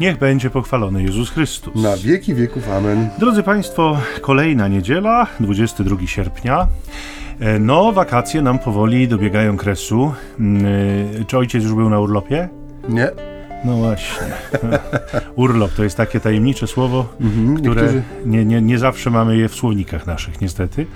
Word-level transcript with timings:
Niech 0.00 0.18
będzie 0.18 0.50
pochwalony 0.50 1.02
Jezus 1.02 1.30
Chrystus. 1.30 1.82
Na 1.82 1.96
wieki 1.96 2.34
wieków. 2.34 2.68
Amen. 2.70 3.08
Drodzy 3.18 3.42
Państwo, 3.42 3.98
kolejna 4.20 4.68
niedziela, 4.68 5.26
22 5.40 6.06
sierpnia. 6.06 6.66
E, 7.40 7.58
No, 7.58 7.92
wakacje 7.92 8.42
nam 8.42 8.58
powoli 8.58 9.08
dobiegają 9.08 9.56
kresu. 9.56 10.12
Mm, 10.40 10.66
e, 11.20 11.24
Czy 11.24 11.38
ojciec 11.38 11.62
już 11.64 11.74
był 11.74 11.90
na 11.90 12.00
urlopie? 12.00 12.48
Nie. 12.88 13.10
No 13.64 13.76
właśnie. 13.76 14.26
Urlop 15.36 15.72
to 15.72 15.84
jest 15.84 15.96
takie 15.96 16.20
tajemnicze 16.20 16.66
słowo, 16.66 17.06
Mhm, 17.20 17.56
które 17.56 17.82
niektórzy- 17.82 18.02
nie, 18.26 18.44
nie, 18.44 18.62
nie 18.62 18.78
zawsze 18.78 19.10
mamy 19.10 19.36
je 19.36 19.48
w 19.48 19.54
słownikach 19.54 20.06
naszych, 20.06 20.40
niestety. 20.40 20.86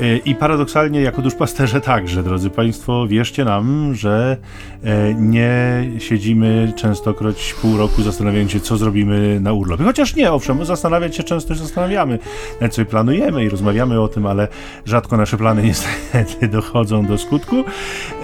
E, 0.00 0.16
I 0.16 0.34
paradoksalnie, 0.34 1.00
jako 1.00 1.22
duszpasterze 1.22 1.80
także, 1.80 2.22
drodzy 2.22 2.50
Państwo, 2.50 3.06
wierzcie 3.06 3.44
nam, 3.44 3.94
że 3.94 4.36
e, 4.84 5.14
nie 5.14 5.84
siedzimy 5.98 6.72
częstokroć 6.76 7.54
pół 7.62 7.76
roku 7.76 8.02
zastanawiając 8.02 8.50
się, 8.52 8.60
co 8.60 8.76
zrobimy 8.76 9.40
na 9.40 9.52
urlopie. 9.52 9.84
Chociaż 9.84 10.16
nie, 10.16 10.32
owszem, 10.32 10.64
zastanawiać 10.64 11.16
się 11.16 11.22
często 11.22 11.54
się 11.54 11.60
zastanawiamy, 11.60 12.18
nawet 12.60 12.74
sobie 12.74 12.86
planujemy 12.86 13.44
i 13.44 13.48
rozmawiamy 13.48 14.00
o 14.00 14.08
tym, 14.08 14.26
ale 14.26 14.48
rzadko 14.84 15.16
nasze 15.16 15.36
plany 15.36 15.62
niestety 15.68 16.48
dochodzą 16.48 17.06
do 17.06 17.18
skutku. 17.18 17.64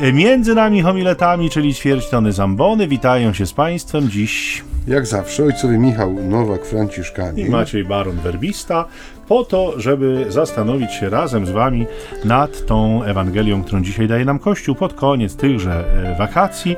E, 0.00 0.12
Między 0.12 0.54
nami 0.54 0.82
homiletami, 0.82 1.50
czyli 1.50 1.74
ćwierć 1.74 2.08
tony 2.08 2.32
zambony, 2.32 2.88
witają 2.88 3.32
się 3.32 3.46
z 3.46 3.52
Państwem 3.52 3.73
dziś 4.08 4.64
Jak 4.88 5.06
zawsze, 5.06 5.44
ojcowie 5.44 5.78
Michał 5.78 6.12
Nowak, 6.12 6.64
Franciszkanin. 6.64 7.46
i 7.46 7.50
Maciej 7.50 7.84
Baron 7.84 8.16
Werbista, 8.16 8.84
po 9.28 9.44
to, 9.44 9.80
żeby 9.80 10.26
zastanowić 10.28 10.92
się 10.92 11.10
razem 11.10 11.46
z 11.46 11.50
Wami 11.50 11.86
nad 12.24 12.66
tą 12.66 13.02
Ewangelią, 13.02 13.62
którą 13.62 13.82
dzisiaj 13.82 14.08
daje 14.08 14.24
nam 14.24 14.38
Kościół 14.38 14.74
pod 14.74 14.94
koniec 14.94 15.36
tychże 15.36 15.84
e, 16.12 16.18
wakacji. 16.18 16.76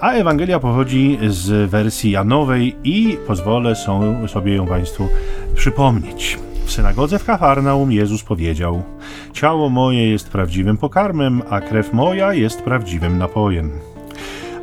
A 0.00 0.12
Ewangelia 0.12 0.60
pochodzi 0.60 1.18
z 1.28 1.70
wersji 1.70 2.10
Janowej 2.10 2.76
i 2.84 3.16
pozwolę 3.26 3.74
sobie 4.26 4.54
ją 4.54 4.66
Państwu 4.66 5.08
przypomnieć. 5.54 6.38
W 6.64 6.72
synagodze 6.72 7.18
w 7.18 7.24
Kafarnaum 7.24 7.92
Jezus 7.92 8.22
powiedział: 8.22 8.82
Ciało 9.32 9.68
moje 9.68 10.10
jest 10.10 10.28
prawdziwym 10.30 10.76
pokarmem, 10.76 11.42
a 11.50 11.60
krew 11.60 11.92
moja 11.92 12.32
jest 12.32 12.62
prawdziwym 12.62 13.18
napojem. 13.18 13.91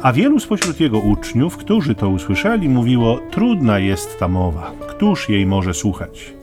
A 0.01 0.13
wielu 0.13 0.39
spośród 0.39 0.79
jego 0.79 0.99
uczniów, 0.99 1.57
którzy 1.57 1.95
to 1.95 2.09
usłyszeli, 2.09 2.69
mówiło: 2.69 3.19
Trudna 3.31 3.79
jest 3.79 4.19
ta 4.19 4.27
mowa, 4.27 4.71
któż 4.89 5.29
jej 5.29 5.45
może 5.45 5.73
słuchać? 5.73 6.33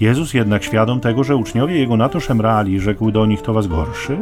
Jezus 0.00 0.34
jednak, 0.34 0.64
świadom 0.64 1.00
tego, 1.00 1.24
że 1.24 1.36
uczniowie 1.36 1.78
jego 1.78 1.96
na 1.96 2.08
to 2.08 2.20
szemrali, 2.20 2.80
rzekł 2.80 3.10
do 3.10 3.26
nich: 3.26 3.42
To 3.42 3.52
was 3.52 3.66
gorszy? 3.66 4.16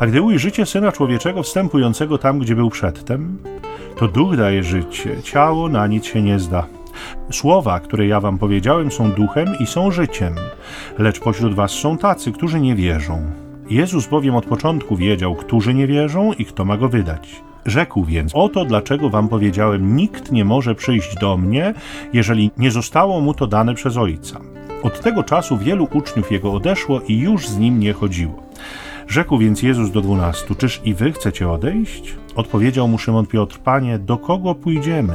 A 0.00 0.06
gdy 0.06 0.22
ujrzycie 0.22 0.66
syna 0.66 0.92
człowieczego 0.92 1.42
wstępującego 1.42 2.18
tam, 2.18 2.38
gdzie 2.38 2.56
był 2.56 2.70
przedtem, 2.70 3.38
to 3.96 4.08
duch 4.08 4.36
daje 4.36 4.62
życie, 4.62 5.22
ciało 5.22 5.68
na 5.68 5.86
nic 5.86 6.04
się 6.04 6.22
nie 6.22 6.38
zda. 6.38 6.66
Słowa, 7.30 7.80
które 7.80 8.06
ja 8.06 8.20
wam 8.20 8.38
powiedziałem, 8.38 8.90
są 8.90 9.12
duchem 9.12 9.48
i 9.60 9.66
są 9.66 9.90
życiem, 9.90 10.34
lecz 10.98 11.20
pośród 11.20 11.54
was 11.54 11.70
są 11.70 11.98
tacy, 11.98 12.32
którzy 12.32 12.60
nie 12.60 12.74
wierzą. 12.74 13.22
Jezus 13.70 14.06
bowiem 14.06 14.36
od 14.36 14.46
początku 14.46 14.96
wiedział, 14.96 15.34
którzy 15.34 15.74
nie 15.74 15.86
wierzą 15.86 16.32
i 16.32 16.44
kto 16.44 16.64
ma 16.64 16.76
go 16.76 16.88
wydać. 16.88 17.42
Rzekł 17.66 18.04
więc: 18.04 18.32
Oto 18.34 18.64
dlaczego 18.64 19.10
wam 19.10 19.28
powiedziałem: 19.28 19.96
Nikt 19.96 20.32
nie 20.32 20.44
może 20.44 20.74
przyjść 20.74 21.14
do 21.14 21.36
mnie, 21.36 21.74
jeżeli 22.12 22.50
nie 22.58 22.70
zostało 22.70 23.20
mu 23.20 23.34
to 23.34 23.46
dane 23.46 23.74
przez 23.74 23.96
Ojca. 23.96 24.40
Od 24.82 25.00
tego 25.00 25.22
czasu 25.22 25.58
wielu 25.58 25.88
uczniów 25.92 26.32
jego 26.32 26.52
odeszło 26.52 27.00
i 27.08 27.18
już 27.18 27.48
z 27.48 27.58
nim 27.58 27.80
nie 27.80 27.92
chodziło. 27.92 28.42
Rzekł 29.08 29.38
więc 29.38 29.62
Jezus 29.62 29.90
do 29.90 30.00
dwunastu: 30.00 30.54
Czyż 30.54 30.80
i 30.84 30.94
wy 30.94 31.12
chcecie 31.12 31.50
odejść? 31.50 32.14
Odpowiedział 32.36 32.88
mu 32.88 32.98
Szymon 32.98 33.26
Piotr: 33.26 33.58
Panie, 33.58 33.98
do 33.98 34.16
kogo 34.18 34.54
pójdziemy? 34.54 35.14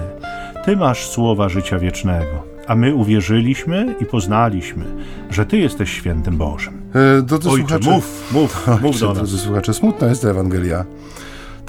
Ty 0.66 0.78
masz 0.78 1.07
słowa 1.07 1.50
życia 1.50 1.79
wiecznego, 1.79 2.44
a 2.68 2.75
my 2.75 2.96
uwierzyliśmy 2.96 3.96
i 4.02 4.06
poznaliśmy, 4.06 4.85
że 5.29 5.46
Ty 5.46 5.57
jesteś 5.57 5.90
świętym 5.91 6.38
Bożym. 6.38 6.81
E, 7.19 7.22
drodzy 7.22 7.50
Ojcze, 7.50 7.68
słuchacze, 7.68 7.91
mów, 7.91 8.31
mów, 8.34 8.68
mów 8.68 8.84
Ojcze, 8.85 9.00
do 9.00 9.07
nas. 9.07 9.18
drodzy 9.18 9.38
słuchacze, 9.38 9.73
smutna 9.73 10.07
jest 10.07 10.22
ta 10.22 10.29
Ewangelia. 10.29 10.85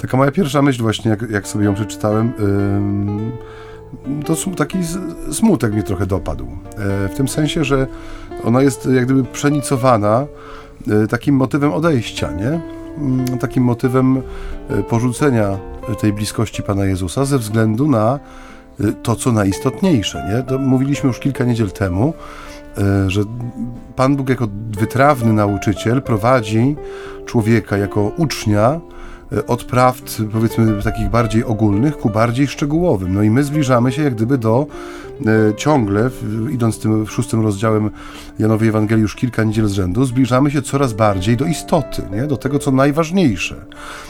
Taka 0.01 0.17
moja 0.17 0.31
pierwsza 0.31 0.61
myśl 0.61 0.81
właśnie, 0.81 1.11
jak, 1.11 1.29
jak 1.29 1.47
sobie 1.47 1.65
ją 1.65 1.73
przeczytałem, 1.73 2.33
to 4.25 4.35
taki 4.57 4.77
smutek 5.31 5.73
mnie 5.73 5.83
trochę 5.83 6.05
dopadł. 6.05 6.45
E, 6.45 7.07
w 7.07 7.15
tym 7.15 7.27
sensie, 7.27 7.63
że 7.63 7.87
ona 8.43 8.61
jest 8.61 8.85
jak 8.85 9.05
gdyby 9.05 9.23
przenicowana 9.23 10.25
e, 11.03 11.07
takim 11.07 11.35
motywem 11.35 11.73
odejścia, 11.73 12.31
nie? 12.31 12.61
Mm, 12.97 13.37
Takim 13.39 13.63
motywem 13.63 14.21
e, 14.69 14.83
porzucenia 14.83 15.57
tej 15.99 16.13
bliskości 16.13 16.63
Pana 16.63 16.85
Jezusa 16.85 17.25
ze 17.25 17.37
względu 17.37 17.87
na 17.87 18.19
to, 19.03 19.15
co 19.15 19.31
najistotniejsze, 19.31 20.29
nie? 20.33 20.43
To 20.43 20.59
mówiliśmy 20.59 21.07
już 21.07 21.19
kilka 21.19 21.43
niedziel 21.43 21.71
temu, 21.71 22.13
że 23.07 23.21
Pan 23.95 24.15
Bóg 24.15 24.29
jako 24.29 24.47
wytrawny 24.79 25.33
nauczyciel 25.33 26.01
prowadzi 26.01 26.75
człowieka 27.25 27.77
jako 27.77 28.11
ucznia 28.17 28.79
od 29.47 29.63
prawd, 29.63 30.21
powiedzmy, 30.31 30.83
takich 30.83 31.09
bardziej 31.09 31.43
ogólnych 31.43 31.97
ku 31.97 32.09
bardziej 32.09 32.47
szczegółowym. 32.47 33.13
No 33.13 33.23
i 33.23 33.29
my 33.29 33.43
zbliżamy 33.43 33.91
się 33.91 34.03
jak 34.03 34.15
gdyby 34.15 34.37
do 34.37 34.65
e, 35.25 35.55
ciągle, 35.55 36.09
w, 36.09 36.49
idąc 36.51 36.79
tym 36.79 37.07
szóstym 37.07 37.41
rozdziałem 37.41 37.89
Janowej 38.39 38.69
Ewangelii 38.69 39.01
już 39.01 39.15
kilka 39.15 39.43
niedziel 39.43 39.67
z 39.67 39.71
rzędu, 39.71 40.05
zbliżamy 40.05 40.51
się 40.51 40.61
coraz 40.61 40.93
bardziej 40.93 41.37
do 41.37 41.45
istoty, 41.45 42.01
nie? 42.11 42.27
do 42.27 42.37
tego, 42.37 42.59
co 42.59 42.71
najważniejsze, 42.71 43.65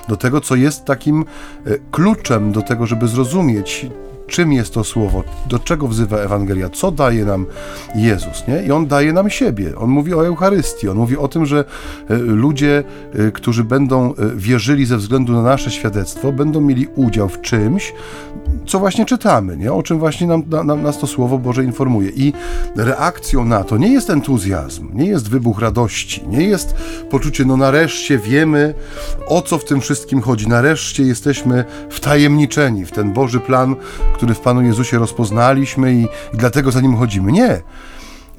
do 0.09 0.17
tego, 0.17 0.41
co 0.41 0.55
jest 0.55 0.85
takim 0.85 1.25
e, 1.65 1.77
kluczem 1.91 2.51
do 2.51 2.61
tego, 2.61 2.87
żeby 2.87 3.07
zrozumieć 3.07 3.85
czym 4.31 4.53
jest 4.53 4.73
to 4.73 4.83
słowo, 4.83 5.23
do 5.47 5.59
czego 5.59 5.87
wzywa 5.87 6.17
Ewangelia, 6.17 6.69
co 6.69 6.91
daje 6.91 7.25
nam 7.25 7.45
Jezus, 7.95 8.47
nie? 8.47 8.63
I 8.63 8.71
On 8.71 8.87
daje 8.87 9.13
nam 9.13 9.29
siebie. 9.29 9.75
On 9.77 9.89
mówi 9.89 10.13
o 10.13 10.25
Eucharystii, 10.25 10.89
On 10.89 10.97
mówi 10.97 11.17
o 11.17 11.27
tym, 11.27 11.45
że 11.45 11.65
e, 12.09 12.15
ludzie, 12.17 12.83
e, 13.13 13.31
którzy 13.31 13.63
będą 13.63 14.09
e, 14.09 14.15
wierzyli 14.35 14.85
ze 14.85 14.97
względu 14.97 15.33
na 15.33 15.41
nasze 15.41 15.71
świadectwo, 15.71 16.31
będą 16.31 16.61
mieli 16.61 16.87
udział 16.95 17.29
w 17.29 17.41
czymś, 17.41 17.93
co 18.65 18.79
właśnie 18.79 19.05
czytamy, 19.05 19.57
nie? 19.57 19.73
O 19.73 19.83
czym 19.83 19.99
właśnie 19.99 20.27
nam, 20.27 20.43
na, 20.49 20.63
nam, 20.63 20.83
nas 20.83 20.99
to 20.99 21.07
Słowo 21.07 21.37
Boże 21.37 21.63
informuje. 21.63 22.09
I 22.09 22.33
reakcją 22.75 23.45
na 23.45 23.63
to 23.63 23.77
nie 23.77 23.93
jest 23.93 24.09
entuzjazm, 24.09 24.89
nie 24.93 25.05
jest 25.05 25.29
wybuch 25.29 25.59
radości, 25.59 26.23
nie 26.27 26.43
jest 26.43 26.75
poczucie, 27.09 27.45
no 27.45 27.57
nareszcie 27.57 28.17
wiemy, 28.17 28.73
o 29.27 29.41
co 29.41 29.57
w 29.57 29.65
tym 29.65 29.81
wszystkim 29.81 30.21
chodzi. 30.21 30.47
Nareszcie 30.47 31.03
jesteśmy 31.03 31.65
wtajemniczeni 31.89 32.85
w 32.85 32.91
ten 32.91 33.13
Boży 33.13 33.39
plan, 33.39 33.75
który 34.21 34.33
w 34.33 34.39
Panu 34.39 34.61
Jezusie 34.61 34.99
rozpoznaliśmy 34.99 35.93
i, 35.93 36.01
i 36.03 36.37
dlatego 36.37 36.71
za 36.71 36.81
nim 36.81 36.95
chodzimy. 36.95 37.31
Nie. 37.31 37.61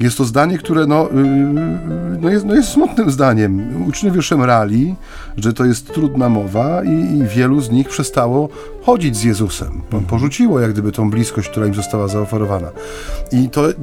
Jest 0.01 0.19
to 0.19 0.25
zdanie, 0.25 0.59
które 0.59 0.87
no, 0.87 1.09
yy, 1.15 2.19
no, 2.21 2.31
jest, 2.31 2.45
no 2.45 2.55
jest 2.55 2.69
smutnym 2.69 3.11
zdaniem. 3.11 3.85
Uczniowie 3.89 4.23
szemrali, 4.23 4.95
że 5.37 5.53
to 5.53 5.65
jest 5.65 5.95
trudna 5.95 6.29
mowa 6.29 6.85
i, 6.85 7.19
i 7.19 7.25
wielu 7.25 7.61
z 7.61 7.71
nich 7.71 7.89
przestało 7.89 8.49
chodzić 8.83 9.17
z 9.17 9.23
Jezusem. 9.25 9.83
Po- 9.91 10.01
Porzuciło 10.01 10.61
jak 10.61 10.73
gdyby 10.73 10.93
tą 10.93 11.11
bliskość, 11.11 11.49
która 11.49 11.67
im 11.67 11.75
została 11.75 12.09
zaoferowana. 12.09 12.69
I 13.33 13.49
to, 13.49 13.69
yy, 13.69 13.75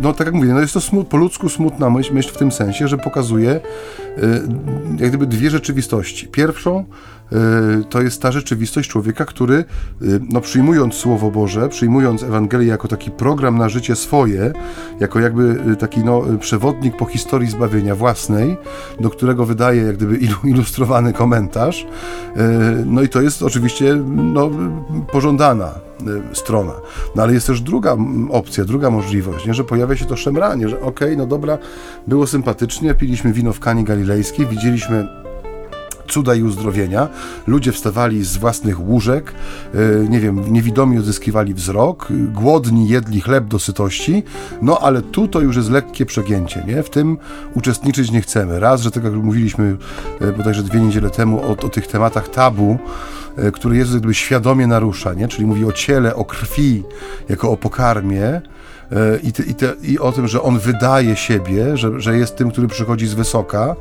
no 0.00 0.12
tak 0.12 0.26
jak 0.26 0.34
mówię, 0.34 0.48
no 0.48 0.60
jest 0.60 0.74
to 0.74 0.80
smut, 0.80 1.08
po 1.08 1.16
ludzku 1.16 1.48
smutna 1.48 1.90
myśl, 1.90 2.14
myśl 2.14 2.30
w 2.32 2.36
tym 2.36 2.52
sensie, 2.52 2.88
że 2.88 2.98
pokazuje 2.98 3.60
jak 4.98 5.08
gdyby 5.08 5.26
dwie 5.26 5.50
rzeczywistości. 5.50 6.28
Pierwszą 6.28 6.80
y, 6.80 6.84
to 7.90 8.02
jest 8.02 8.22
ta 8.22 8.32
rzeczywistość 8.32 8.90
człowieka, 8.90 9.24
który 9.24 9.54
y, 9.54 9.64
no, 10.30 10.40
przyjmując 10.40 10.94
Słowo 10.94 11.30
Boże, 11.30 11.68
przyjmując 11.68 12.22
Ewangelię 12.22 12.66
jako 12.66 12.88
taki 12.88 13.10
program 13.10 13.58
na 13.58 13.68
życie 13.68 13.96
swoje, 13.96 14.52
jako 15.00 15.20
jakby 15.20 15.56
y, 15.72 15.76
taki 15.76 16.04
no, 16.04 16.32
y, 16.34 16.38
przewodnik 16.38 16.96
po 16.96 17.04
historii 17.06 17.50
zbawienia 17.50 17.94
własnej, 17.94 18.56
do 19.00 19.10
którego 19.10 19.46
wydaje 19.46 19.82
jak 19.82 19.96
gdyby 19.96 20.18
ilu- 20.18 20.48
ilustrowany 20.48 21.12
komentarz. 21.12 21.82
y, 21.82 22.38
No 22.86 23.02
i 23.02 23.08
to 23.08 23.20
jest 23.22 23.42
oczywiście 23.42 23.94
no, 24.16 24.46
y, 24.46 24.50
pożądana 25.12 25.70
y, 26.32 26.36
strona. 26.36 26.72
No 27.16 27.22
ale 27.22 27.32
jest 27.34 27.46
też 27.46 27.60
druga 27.60 27.96
opcja, 28.30 28.64
druga 28.64 28.90
możliwość, 28.90 29.46
nie? 29.46 29.54
że 29.54 29.64
pojawia 29.64 29.96
się 29.96 30.04
to 30.04 30.16
szemranie, 30.16 30.68
że 30.68 30.80
okej, 30.80 31.16
no 31.16 31.26
dobra, 31.26 31.58
było 32.06 32.26
sympatycznie, 32.26 32.94
piliśmy 32.94 33.32
wino 33.32 33.52
w 33.52 33.60
Kani 33.60 33.84
Galilejskiej, 33.84 34.46
widzieliśmy 34.46 35.08
cuda 36.08 36.34
i 36.34 36.42
uzdrowienia. 36.42 37.08
Ludzie 37.46 37.72
wstawali 37.72 38.24
z 38.24 38.36
własnych 38.36 38.80
łóżek, 38.80 39.32
e, 39.74 40.08
nie 40.08 40.20
wiem, 40.20 40.52
niewidomi 40.52 40.98
odzyskiwali 40.98 41.54
wzrok, 41.54 42.08
głodni 42.32 42.88
jedli 42.88 43.20
chleb 43.20 43.44
do 43.44 43.58
sytości, 43.58 44.22
no 44.62 44.78
ale 44.78 45.02
tu 45.02 45.28
to 45.28 45.40
już 45.40 45.56
jest 45.56 45.70
lekkie 45.70 46.06
przegięcie, 46.06 46.64
nie? 46.66 46.82
W 46.82 46.90
tym 46.90 47.18
uczestniczyć 47.54 48.10
nie 48.10 48.20
chcemy. 48.20 48.60
Raz, 48.60 48.80
że 48.80 48.90
tak 48.90 49.04
jak 49.04 49.12
mówiliśmy 49.12 49.76
e, 50.20 50.32
bodajże 50.32 50.62
dwie 50.62 50.80
niedziele 50.80 51.10
temu 51.10 51.40
o, 51.42 51.50
o 51.50 51.68
tych 51.68 51.86
tematach 51.86 52.28
tabu, 52.28 52.78
e, 53.36 53.50
które 53.50 53.76
Jezus 53.76 53.94
jakby 53.94 54.14
świadomie 54.14 54.66
narusza, 54.66 55.14
nie? 55.14 55.28
Czyli 55.28 55.46
mówi 55.46 55.64
o 55.64 55.72
ciele, 55.72 56.16
o 56.16 56.24
krwi, 56.24 56.82
jako 57.28 57.50
o 57.50 57.56
pokarmie, 57.56 58.40
i, 59.22 59.32
te, 59.32 59.42
i, 59.42 59.54
te, 59.54 59.72
i 59.82 59.98
o 59.98 60.12
tym, 60.12 60.28
że 60.28 60.42
on 60.42 60.58
wydaje 60.58 61.16
siebie, 61.16 61.76
że, 61.76 62.00
że 62.00 62.18
jest 62.18 62.36
tym, 62.36 62.50
który 62.50 62.68
przychodzi 62.68 63.06
z 63.06 63.14
wysoka, 63.14 63.76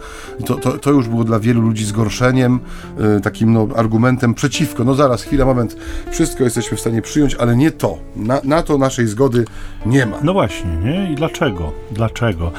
to, 0.45 0.55
to, 0.55 0.77
to 0.77 0.91
już 0.91 1.07
było 1.07 1.23
dla 1.23 1.39
wielu 1.39 1.61
ludzi 1.61 1.85
zgorszeniem, 1.85 2.59
e, 3.17 3.19
takim 3.19 3.53
no, 3.53 3.67
argumentem 3.75 4.33
przeciwko. 4.33 4.83
No 4.83 4.95
zaraz, 4.95 5.23
chwila, 5.23 5.45
moment, 5.45 5.77
wszystko 6.11 6.43
jesteśmy 6.43 6.77
w 6.77 6.79
stanie 6.79 7.01
przyjąć, 7.01 7.35
ale 7.35 7.55
nie 7.55 7.71
to. 7.71 7.97
Na, 8.15 8.41
na 8.43 8.63
to 8.63 8.77
naszej 8.77 9.07
zgody 9.07 9.45
nie 9.85 10.05
ma. 10.05 10.17
No 10.23 10.33
właśnie, 10.33 10.71
nie? 10.83 11.11
I 11.11 11.15
dlaczego? 11.15 11.71
Dlaczego? 11.91 12.51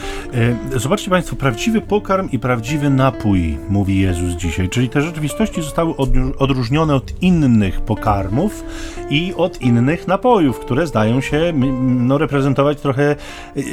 E, 0.75 0.79
zobaczcie 0.79 1.11
Państwo, 1.11 1.37
prawdziwy 1.37 1.81
pokarm 1.81 2.29
i 2.32 2.38
prawdziwy 2.38 2.91
napój, 2.91 3.58
mówi 3.69 4.00
Jezus 4.00 4.35
dzisiaj, 4.35 4.69
czyli 4.69 4.88
te 4.88 5.02
rzeczywistości 5.02 5.62
zostały 5.62 5.96
odróżnione 6.38 6.94
od 6.94 7.23
innych 7.23 7.81
pokarmów 7.81 8.64
i 9.11 9.35
od 9.37 9.62
innych 9.62 10.08
napojów, 10.08 10.58
które 10.58 10.87
zdają 10.87 11.20
się 11.20 11.52
no, 11.82 12.19
reprezentować 12.19 12.33
trochę 12.82 13.10
e, 13.10 13.16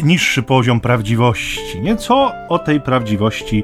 niższy 0.04 0.44
poziom 0.44 0.80
prawdziwości. 0.80 1.82
Nie? 1.82 1.96
Co 1.96 2.32
o 2.50 2.60
tej 2.60 2.82
prawdziwości 2.82 3.64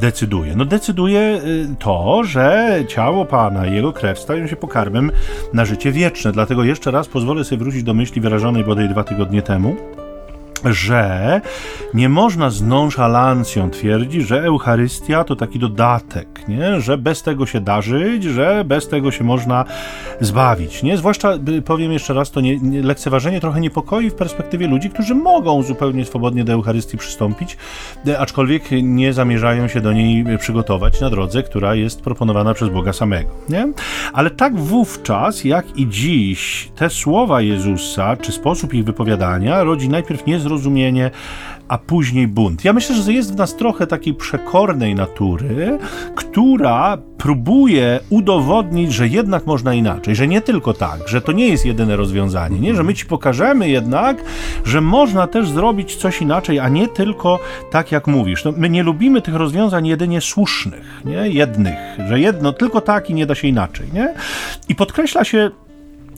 decyduje? 0.00 0.56
No 0.56 0.64
decyduje 0.64 1.20
e, 1.20 1.40
to, 1.78 2.24
że 2.24 2.78
ciało 2.88 3.24
Pana 3.24 3.66
i 3.66 3.74
Jego 3.74 3.92
krew 3.92 4.18
stają 4.18 4.46
się 4.46 4.56
pokarmem 4.56 5.10
na 5.52 5.64
życie 5.64 5.92
wieczne. 5.92 6.32
Dlatego 6.32 6.64
jeszcze 6.64 6.90
raz 6.90 7.08
pozwolę 7.08 7.44
sobie 7.44 7.58
wrócić 7.58 7.82
do 7.82 7.94
myśli 7.94 8.20
wyrażonej 8.20 8.64
bodaj 8.64 8.88
dwa 8.88 9.04
tygodnie 9.04 9.42
temu 9.42 9.76
że 10.66 11.40
nie 11.94 12.08
można 12.08 12.50
z 12.50 12.62
nonszalancją 12.62 13.70
twierdzić, 13.70 14.26
że 14.26 14.44
Eucharystia 14.44 15.24
to 15.24 15.36
taki 15.36 15.58
dodatek, 15.58 16.48
nie? 16.48 16.80
że 16.80 16.98
bez 16.98 17.22
tego 17.22 17.46
się 17.46 17.60
da 17.60 17.82
żyć, 17.82 18.24
że 18.24 18.64
bez 18.64 18.88
tego 18.88 19.10
się 19.10 19.24
można 19.24 19.64
zbawić. 20.20 20.82
Nie? 20.82 20.96
Zwłaszcza, 20.96 21.32
powiem 21.64 21.92
jeszcze 21.92 22.14
raz, 22.14 22.30
to 22.30 22.40
nie, 22.40 22.58
nie, 22.58 22.82
lekceważenie 22.82 23.40
trochę 23.40 23.60
niepokoi 23.60 24.10
w 24.10 24.14
perspektywie 24.14 24.68
ludzi, 24.68 24.90
którzy 24.90 25.14
mogą 25.14 25.62
zupełnie 25.62 26.04
swobodnie 26.04 26.44
do 26.44 26.52
Eucharystii 26.52 26.98
przystąpić, 26.98 27.56
e, 28.06 28.18
aczkolwiek 28.18 28.62
nie 28.82 29.12
zamierzają 29.12 29.68
się 29.68 29.80
do 29.80 29.92
niej 29.92 30.38
przygotować 30.38 31.00
na 31.00 31.10
drodze, 31.10 31.42
która 31.42 31.74
jest 31.74 32.00
proponowana 32.00 32.54
przez 32.54 32.68
Boga 32.68 32.92
samego. 32.92 33.30
Nie? 33.48 33.72
Ale 34.12 34.30
tak 34.30 34.56
wówczas, 34.56 35.44
jak 35.44 35.78
i 35.78 35.88
dziś, 35.88 36.70
te 36.76 36.90
słowa 36.90 37.40
Jezusa, 37.40 38.16
czy 38.16 38.32
sposób 38.32 38.74
ich 38.74 38.84
wypowiadania 38.84 39.64
rodzi 39.64 39.88
najpierw 39.88 40.26
niezrozumienie, 40.26 40.55
zrozumienie, 40.56 41.10
a 41.68 41.78
później 41.78 42.28
bunt. 42.28 42.64
Ja 42.64 42.72
myślę, 42.72 42.96
że 42.96 43.12
jest 43.12 43.32
w 43.32 43.36
nas 43.36 43.56
trochę 43.56 43.86
takiej 43.86 44.14
przekornej 44.14 44.94
natury, 44.94 45.78
która 46.14 46.98
próbuje 47.18 48.00
udowodnić, 48.10 48.92
że 48.92 49.08
jednak 49.08 49.46
można 49.46 49.74
inaczej, 49.74 50.16
że 50.16 50.28
nie 50.28 50.40
tylko 50.40 50.72
tak, 50.72 51.08
że 51.08 51.20
to 51.20 51.32
nie 51.32 51.48
jest 51.48 51.66
jedyne 51.66 51.96
rozwiązanie, 51.96 52.60
nie? 52.60 52.74
że 52.74 52.82
my 52.82 52.94
ci 52.94 53.06
pokażemy 53.06 53.68
jednak, 53.68 54.24
że 54.64 54.80
można 54.80 55.26
też 55.26 55.48
zrobić 55.48 55.96
coś 55.96 56.22
inaczej, 56.22 56.58
a 56.58 56.68
nie 56.68 56.88
tylko 56.88 57.38
tak, 57.70 57.92
jak 57.92 58.06
mówisz. 58.06 58.44
No, 58.44 58.52
my 58.56 58.70
nie 58.70 58.82
lubimy 58.82 59.22
tych 59.22 59.34
rozwiązań 59.34 59.86
jedynie 59.86 60.20
słusznych, 60.20 61.02
nie? 61.04 61.28
jednych, 61.28 61.76
że 62.08 62.20
jedno 62.20 62.52
tylko 62.52 62.80
tak 62.80 63.10
i 63.10 63.14
nie 63.14 63.26
da 63.26 63.34
się 63.34 63.48
inaczej. 63.48 63.86
Nie? 63.92 64.14
I 64.68 64.74
podkreśla 64.74 65.24
się, 65.24 65.50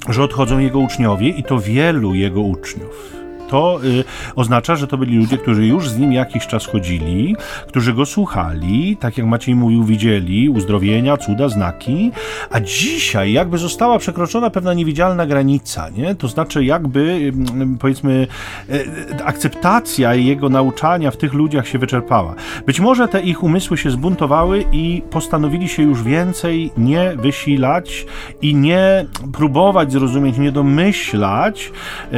że 0.09 0.23
odchodzą 0.23 0.59
jego 0.59 0.79
uczniowie 0.79 1.29
i 1.29 1.43
to 1.43 1.59
wielu 1.59 2.15
jego 2.15 2.41
uczniów 2.41 3.18
to 3.49 3.81
y, 3.85 4.05
oznacza, 4.37 4.77
że 4.77 4.87
to 4.87 4.99
byli 4.99 5.17
ludzie, 5.17 5.39
którzy 5.39 5.67
już 5.67 5.89
z 5.89 5.99
nim 5.99 6.13
jakiś 6.13 6.47
czas 6.47 6.67
chodzili, 6.67 7.37
którzy 7.69 7.95
go 7.95 8.07
słuchali, 8.07 8.97
tak 8.97 9.19
jak 9.19 9.27
Maciej 9.27 9.55
mówił, 9.55 9.85
widzieli 9.85 10.49
uzdrowienia, 10.49 11.17
cuda, 11.17 11.49
znaki, 11.49 12.11
a 12.51 12.61
dzisiaj 12.61 13.33
jakby 13.33 13.59
została 13.59 13.99
przekroczona 13.99 14.51
pewna 14.51 14.75
niewidzialna 14.75 15.27
granica, 15.27 15.89
nie? 15.91 16.15
To 16.15 16.29
znaczy 16.29 16.65
jakby, 16.65 17.33
powiedzmy, 17.81 18.27
e, 18.71 19.25
akceptacja 19.25 20.15
jego 20.15 20.49
nauczania 20.49 21.11
w 21.11 21.17
tych 21.17 21.35
ludziach 21.35 21.69
się 21.69 21.79
wyczerpała. 21.79 22.35
Być 22.67 22.81
może 22.81 23.09
te 23.09 23.21
ich 23.21 23.43
umysły 23.43 23.79
się 23.79 23.91
zbuntowały 23.91 24.65
i 24.73 25.03
postanowili 25.11 25.69
się 25.69 25.83
już 25.83 26.03
więcej 26.03 26.71
nie 26.77 27.17
wysilać 27.17 28.07
i 28.43 28.55
nie 28.55 29.07
próbować 29.33 29.93
zrozumieć, 29.93 30.39
nie 30.39 30.53
domyślać 30.53 31.73
e, 32.13 32.17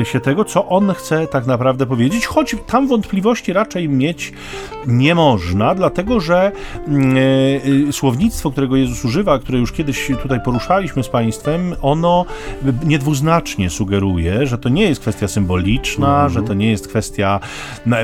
e, 0.00 0.04
się 0.04 0.20
tego, 0.20 0.44
co 0.44 0.57
co 0.58 0.68
on 0.68 0.94
chce 0.94 1.26
tak 1.26 1.46
naprawdę 1.46 1.86
powiedzieć, 1.86 2.26
choć 2.26 2.56
tam 2.66 2.88
wątpliwości 2.88 3.52
raczej 3.52 3.88
mieć 3.88 4.32
nie 4.86 5.14
można, 5.14 5.74
dlatego 5.74 6.20
że 6.20 6.52
yy, 7.86 7.92
słownictwo, 7.92 8.50
którego 8.50 8.76
Jezus 8.76 9.04
używa, 9.04 9.38
które 9.38 9.58
już 9.58 9.72
kiedyś 9.72 10.10
tutaj 10.22 10.40
poruszaliśmy 10.44 11.02
z 11.02 11.08
Państwem, 11.08 11.74
ono 11.82 12.24
niedwuznacznie 12.84 13.70
sugeruje, 13.70 14.46
że 14.46 14.58
to 14.58 14.68
nie 14.68 14.82
jest 14.82 15.00
kwestia 15.00 15.28
symboliczna, 15.28 16.18
mm 16.18 16.28
-hmm. 16.28 16.32
że 16.32 16.42
to 16.42 16.54
nie 16.54 16.70
jest 16.70 16.88
kwestia 16.88 17.40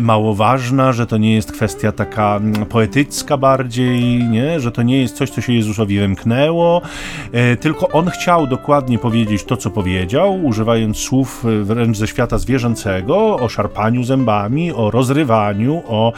mało 0.03 0.35
ważna, 0.35 0.93
że 0.93 1.07
to 1.07 1.17
nie 1.17 1.35
jest 1.35 1.53
kwestia 1.53 1.93
taka 1.93 2.37
mm, 2.37 2.67
poetycka 2.67 3.37
bardziej, 3.37 4.25
nie? 4.25 4.61
że 4.61 4.73
to 4.73 4.83
nie 4.83 5.01
jest 5.01 5.17
coś, 5.17 5.31
co 5.31 5.41
się 5.41 5.53
Jezusowi 5.53 5.99
wymknęło, 5.99 6.83
yy, 7.33 7.57
tylko 7.57 7.89
on 7.89 8.11
chciał 8.11 8.47
dokładnie 8.47 8.99
powiedzieć 8.99 9.45
to, 9.45 9.57
co 9.57 9.71
powiedział, 9.71 10.45
używając 10.45 10.97
słów 10.97 11.45
wręcz 11.63 11.97
ze 11.97 12.07
świata 12.07 12.39
zwierzęcego, 12.45 13.37
o 13.37 13.49
szarpaniu 13.49 14.05
zębami, 14.05 14.73
o 14.73 14.91
rozrywaniu, 14.91 15.83
o, 15.87 16.13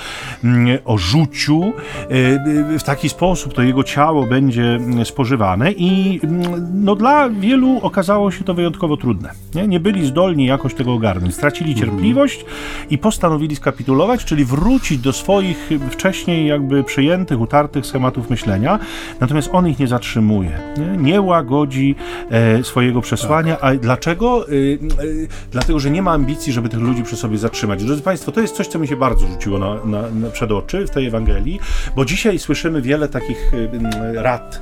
mm, 0.45 0.79
o 0.85 0.99
rzuciu. 0.99 1.63
E, 1.65 2.79
w 2.79 2.83
taki 2.83 3.09
sposób 3.09 3.55
to 3.55 3.63
jego 3.63 3.85
ciało 3.85 4.27
będzie 4.27 4.79
spożywane 5.05 5.73
i 5.73 6.21
mm, 6.25 6.67
no, 6.85 6.95
dla 6.95 7.31
wielu 7.31 7.79
okazało 7.83 8.31
się 8.31 8.45
to 8.45 8.55
wyjątkowo 8.55 8.97
trudne. 8.97 9.31
Nie, 9.55 9.69
nie 9.69 9.81
byli 9.81 10.07
zdolni 10.07 10.47
jakoś 10.47 10.75
tego 10.75 10.93
ogarnąć. 10.93 11.35
Stracili 11.35 11.73
mhm. 11.73 11.89
cierpliwość 11.89 12.45
i 12.91 12.99
postanowili 12.99 13.57
skapitulować, 13.57 14.25
czyli 14.25 14.45
wrócić 14.45 14.99
do 14.99 15.13
swoich 15.13 15.71
wcześniej 15.91 16.47
jakby 16.47 16.85
przyjętych, 16.85 17.41
utartych 17.41 17.87
schematów 17.87 18.31
myślenia. 18.31 18.79
Natomiast 19.21 19.49
on 19.53 19.69
ich 19.69 19.79
nie 19.79 19.89
zatrzymuje. 19.89 20.61
Nie, 20.77 20.97
nie 20.97 21.21
łagodzi 21.21 21.95
e, 22.31 22.65
swojego 22.65 23.01
przesłania. 23.01 23.61
A 23.61 23.75
dlaczego? 23.75 24.49
E, 24.49 24.53
e, 24.53 25.27
dlatego, 25.53 25.81
że 25.81 25.91
nie 25.91 26.03
ma 26.03 26.16
ambicji, 26.17 26.53
żeby 26.53 26.69
tych 26.69 26.81
ludzi 26.81 27.03
przy 27.03 27.17
sobie 27.17 27.39
zatrzymać. 27.39 27.85
Drodzy 27.85 28.03
Państwo, 28.03 28.33
to 28.33 28.41
jest 28.41 28.57
coś, 28.57 28.67
co 28.67 28.79
mi 28.79 28.89
się 28.89 28.97
bardzo 28.97 29.27
rzuciło 29.27 29.59
na, 29.59 29.85
na, 29.85 30.11
na 30.11 30.31
przed 30.31 30.53
oczy 30.53 30.87
w 30.87 30.91
tej 30.91 31.07
Ewangelii, 31.07 31.61
bo 31.97 32.05
dzisiaj 32.05 32.39
słyszymy 32.39 32.83
wiele 32.83 33.09
takich 33.09 33.53
rad 34.15 34.61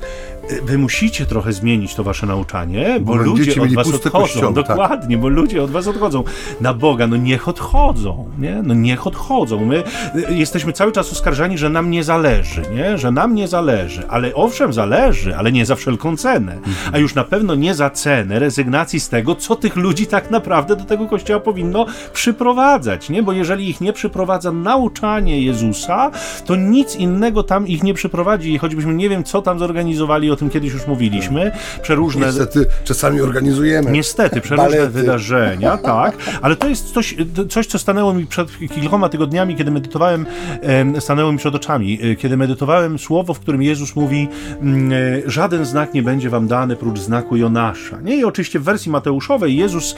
wy 0.63 0.77
musicie 0.77 1.25
trochę 1.25 1.53
zmienić 1.53 1.95
to 1.95 2.03
wasze 2.03 2.25
nauczanie, 2.25 2.97
bo, 3.01 3.15
bo 3.15 3.21
ludzie 3.21 3.61
od 3.61 3.73
was 3.73 3.87
odchodzą. 3.87 4.11
Kościoły, 4.19 4.55
tak. 4.55 4.67
Dokładnie, 4.67 5.15
tak. 5.15 5.21
bo 5.21 5.27
ludzie 5.29 5.63
od 5.63 5.71
was 5.71 5.87
odchodzą. 5.87 6.23
Na 6.61 6.73
Boga, 6.73 7.07
no 7.07 7.17
niech 7.17 7.47
odchodzą, 7.47 8.29
nie? 8.39 8.61
No 8.63 8.73
niech 8.73 9.07
odchodzą. 9.07 9.65
My 9.65 9.83
y, 10.15 10.33
jesteśmy 10.33 10.73
cały 10.73 10.91
czas 10.91 11.11
oskarżani, 11.11 11.57
że 11.57 11.69
nam 11.69 11.91
nie 11.91 12.03
zależy, 12.03 12.61
nie? 12.75 12.97
Że 12.97 13.11
nam 13.11 13.35
nie 13.35 13.47
zależy. 13.47 14.03
Ale 14.07 14.33
owszem, 14.33 14.73
zależy, 14.73 15.35
ale 15.35 15.51
nie 15.51 15.65
za 15.65 15.75
wszelką 15.75 16.17
cenę. 16.17 16.53
Mhm. 16.53 16.75
A 16.93 16.97
już 16.97 17.15
na 17.15 17.23
pewno 17.23 17.55
nie 17.55 17.75
za 17.75 17.89
cenę 17.89 18.39
rezygnacji 18.39 18.99
z 18.99 19.09
tego, 19.09 19.35
co 19.35 19.55
tych 19.55 19.75
ludzi 19.75 20.07
tak 20.07 20.31
naprawdę 20.31 20.75
do 20.75 20.83
tego 20.83 21.07
kościoła 21.07 21.39
powinno 21.39 21.85
przyprowadzać, 22.13 23.09
nie? 23.09 23.23
Bo 23.23 23.33
jeżeli 23.33 23.69
ich 23.69 23.81
nie 23.81 23.93
przyprowadza 23.93 24.51
nauczanie 24.51 25.41
Jezusa, 25.41 26.11
to 26.45 26.55
nic 26.55 26.95
innego 26.95 27.43
tam 27.43 27.67
ich 27.67 27.83
nie 27.83 27.93
przyprowadzi. 27.93 28.53
I 28.53 28.57
choćbyśmy 28.57 28.93
nie 28.93 29.09
wiem, 29.09 29.23
co 29.23 29.41
tam 29.41 29.59
zorganizowali 29.59 30.31
o 30.35 30.37
tym 30.37 30.49
kiedyś 30.49 30.73
już 30.73 30.87
mówiliśmy. 30.87 31.51
Przeróżne... 31.81 32.25
Niestety 32.25 32.65
czasami 32.83 33.21
organizujemy. 33.21 33.91
Niestety, 33.91 34.41
przeróżne 34.41 34.69
balety. 34.69 34.89
wydarzenia, 34.89 35.77
tak. 35.95 36.17
Ale 36.41 36.55
to 36.55 36.67
jest 36.67 36.93
coś, 36.93 37.15
coś, 37.49 37.67
co 37.67 37.79
stanęło 37.79 38.13
mi 38.13 38.25
przed 38.25 38.57
kilkoma 38.57 39.09
tygodniami, 39.09 39.55
kiedy 39.55 39.71
medytowałem, 39.71 40.25
stanęło 40.99 41.31
mi 41.31 41.37
przed 41.37 41.55
oczami, 41.55 41.99
e, 42.01 42.15
kiedy 42.15 42.37
medytowałem 42.37 42.99
słowo, 42.99 43.33
w 43.33 43.39
którym 43.39 43.61
Jezus 43.61 43.95
mówi 43.95 44.27
mm, 44.61 44.91
e, 44.93 45.31
żaden 45.31 45.65
znak 45.65 45.93
nie 45.93 46.03
będzie 46.03 46.29
wam 46.29 46.47
dany 46.47 46.75
prócz 46.75 46.99
znaku 46.99 47.37
Jonasza. 47.37 48.01
Nie? 48.01 48.17
I 48.17 48.23
oczywiście 48.23 48.59
w 48.59 48.63
wersji 48.63 48.91
mateuszowej 48.91 49.55
Jezus 49.55 49.95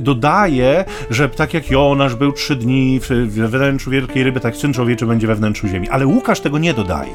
dodaje, 0.00 0.84
że 1.10 1.28
tak 1.28 1.54
jak 1.54 1.70
Jonasz 1.70 2.14
był 2.14 2.32
trzy 2.32 2.56
dni 2.56 3.00
we 3.28 3.48
wnętrzu 3.48 3.90
wielkiej 3.90 4.24
ryby, 4.24 4.40
tak 4.40 4.56
syn 4.56 4.72
człowieczy 4.72 5.06
będzie 5.06 5.26
we 5.26 5.34
wnętrzu 5.34 5.68
ziemi. 5.68 5.88
Ale 5.88 6.06
Łukasz 6.06 6.40
tego 6.40 6.58
nie 6.58 6.74
dodaje. 6.74 7.12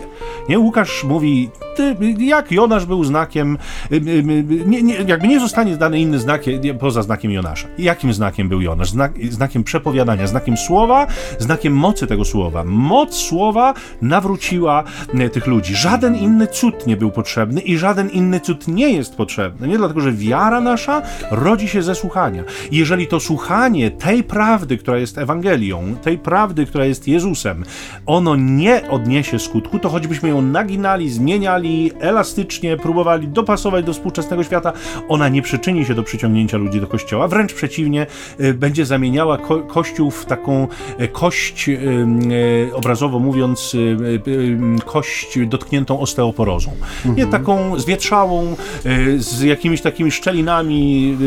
Nie? 0.50 0.60
Łukasz 0.60 1.04
mówi, 1.04 1.50
ty, 1.80 1.96
jak 2.20 2.52
Jonasz 2.52 2.86
był 2.86 3.04
znakiem, 3.04 3.58
y, 3.92 3.96
y, 3.96 4.00
y, 4.00 4.64
nie, 4.66 4.82
nie, 4.82 4.94
jakby 4.94 5.28
nie 5.28 5.40
zostanie 5.40 5.76
zdany 5.76 6.00
inny 6.00 6.20
znak 6.20 6.42
poza 6.80 7.02
znakiem 7.02 7.32
Jonasza. 7.32 7.68
Jakim 7.78 8.14
znakiem 8.14 8.50
był 8.50 8.62
Jonasz? 8.62 8.90
Znak, 8.90 9.14
znakiem 9.30 9.64
przepowiadania, 9.64 10.28
znakiem 10.28 10.58
słowa, 10.58 11.08
znakiem 11.38 11.74
mocy 11.74 12.08
tego 12.08 12.26
słowa. 12.26 12.64
Moc 12.64 13.16
słowa 13.16 13.74
nawróciła 14.02 14.84
tych 15.34 15.48
ludzi. 15.48 15.76
Żaden 15.76 16.16
inny 16.16 16.48
cud 16.48 16.88
nie 16.88 16.98
był 16.98 17.12
potrzebny 17.12 17.62
i 17.62 17.78
żaden 17.78 18.10
inny 18.10 18.40
cud 18.40 18.68
nie 18.68 18.90
jest 18.90 19.16
potrzebny. 19.16 19.68
Nie 19.68 19.78
dlatego, 19.78 20.02
że 20.02 20.12
wiara 20.12 20.62
nasza 20.62 21.02
rodzi 21.32 21.68
się 21.68 21.82
ze 21.82 21.96
słuchania. 21.96 22.44
Jeżeli 22.72 23.08
to 23.08 23.20
słuchanie 23.20 23.92
tej 23.92 24.24
prawdy, 24.24 24.78
która 24.78 24.98
jest 24.98 25.18
Ewangelią, 25.18 25.96
tej 26.02 26.18
prawdy, 26.18 26.66
która 26.66 26.86
jest 26.86 27.08
Jezusem, 27.08 27.64
ono 28.06 28.36
nie 28.36 28.90
odniesie 28.90 29.40
skutku, 29.40 29.80
to 29.80 29.90
choćbyśmy 29.90 30.30
ją 30.30 30.42
naginali, 30.42 31.10
zmieniali, 31.10 31.69
elastycznie, 32.00 32.78
próbowali 32.78 33.28
dopasować 33.28 33.86
do 33.86 33.94
współczesnego 33.94 34.44
świata. 34.44 34.74
Ona 35.10 35.30
nie 35.30 35.42
przyczyni 35.42 35.86
się 35.86 35.96
do 35.96 36.04
przyciągnięcia 36.04 36.58
ludzi 36.58 36.82
do 36.82 36.88
kościoła, 36.88 37.28
wręcz 37.28 37.54
przeciwnie, 37.54 38.08
y, 38.40 38.54
będzie 38.54 38.86
zamieniała 38.86 39.38
ko 39.38 39.60
kościół 39.60 40.12
w 40.12 40.26
taką 40.26 40.68
y, 41.00 41.08
kość, 41.08 41.70
obrazowo 42.74 43.20
mówiąc, 43.20 43.76
kość 44.86 45.40
dotkniętą 45.46 46.00
osteoporozą. 46.00 46.72
Mhm. 46.72 47.16
Nie 47.16 47.28
taką 47.28 47.80
zwietrzałą, 47.80 48.56
z 49.18 49.42
jakimiś 49.42 49.82
takimi 49.82 50.12
szczelinami, 50.12 51.18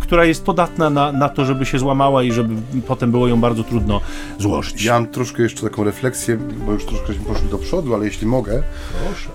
która 0.00 0.24
jest 0.24 0.44
podatna 0.44 0.90
na, 0.90 1.12
na 1.12 1.28
to, 1.28 1.44
żeby 1.44 1.66
się 1.66 1.78
złamała 1.78 2.22
i 2.22 2.32
żeby 2.32 2.54
potem 2.86 3.10
było 3.10 3.28
ją 3.28 3.40
bardzo 3.40 3.64
trudno 3.64 4.00
złożyć. 4.38 4.84
Ja 4.84 4.92
mam 4.92 5.06
troszkę 5.06 5.42
jeszcze 5.42 5.62
taką 5.62 5.84
refleksję, 5.84 6.36
bo 6.66 6.72
już 6.72 6.84
troszkę 6.84 7.12
poszli 7.12 7.48
do 7.48 7.58
przodu, 7.58 7.94
ale 7.94 8.04
jeśli 8.04 8.26
mogę. 8.26 8.62
Proszę. 9.04 9.28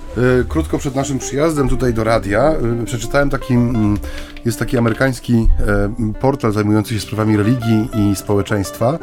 Krótko 0.57 0.77
przed 0.77 0.95
naszym 0.95 1.19
przyjazdem 1.19 1.69
tutaj 1.69 1.93
do 1.93 2.03
radia 2.03 2.41
e, 2.41 2.85
przeczytałem 2.85 3.29
taki, 3.29 3.53
mm, 3.53 3.97
jest 4.45 4.59
taki 4.59 4.77
amerykański 4.77 5.47
e, 5.59 6.13
portal 6.19 6.51
zajmujący 6.51 6.93
się 6.93 6.99
sprawami 6.99 7.37
religii 7.37 7.89
i 7.95 8.15
społeczeństwa. 8.15 8.99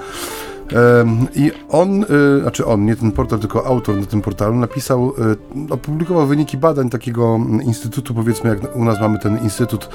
I 1.35 1.53
on, 1.69 2.03
y, 2.03 2.41
znaczy 2.41 2.67
on, 2.67 2.85
nie 2.85 2.97
ten 2.97 3.13
portal, 3.13 3.39
tylko 3.39 3.67
autor 3.67 3.97
na 3.97 4.07
tym 4.07 4.23
portalu 4.23 4.57
napisał, 4.57 5.13
y, 5.69 5.73
opublikował 5.73 6.27
wyniki 6.27 6.57
badań 6.57 6.91
takiego 6.91 7.41
instytutu, 7.65 8.15
powiedzmy 8.15 8.51
jak 8.51 8.77
u 8.77 8.85
nas 8.85 9.01
mamy 9.01 9.19
ten 9.19 9.39
Instytut 9.39 9.89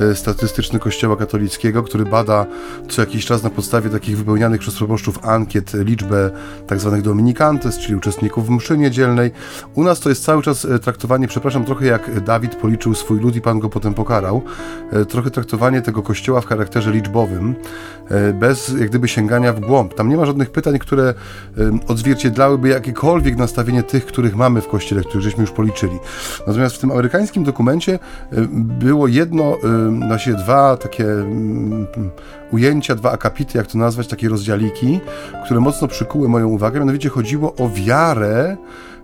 y, 0.00 0.14
Statystyczny 0.14 0.78
Kościoła 0.78 1.16
Katolickiego, 1.16 1.82
który 1.82 2.04
bada 2.04 2.46
co 2.88 3.02
jakiś 3.02 3.26
czas 3.26 3.42
na 3.42 3.50
podstawie 3.50 3.90
takich 3.90 4.18
wypełnianych 4.18 4.60
przez 4.60 4.74
proboszczów 4.74 5.24
ankiet 5.24 5.72
liczbę 5.74 6.30
tak 6.66 6.80
zwanych 6.80 7.02
dominikantes, 7.02 7.78
czyli 7.78 7.96
uczestników 7.96 8.50
mszy 8.50 8.78
niedzielnej. 8.78 9.30
U 9.74 9.84
nas 9.84 10.00
to 10.00 10.08
jest 10.08 10.24
cały 10.24 10.42
czas 10.42 10.66
traktowanie, 10.82 11.28
przepraszam, 11.28 11.64
trochę 11.64 11.86
jak 11.86 12.20
Dawid 12.20 12.54
policzył 12.54 12.94
swój 12.94 13.20
lud 13.20 13.36
i 13.36 13.40
Pan 13.40 13.60
go 13.60 13.68
potem 13.68 13.94
pokarał, 13.94 14.42
trochę 15.08 15.30
traktowanie 15.30 15.82
tego 15.82 16.02
kościoła 16.02 16.40
w 16.40 16.46
charakterze 16.46 16.90
liczbowym, 16.90 17.54
bez 18.34 18.68
jak 18.68 18.88
gdyby 18.88 19.08
sięgania 19.08 19.52
w 19.52 19.60
głąb 19.60 19.94
tam 20.02 20.08
nie 20.08 20.16
ma 20.16 20.26
żadnych 20.26 20.50
pytań, 20.50 20.78
które 20.78 21.14
odzwierciedlałyby 21.88 22.68
jakiekolwiek 22.68 23.36
nastawienie 23.36 23.82
tych, 23.82 24.06
których 24.06 24.36
mamy 24.36 24.60
w 24.60 24.68
kościele, 24.68 25.00
których 25.00 25.22
żeśmy 25.22 25.40
już 25.40 25.50
policzyli. 25.50 25.98
Natomiast 26.46 26.76
w 26.76 26.78
tym 26.78 26.90
amerykańskim 26.90 27.44
dokumencie 27.44 27.98
było 28.56 29.08
jedno, 29.08 29.58
właściwie 30.08 30.36
dwa 30.36 30.76
takie 30.76 31.06
ujęcia, 32.52 32.94
dwa 32.94 33.12
akapity, 33.12 33.58
jak 33.58 33.66
to 33.66 33.78
nazwać, 33.78 34.06
takie 34.08 34.28
rozdziałiki, 34.28 35.00
które 35.44 35.60
mocno 35.60 35.88
przykuły 35.88 36.28
moją 36.28 36.48
uwagę. 36.48 36.80
Mianowicie 36.80 37.08
chodziło 37.08 37.54
o 37.56 37.68
wiarę 37.68 38.56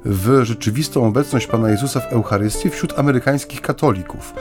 w 0.04 0.40
rzeczywistą 0.42 1.06
obecność 1.06 1.46
Pana 1.46 1.70
Jezusa 1.70 2.00
w 2.00 2.12
Eucharystii 2.12 2.70
wśród 2.70 2.98
amerykańskich 2.98 3.60
katolików. 3.60 4.34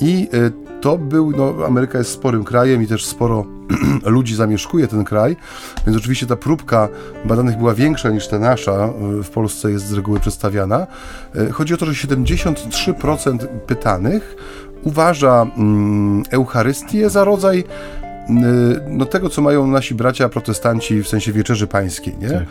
I 0.00 0.28
e, 0.32 0.71
to 0.82 0.98
był, 0.98 1.30
no, 1.30 1.66
Ameryka 1.66 1.98
jest 1.98 2.10
sporym 2.10 2.44
krajem 2.44 2.82
i 2.82 2.86
też 2.86 3.04
sporo 3.04 3.44
ludzi 4.04 4.34
zamieszkuje 4.34 4.88
ten 4.88 5.04
kraj, 5.04 5.36
więc 5.86 5.98
oczywiście 5.98 6.26
ta 6.26 6.36
próbka 6.36 6.88
badanych 7.24 7.58
była 7.58 7.74
większa 7.74 8.10
niż 8.10 8.28
ta 8.28 8.38
nasza, 8.38 8.72
e, 8.72 9.22
w 9.22 9.30
Polsce 9.30 9.70
jest 9.70 9.86
z 9.86 9.92
reguły 9.92 10.20
przedstawiana. 10.20 10.86
E, 11.36 11.50
chodzi 11.50 11.74
o 11.74 11.76
to, 11.76 11.86
że 11.86 11.92
73% 11.92 13.46
pytanych 13.66 14.36
uważa 14.82 15.46
mm, 15.56 16.22
Eucharystię 16.30 17.10
za 17.10 17.24
rodzaj 17.24 17.64
no, 18.88 19.06
tego, 19.06 19.28
co 19.28 19.42
mają 19.42 19.66
nasi 19.66 19.94
bracia 19.94 20.28
protestanci 20.28 21.02
w 21.02 21.08
sensie 21.08 21.32
wieczerzy 21.32 21.66
pańskiej, 21.66 22.14
nie? 22.20 22.28
Tak. 22.28 22.42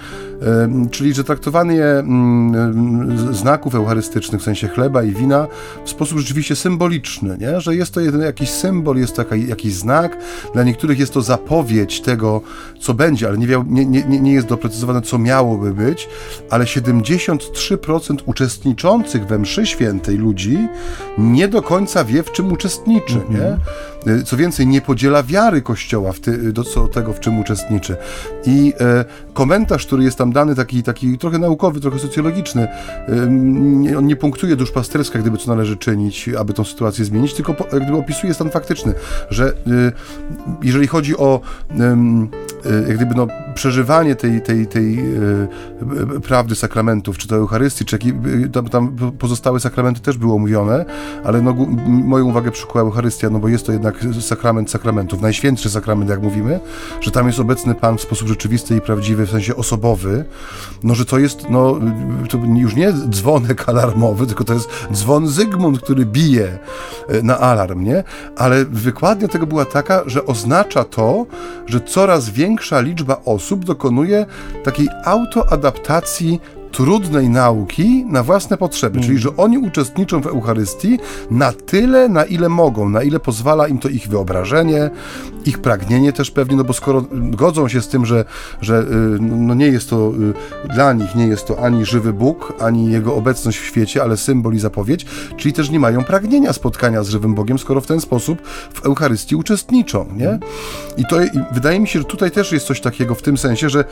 Czyli, 0.91 1.13
że 1.13 1.23
traktowanie 1.23 1.85
mm, 1.85 3.35
znaków 3.35 3.75
eucharystycznych 3.75 4.41
w 4.41 4.43
sensie 4.43 4.67
chleba 4.67 5.03
i 5.03 5.11
wina 5.11 5.47
w 5.85 5.89
sposób 5.89 6.19
rzeczywiście 6.19 6.55
symboliczny, 6.55 7.37
nie? 7.39 7.61
Że 7.61 7.75
jest 7.75 7.93
to 7.93 8.01
jakiś 8.01 8.49
symbol, 8.49 8.97
jest 8.97 9.15
to 9.15 9.35
jakiś 9.35 9.73
znak, 9.73 10.17
dla 10.53 10.63
niektórych 10.63 10.99
jest 10.99 11.13
to 11.13 11.21
zapowiedź 11.21 12.01
tego, 12.01 12.41
co 12.79 12.93
będzie, 12.93 13.27
ale 13.27 13.37
nie, 13.37 13.47
nie, 13.67 13.85
nie, 13.85 14.19
nie 14.19 14.33
jest 14.33 14.47
doprecyzowane, 14.47 15.01
co 15.01 15.17
miałoby 15.17 15.73
być, 15.73 16.09
ale 16.49 16.65
73% 16.65 18.17
uczestniczących 18.25 19.27
we 19.27 19.39
mszy 19.39 19.65
świętej 19.65 20.17
ludzi 20.17 20.67
nie 21.17 21.47
do 21.47 21.61
końca 21.61 22.03
wie, 22.03 22.23
w 22.23 22.31
czym 22.31 22.51
uczestniczy, 22.51 23.21
nie? 23.29 23.57
Y, 24.07 24.23
co 24.23 24.37
więcej, 24.37 24.67
nie 24.67 24.81
podziela 24.81 25.23
wiary 25.23 25.61
Kościoła 25.61 26.11
w 26.11 26.19
ty, 26.19 26.53
do 26.53 26.63
co, 26.63 26.87
tego, 26.87 27.13
w 27.13 27.19
czym 27.19 27.39
uczestniczy. 27.39 27.95
I 28.45 28.73
e, 28.79 29.05
komentarz, 29.33 29.85
który 29.85 30.03
jest 30.03 30.17
tam 30.17 30.33
dany, 30.33 30.55
taki, 30.55 30.83
taki 30.83 31.17
trochę 31.17 31.39
naukowy, 31.39 31.79
trochę 31.79 31.99
socjologiczny, 31.99 32.67
e, 33.91 33.97
on 33.97 34.07
nie 34.07 34.15
punktuje 34.15 34.55
duszpasterska, 34.55 35.19
gdyby 35.19 35.37
co 35.37 35.47
należy 35.47 35.77
czynić, 35.77 36.29
aby 36.29 36.53
tą 36.53 36.63
sytuację 36.63 37.05
zmienić, 37.05 37.33
tylko 37.33 37.53
po, 37.53 37.63
gdyby 37.63 37.97
opisuje 37.97 38.33
stan 38.33 38.49
faktyczny, 38.49 38.93
że 39.29 39.47
e, 39.47 39.53
jeżeli 40.63 40.87
chodzi 40.87 41.17
o 41.17 41.41
jak 42.87 42.97
gdyby 42.97 43.15
no, 43.15 43.27
przeżywanie 43.53 44.15
tej, 44.15 44.41
tej, 44.41 44.67
tej 44.67 44.99
prawdy 46.23 46.55
sakramentów, 46.55 47.17
czy 47.17 47.27
to 47.27 47.35
Eucharystii, 47.35 47.85
czy 47.85 47.95
jak, 47.95 48.15
tam, 48.51 48.69
tam 48.69 48.97
pozostałe 49.19 49.59
sakramenty 49.59 50.01
też 50.01 50.17
były 50.17 50.33
omówione, 50.33 50.85
ale 51.23 51.41
no, 51.41 51.53
moją 51.87 52.25
uwagę 52.25 52.51
przykuła 52.51 52.83
Eucharystia, 52.83 53.29
no 53.29 53.39
bo 53.39 53.47
jest 53.47 53.65
to 53.65 53.71
jednak 53.71 53.95
sakrament 54.19 54.71
sakramentów, 54.71 55.21
najświętszy 55.21 55.69
sakrament, 55.69 56.09
jak 56.09 56.21
mówimy, 56.21 56.59
że 57.01 57.11
tam 57.11 57.27
jest 57.27 57.39
obecny 57.39 57.75
Pan 57.75 57.97
w 57.97 58.01
sposób 58.01 58.27
rzeczywisty 58.27 58.75
i 58.75 58.81
prawdziwy, 58.81 59.25
w 59.25 59.29
sensie 59.29 59.55
osobowy, 59.55 60.25
no 60.83 60.95
że 60.95 61.05
to 61.05 61.19
jest, 61.19 61.49
no, 61.49 61.79
to 62.29 62.37
już 62.55 62.75
nie 62.75 62.93
dzwonek 62.93 63.69
alarmowy, 63.69 64.27
tylko 64.27 64.43
to 64.43 64.53
jest 64.53 64.69
dzwon 64.93 65.27
Zygmunt, 65.27 65.81
który 65.81 66.05
bije 66.05 66.59
na 67.23 67.39
alarm, 67.39 67.83
nie? 67.83 68.03
Ale 68.37 68.65
wykładnia 68.65 69.27
tego 69.27 69.47
była 69.47 69.65
taka, 69.65 70.01
że 70.05 70.25
oznacza 70.25 70.83
to, 70.83 71.25
że 71.65 71.81
coraz 71.81 72.29
większa 72.51 72.81
liczba 72.81 73.21
osób 73.25 73.65
dokonuje 73.65 74.25
takiej 74.63 74.87
autoadaptacji 75.05 76.39
trudnej 76.71 77.29
nauki 77.29 78.05
na 78.05 78.23
własne 78.23 78.57
potrzeby, 78.57 78.97
mm. 78.97 79.07
czyli 79.07 79.19
że 79.19 79.37
oni 79.37 79.57
uczestniczą 79.57 80.21
w 80.21 80.27
Eucharystii 80.27 80.99
na 81.31 81.51
tyle, 81.51 82.09
na 82.09 82.23
ile 82.23 82.49
mogą, 82.49 82.89
na 82.89 83.03
ile 83.03 83.19
pozwala 83.19 83.67
im 83.67 83.77
to 83.77 83.89
ich 83.89 84.07
wyobrażenie, 84.07 84.89
ich 85.45 85.59
pragnienie 85.59 86.13
też 86.13 86.31
pewnie, 86.31 86.55
no 86.55 86.63
bo 86.63 86.73
skoro 86.73 87.05
godzą 87.11 87.67
się 87.67 87.81
z 87.81 87.87
tym, 87.87 88.05
że, 88.05 88.25
że 88.61 88.79
y, 88.79 88.85
no 89.19 89.53
nie 89.53 89.67
jest 89.67 89.89
to 89.89 90.13
y, 90.67 90.73
dla 90.73 90.93
nich, 90.93 91.15
nie 91.15 91.27
jest 91.27 91.47
to 91.47 91.63
ani 91.63 91.85
żywy 91.85 92.13
Bóg, 92.13 92.53
ani 92.59 92.91
jego 92.91 93.15
obecność 93.15 93.57
w 93.59 93.65
świecie, 93.65 94.03
ale 94.03 94.17
symbol 94.17 94.53
i 94.53 94.59
zapowiedź, 94.59 95.05
czyli 95.37 95.53
też 95.53 95.69
nie 95.69 95.79
mają 95.79 96.03
pragnienia 96.03 96.53
spotkania 96.53 97.03
z 97.03 97.09
żywym 97.09 97.35
Bogiem, 97.35 97.59
skoro 97.59 97.81
w 97.81 97.87
ten 97.87 98.01
sposób 98.01 98.41
w 98.73 98.85
Eucharystii 98.85 99.35
uczestniczą, 99.35 100.05
nie? 100.15 100.39
I 100.97 101.05
to 101.05 101.23
i 101.23 101.29
wydaje 101.51 101.79
mi 101.79 101.87
się, 101.87 101.99
że 101.99 102.05
tutaj 102.05 102.31
też 102.31 102.51
jest 102.51 102.65
coś 102.65 102.81
takiego 102.81 103.15
w 103.15 103.21
tym 103.21 103.37
sensie, 103.37 103.69
że 103.69 103.85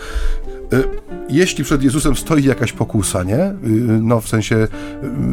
jeśli 1.29 1.63
przed 1.63 1.83
Jezusem 1.83 2.15
stoi 2.15 2.43
jakaś 2.43 2.73
pokusa, 2.73 3.23
nie? 3.23 3.45
Y, 3.45 3.53
no 4.01 4.21
w 4.21 4.29
sensie 4.29 4.67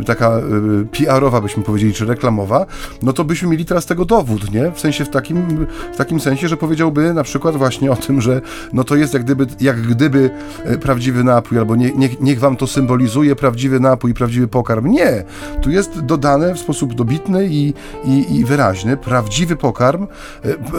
y, 0.00 0.05
taka 0.05 0.38
y, 0.38 0.87
PR-owa 0.87 1.40
byśmy 1.40 1.62
powiedzieli, 1.62 1.93
czy 1.93 2.05
reklamowa, 2.05 2.66
no 3.02 3.12
to 3.12 3.25
byśmy 3.25 3.49
mieli 3.49 3.64
teraz 3.64 3.87
tego 3.87 4.05
dowód, 4.05 4.52
nie? 4.52 4.73
W 4.73 4.81
sensie 4.81 5.05
w 5.05 5.09
takim, 5.09 5.66
w 5.93 5.97
takim 5.97 6.21
sensie, 6.21 6.49
że 6.49 6.57
powiedziałby 6.57 7.14
na 7.14 7.23
przykład 7.23 7.57
właśnie 7.57 7.93
o 7.93 7.97
tym, 7.97 8.21
że 8.21 8.40
no 8.73 8.85
to 8.85 8.97
jest 8.97 9.14
jak 9.14 9.25
gdyby, 9.25 9.47
jak 9.61 9.83
gdyby 9.83 10.31
prawdziwy 10.81 11.25
napój, 11.25 11.59
albo 11.59 11.76
nie, 11.76 11.93
niech, 11.93 12.21
niech 12.21 12.38
wam 12.38 12.57
to 12.57 12.66
symbolizuje 12.66 13.37
prawdziwy 13.37 13.81
napój, 13.81 14.14
prawdziwy 14.14 14.49
pokarm. 14.49 14.87
Nie! 14.87 15.25
Tu 15.62 15.71
jest 15.71 16.00
dodane 16.00 16.55
w 16.55 16.59
sposób 16.59 16.95
dobitny 16.95 17.47
i, 17.47 17.75
i, 18.05 18.37
i 18.37 18.45
wyraźny 18.45 18.97
prawdziwy 18.97 19.57
pokarm, 19.57 20.07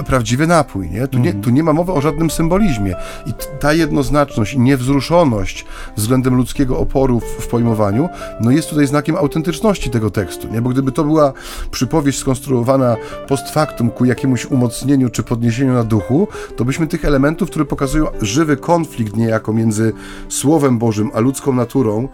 prawdziwy 0.06 0.48
napój, 0.48 0.90
nie? 0.90 1.08
Tu, 1.08 1.20
nie? 1.20 1.34
tu 1.34 1.50
nie 1.50 1.64
ma 1.64 1.74
mowy 1.74 1.92
o 1.92 2.02
żadnym 2.02 2.30
symbolizmie. 2.30 2.96
I 3.26 3.32
ta 3.60 3.74
jednoznaczność 3.74 4.47
i 4.54 4.60
niewzruszoność 4.60 5.66
względem 5.96 6.36
ludzkiego 6.36 6.80
oporu 6.80 7.20
w, 7.20 7.24
w 7.24 7.48
pojmowaniu, 7.48 8.10
no 8.42 8.52
jest 8.52 8.70
tutaj 8.70 8.88
znakiem 8.88 9.16
autentyczności 9.16 9.90
tego 9.90 10.10
tekstu, 10.10 10.48
nie? 10.48 10.62
Bo 10.62 10.70
gdyby 10.70 10.92
to 10.92 11.04
była 11.04 11.34
przypowieść 11.72 12.20
skonstruowana 12.20 12.96
post 13.28 13.50
factum 13.50 13.90
ku 13.90 14.06
jakiemuś 14.06 14.46
umocnieniu 14.46 15.10
czy 15.10 15.24
podniesieniu 15.24 15.74
na 15.74 15.84
duchu, 15.84 16.28
to 16.56 16.66
byśmy 16.66 16.88
tych 16.88 17.06
elementów, 17.06 17.50
które 17.50 17.66
pokazują 17.66 18.06
żywy 18.22 18.58
konflikt 18.58 19.16
niejako 19.16 19.54
między 19.54 19.94
Słowem 20.30 20.78
Bożym 20.78 21.12
a 21.14 21.20
ludzką 21.20 21.54
naturą, 21.54 22.08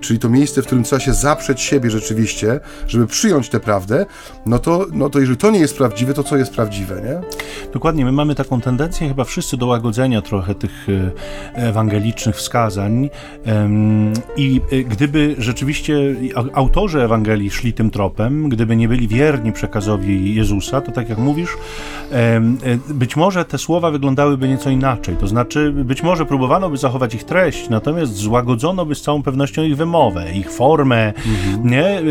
czyli 0.00 0.18
to 0.18 0.28
miejsce, 0.28 0.62
w 0.62 0.66
którym 0.66 0.84
trzeba 0.84 1.00
się 1.00 1.14
zaprzeć 1.14 1.60
siebie 1.60 1.90
rzeczywiście, 1.90 2.60
żeby 2.86 3.06
przyjąć 3.06 3.48
tę 3.48 3.60
prawdę, 3.60 4.06
no 4.46 4.58
to, 4.58 4.86
no 4.92 5.10
to 5.10 5.20
jeżeli 5.20 5.38
to 5.38 5.50
nie 5.50 5.60
jest 5.60 5.76
prawdziwe, 5.76 6.14
to 6.14 6.22
co 6.22 6.36
jest 6.36 6.54
prawdziwe, 6.54 7.02
nie? 7.02 7.20
Dokładnie, 7.72 8.04
my 8.04 8.12
mamy 8.12 8.34
taką 8.34 8.60
tendencję 8.60 9.08
chyba 9.08 9.24
wszyscy 9.24 9.56
do 9.56 9.66
łagodzenia 9.66 10.22
trochę 10.22 10.54
tych, 10.54 10.88
y, 10.88 11.10
ewangelicznych 11.54 12.36
wskazań 12.36 13.10
i 14.36 14.60
gdyby 14.88 15.34
rzeczywiście 15.38 15.94
autorzy 16.52 17.02
Ewangelii 17.02 17.50
szli 17.50 17.72
tym 17.72 17.90
tropem, 17.90 18.48
gdyby 18.48 18.76
nie 18.76 18.88
byli 18.88 19.08
wierni 19.08 19.52
przekazowi 19.52 20.34
Jezusa, 20.34 20.80
to 20.80 20.92
tak 20.92 21.08
jak 21.08 21.18
mówisz, 21.18 21.50
być 22.88 23.16
może 23.16 23.44
te 23.44 23.58
słowa 23.58 23.90
wyglądałyby 23.90 24.48
nieco 24.48 24.70
inaczej. 24.70 25.16
To 25.16 25.26
znaczy, 25.26 25.72
być 25.72 26.02
może 26.02 26.26
próbowano 26.26 26.70
by 26.70 26.76
zachować 26.76 27.14
ich 27.14 27.24
treść, 27.24 27.68
natomiast 27.68 28.16
złagodzono 28.16 28.86
by 28.86 28.94
z 28.94 29.02
całą 29.02 29.22
pewnością 29.22 29.47
ich 29.56 29.76
wymowę, 29.76 30.32
ich 30.32 30.50
formę, 30.50 31.06
mhm. 31.06 31.70
nie? 31.70 32.02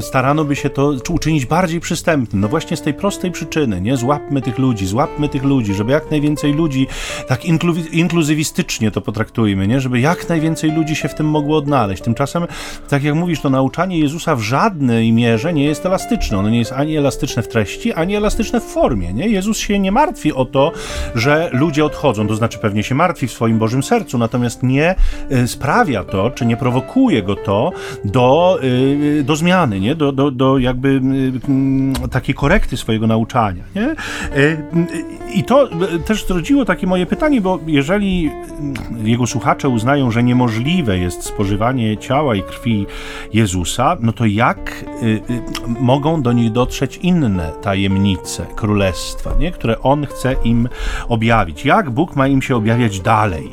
Starano 0.00 0.44
by 0.44 0.56
się 0.56 0.70
to 0.70 0.92
uczynić 1.10 1.46
bardziej 1.46 1.80
przystępnym. 1.80 2.40
No 2.40 2.48
właśnie 2.48 2.76
z 2.76 2.82
tej 2.82 2.94
prostej 2.94 3.30
przyczyny, 3.30 3.80
nie? 3.80 3.96
Złapmy 3.96 4.42
tych 4.42 4.58
ludzi, 4.58 4.86
złapmy 4.86 5.28
tych 5.28 5.44
ludzi, 5.44 5.74
żeby 5.74 5.92
jak 5.92 6.10
najwięcej 6.10 6.52
ludzi, 6.52 6.86
tak 7.28 7.44
inklu 7.44 7.74
inkluzywistycznie 7.92 8.90
to 8.90 9.00
potraktujmy, 9.00 9.66
nie? 9.66 9.80
Żeby 9.80 10.00
jak 10.00 10.28
najwięcej 10.28 10.72
ludzi 10.72 10.96
się 10.96 11.08
w 11.08 11.14
tym 11.14 11.26
mogło 11.26 11.58
odnaleźć. 11.58 12.02
Tymczasem, 12.02 12.46
tak 12.88 13.02
jak 13.02 13.14
mówisz, 13.14 13.40
to 13.40 13.50
nauczanie 13.50 13.98
Jezusa 13.98 14.36
w 14.36 14.40
żadnej 14.40 15.12
mierze 15.12 15.52
nie 15.52 15.64
jest 15.64 15.86
elastyczne. 15.86 16.38
Ono 16.38 16.50
nie 16.50 16.58
jest 16.58 16.72
ani 16.72 16.96
elastyczne 16.96 17.42
w 17.42 17.48
treści, 17.48 17.92
ani 17.92 18.16
elastyczne 18.16 18.60
w 18.60 18.64
formie, 18.64 19.12
nie? 19.12 19.28
Jezus 19.28 19.58
się 19.58 19.78
nie 19.78 19.92
martwi 19.92 20.32
o 20.32 20.44
to, 20.44 20.72
że 21.14 21.50
ludzie 21.52 21.84
odchodzą, 21.84 22.28
to 22.28 22.36
znaczy 22.36 22.58
pewnie 22.58 22.82
się 22.82 22.94
martwi 22.94 23.28
w 23.28 23.32
swoim 23.32 23.58
Bożym 23.58 23.82
sercu, 23.82 24.18
natomiast 24.18 24.62
nie 24.62 24.94
y, 25.32 25.48
sprawia 25.48 26.04
to, 26.04 26.30
czy 26.30 26.46
nie 26.46 26.56
prowokuje 26.56 26.77
go 27.22 27.36
to 27.36 27.72
do, 28.04 28.58
y, 28.62 29.22
do 29.24 29.36
zmiany, 29.36 29.80
nie? 29.80 29.94
Do, 29.94 30.12
do, 30.12 30.30
do 30.30 30.58
jakby 30.58 31.00
y, 32.04 32.08
takiej 32.08 32.34
korekty 32.34 32.76
swojego 32.76 33.06
nauczania, 33.06 33.62
nie? 33.76 33.96
I 35.34 35.44
to 35.44 35.68
też 36.06 36.26
zrodziło 36.26 36.64
takie 36.64 36.86
moje 36.86 37.06
pytanie, 37.06 37.40
bo 37.40 37.58
jeżeli 37.66 38.30
jego 39.04 39.26
słuchacze 39.26 39.68
uznają, 39.68 40.10
że 40.10 40.22
niemożliwe 40.22 40.98
jest 40.98 41.22
spożywanie 41.22 41.96
ciała 41.96 42.34
i 42.34 42.42
krwi 42.42 42.86
Jezusa, 43.32 43.96
no 44.00 44.12
to 44.12 44.26
jak 44.26 44.84
mogą 45.80 46.22
do 46.22 46.32
nich 46.32 46.52
dotrzeć 46.52 46.96
inne 46.96 47.52
tajemnice 47.62 48.46
królestwa, 48.56 49.30
nie? 49.38 49.52
które 49.52 49.80
on 49.82 50.06
chce 50.06 50.34
im 50.44 50.68
objawić? 51.08 51.64
Jak 51.64 51.90
Bóg 51.90 52.16
ma 52.16 52.28
im 52.28 52.42
się 52.42 52.56
objawiać 52.56 53.00
dalej? 53.00 53.50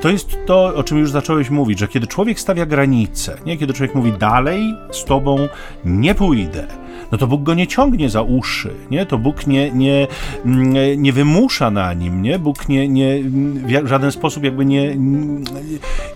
To 0.00 0.08
jest 0.08 0.38
to, 0.46 0.74
o 0.74 0.82
czym 0.82 0.98
już 0.98 1.10
zacząłeś 1.10 1.50
mówić, 1.50 1.78
że 1.78 1.88
kiedy 1.88 2.06
człowiek 2.06 2.40
stawia 2.40 2.59
granice, 2.66 3.36
nie? 3.46 3.56
kiedy 3.56 3.72
człowiek 3.72 3.94
mówi 3.94 4.12
dalej 4.12 4.74
z 4.90 5.04
tobą 5.04 5.48
nie 5.84 6.14
pójdę, 6.14 6.66
no 7.12 7.18
to 7.18 7.26
Bóg 7.26 7.42
go 7.42 7.54
nie 7.54 7.66
ciągnie 7.66 8.10
za 8.10 8.22
uszy, 8.22 8.70
nie? 8.90 9.06
To 9.06 9.18
Bóg 9.18 9.46
nie, 9.46 9.70
nie, 9.70 10.06
nie 10.96 11.12
wymusza 11.12 11.70
na 11.70 11.94
nim, 11.94 12.22
nie? 12.22 12.38
Bóg 12.38 12.68
nie, 12.68 12.88
nie, 12.88 13.22
w 13.82 13.86
żaden 13.86 14.12
sposób 14.12 14.44
jakby 14.44 14.64
nie, 14.64 14.96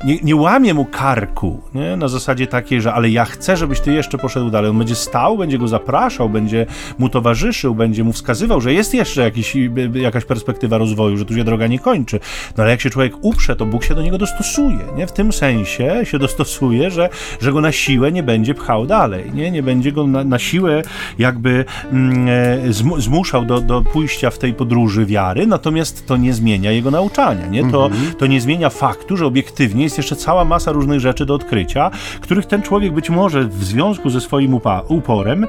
nie, 0.05 0.19
nie 0.23 0.37
łamie 0.37 0.75
mu 0.75 0.85
karku, 0.85 1.61
nie? 1.75 1.97
Na 1.97 2.09
zasadzie 2.09 2.47
takiej, 2.47 2.81
że 2.81 2.93
ale 2.93 3.11
ja 3.11 3.25
chcę, 3.25 3.57
żebyś 3.57 3.81
ty 3.81 3.93
jeszcze 3.93 4.19
poszedł 4.19 4.51
dalej. 4.51 4.71
On 4.71 4.79
będzie 4.79 4.95
stał, 4.95 5.39
będzie 5.39 5.59
go 5.59 5.69
zapraszał, 5.69 6.29
będzie 6.29 6.67
mu 6.99 7.09
towarzyszył, 7.09 7.75
będzie 7.75 8.05
mu 8.05 8.13
wskazywał, 8.13 8.61
że 8.61 8.73
jest 8.73 8.95
jeszcze 8.95 9.23
jakiś, 9.23 9.57
jakaś 9.95 10.25
perspektywa 10.25 10.79
rozwoju, 10.79 11.17
że 11.17 11.25
tu 11.25 11.35
się 11.35 11.45
droga 11.45 11.67
nie 11.67 11.79
kończy. 11.79 12.21
No 12.57 12.63
ale 12.63 12.71
jak 12.71 12.81
się 12.81 12.91
człowiek 12.91 13.15
uprze, 13.21 13.57
to 13.57 13.67
Bóg 13.67 13.85
się 13.85 13.95
do 13.95 14.03
niego 14.03 14.19
dostosuje, 14.19 14.79
nie? 14.97 15.07
W 15.07 15.13
tym 15.13 15.33
sensie 15.33 16.01
się 16.05 16.19
dostosuje, 16.19 16.91
że, 16.91 17.09
że 17.41 17.53
go 17.53 17.61
na 17.61 17.73
siłę 17.73 18.13
nie 18.13 18.23
będzie 18.23 18.55
pchał 18.55 18.87
dalej, 18.87 19.31
nie? 19.35 19.51
Nie 19.51 19.63
będzie 19.63 19.93
go 19.93 20.07
na, 20.07 20.25
na 20.25 20.39
siłę 20.39 20.83
jakby 21.19 21.65
mm, 21.93 22.29
e, 22.29 22.73
zmuszał 22.99 23.45
do, 23.45 23.61
do 23.61 23.83
pójścia 23.83 24.31
w 24.31 24.39
tej 24.39 24.55
podróży 24.55 25.07
wiary, 25.07 25.47
natomiast 25.47 26.07
to 26.07 26.17
nie 26.17 26.35
zmienia 26.35 26.71
jego 26.71 26.91
nauczania, 26.91 27.47
nie? 27.47 27.71
To, 27.71 27.87
mhm. 27.87 28.15
to 28.15 28.27
nie 28.27 28.41
zmienia 28.41 28.71
faktu, 28.71 29.17
że 29.17 29.27
obiektywnie 29.27 29.85
jest 29.85 29.97
jeszcze 29.97 30.17
cała 30.17 30.45
masa 30.45 30.73
różnych 30.73 31.01
rzeczy 31.01 31.27
do 31.27 31.35
odkrycia, 31.35 31.91
których 32.21 32.47
ten 32.47 32.63
człowiek 32.63 32.93
być 32.93 33.11
może 33.11 33.45
w 33.45 33.65
związku 33.65 34.11
ze 34.11 34.21
swoim 34.21 34.61
uporem 34.89 35.47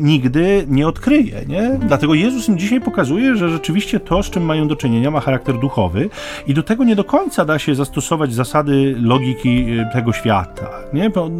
nigdy 0.00 0.64
nie 0.68 0.88
odkryje, 0.88 1.44
nie? 1.48 1.78
Dlatego 1.86 2.14
Jezus 2.14 2.48
im 2.48 2.58
dzisiaj 2.58 2.80
pokazuje, 2.80 3.36
że 3.36 3.48
rzeczywiście 3.48 4.00
to, 4.00 4.22
z 4.22 4.30
czym 4.30 4.44
mają 4.44 4.68
do 4.68 4.76
czynienia, 4.76 5.10
ma 5.10 5.20
charakter 5.20 5.58
duchowy 5.58 6.10
i 6.46 6.54
do 6.54 6.62
tego 6.62 6.84
nie 6.84 6.96
do 6.96 7.04
końca 7.04 7.44
da 7.44 7.58
się 7.58 7.74
zastosować 7.74 8.34
zasady 8.34 8.96
logiki 9.00 9.66
e, 9.78 9.90
tego 9.92 10.12
świata, 10.12 10.70
nie? 10.92 11.10
Bo, 11.10 11.30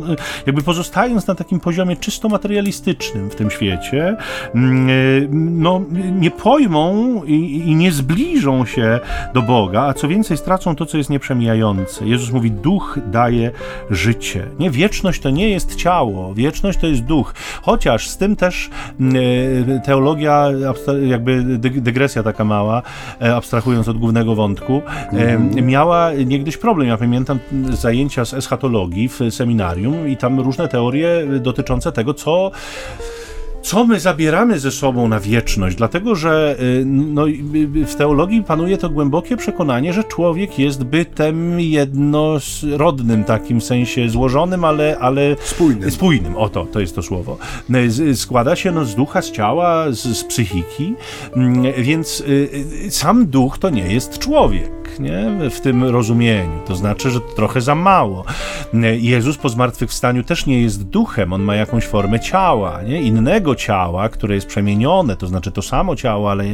jakby 0.46 0.62
pozostając 0.62 1.26
na 1.26 1.34
takim 1.34 1.60
poziomie 1.60 1.96
czysto 1.96 2.28
materialistycznym, 2.28 3.29
w 3.30 3.34
tym 3.34 3.50
świecie, 3.50 4.16
mm, 4.54 4.90
y, 4.90 5.28
no, 5.32 5.82
nie 6.12 6.30
pojmą 6.30 7.22
i, 7.24 7.62
i, 7.66 7.76
nie 7.76 7.92
zbliżą 7.92 8.66
się 8.66 9.00
do 9.34 9.42
Boga, 9.42 9.82
a 9.82 9.94
co 9.94 10.08
więcej 10.08 10.36
stracą 10.36 10.76
to, 10.76 10.86
co 10.86 10.98
jest 10.98 11.10
nieprzemijające. 11.10 12.06
Jezus 12.06 12.30
mówi, 12.30 12.50
duch 12.50 12.98
daje 13.06 13.50
życie. 13.90 14.46
Nie, 14.58 14.70
wieczność 14.70 15.20
to 15.20 15.30
nie 15.30 15.50
jest 15.50 15.76
ciało, 15.76 16.34
wieczność 16.34 16.78
to 16.78 16.86
jest 16.86 17.02
duch. 17.02 17.34
Chociaż 17.62 18.08
z 18.08 18.16
tym 18.16 18.36
też 18.36 18.70
mm, 19.00 19.16
y, 19.16 19.80
teologia, 19.84 20.48
jakby 21.02 21.42
dygresja 21.58 22.22
taka 22.22 22.44
mała, 22.44 22.82
e, 23.22 23.36
abstrahując 23.36 23.88
od 23.88 23.98
głównego 23.98 24.34
wątku, 24.34 24.82
mm. 25.12 25.66
miała 25.66 26.12
niegdyś 26.12 26.56
problem. 26.56 26.88
Ja 26.88 26.96
pamiętam 26.96 27.38
zajęcia 27.70 28.24
z 28.24 28.34
eschatologii 28.34 29.08
w 29.08 29.18
seminarium 29.30 30.08
i 30.08 30.16
tam 30.16 30.40
różne 30.40 30.68
teorie 30.68 31.26
dotyczące 31.40 31.92
tego, 31.92 32.14
co 32.14 32.50
co 33.62 33.84
my 33.84 34.00
zabieramy 34.00 34.58
ze 34.58 34.70
sobą 34.70 35.08
na 35.08 35.20
wieczność, 35.20 35.76
dlatego 35.76 36.14
że 36.14 36.56
y, 36.60 36.84
no, 36.86 37.24
w 37.86 37.94
teologii 37.94 38.42
panuje 38.42 38.78
to 38.78 38.90
głębokie 38.90 39.36
przekonanie, 39.36 39.92
że 39.92 40.04
człowiek 40.04 40.58
jest 40.58 40.84
bytem 40.84 41.60
jednorodnym, 41.60 43.24
takim 43.24 43.60
sensie 43.60 44.08
złożonym, 44.08 44.64
ale, 44.64 44.98
ale 45.00 45.36
spójnym. 45.44 45.90
spójnym. 45.90 46.36
Oto, 46.36 46.66
to 46.72 46.80
jest 46.80 46.94
to 46.94 47.02
słowo. 47.02 47.38
Składa 48.14 48.56
się 48.56 48.72
no, 48.72 48.84
z 48.84 48.94
ducha, 48.94 49.22
z 49.22 49.30
ciała, 49.30 49.90
z, 49.90 49.98
z 49.98 50.24
psychiki, 50.24 50.94
mm, 51.36 51.72
więc 51.78 52.20
y, 52.20 52.24
y, 52.86 52.90
sam 52.90 53.26
duch 53.26 53.58
to 53.58 53.70
nie 53.70 53.92
jest 53.92 54.18
człowiek 54.18 54.79
nie? 54.98 55.50
w 55.50 55.60
tym 55.60 55.84
rozumieniu. 55.84 56.60
To 56.66 56.74
znaczy, 56.74 57.10
że 57.10 57.20
to 57.20 57.26
trochę 57.36 57.60
za 57.60 57.74
mało. 57.74 58.24
Jezus 58.98 59.36
po 59.36 59.48
zmartwychwstaniu 59.48 60.24
też 60.24 60.46
nie 60.46 60.62
jest 60.62 60.82
duchem, 60.82 61.32
on 61.32 61.42
ma 61.42 61.54
jakąś 61.54 61.86
formę 61.86 62.20
ciała, 62.20 62.82
nie? 62.82 63.02
innego 63.02 63.54
ciała, 63.54 64.08
które 64.08 64.34
jest 64.34 64.46
przemienione, 64.46 65.16
to 65.16 65.26
znaczy 65.26 65.52
to 65.52 65.62
samo 65.62 65.96
ciało, 65.96 66.30
ale, 66.30 66.44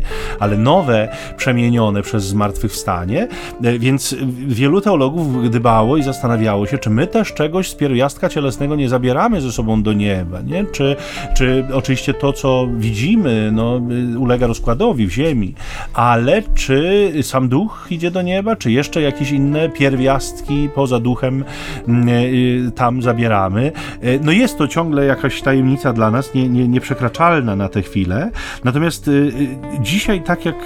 ale 0.41 0.59
nowe, 0.59 1.09
przemienione 1.37 2.03
przez 2.03 2.25
zmartwychwstanie. 2.25 3.29
Więc 3.61 4.17
wielu 4.47 4.81
teologów 4.81 5.45
gdybało 5.45 5.97
i 5.97 6.03
zastanawiało 6.03 6.67
się, 6.67 6.79
czy 6.79 6.91
my 6.91 7.07
też 7.07 7.35
czegoś 7.35 7.71
z 7.71 7.75
pierwiastka 7.75 8.29
cielesnego 8.29 8.77
nie 8.77 8.89
zabieramy 8.89 9.41
ze 9.41 9.53
sobą 9.53 9.83
do 9.83 9.93
nieba, 9.93 10.41
nie? 10.41 10.65
Czy, 10.65 10.97
czy 11.37 11.65
oczywiście 11.73 12.15
to, 12.15 12.33
co 12.33 12.69
widzimy, 12.77 13.51
no, 13.53 13.81
ulega 14.19 14.47
rozkładowi 14.47 15.07
w 15.07 15.11
ziemi, 15.11 15.55
ale 15.95 16.43
czy 16.55 17.13
sam 17.23 17.49
duch 17.49 17.87
idzie 17.91 18.11
do 18.11 18.23
nieba, 18.27 18.57
czy 18.57 18.71
jeszcze 18.71 19.03
jakieś 19.03 19.31
inne 19.31 19.69
pierwiastki 19.69 20.69
poza 20.75 21.01
duchem 21.01 21.45
mm, 21.89 22.09
y, 22.09 22.73
tam 22.75 23.03
zabieramy. 23.03 23.73
Y, 24.05 24.21
no 24.23 24.33
jest 24.33 24.59
to 24.59 24.69
ciągle 24.69 25.05
jakaś 25.05 25.43
tajemnica 25.43 25.93
dla 25.93 26.11
nas, 26.11 26.35
nie, 26.35 26.49
nie, 26.49 26.69
nieprzekraczalna 26.69 27.57
na 27.57 27.69
tę 27.69 27.83
chwilę. 27.83 28.31
Natomiast 28.65 29.09
y, 29.09 29.33
dzisiaj, 29.81 30.23
tak 30.23 30.45
jak, 30.45 30.57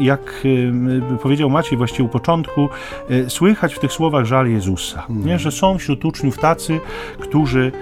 jak 0.00 0.46
powiedział 1.22 1.50
Maciej 1.50 1.78
właściwie 1.78 2.04
u 2.04 2.08
początku, 2.08 2.68
słychać 3.28 3.74
w 3.74 3.78
tych 3.78 3.92
słowach 3.92 4.24
żal 4.24 4.50
Jezusa, 4.50 5.02
nie? 5.08 5.22
Hmm. 5.22 5.38
że 5.38 5.52
są 5.52 5.78
wśród 5.78 6.04
uczniów 6.04 6.38
tacy, 6.38 6.80
którzy 7.18 7.72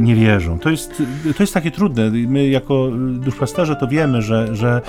nie 0.00 0.14
wierzą. 0.14 0.58
To 0.58 0.70
jest, 0.70 1.02
to 1.36 1.42
jest 1.42 1.54
takie 1.54 1.70
trudne. 1.70 2.10
My 2.10 2.48
jako 2.48 2.88
duszpasterze 3.12 3.76
to 3.76 3.88
wiemy, 3.88 4.22
że, 4.22 4.56
że 4.56 4.80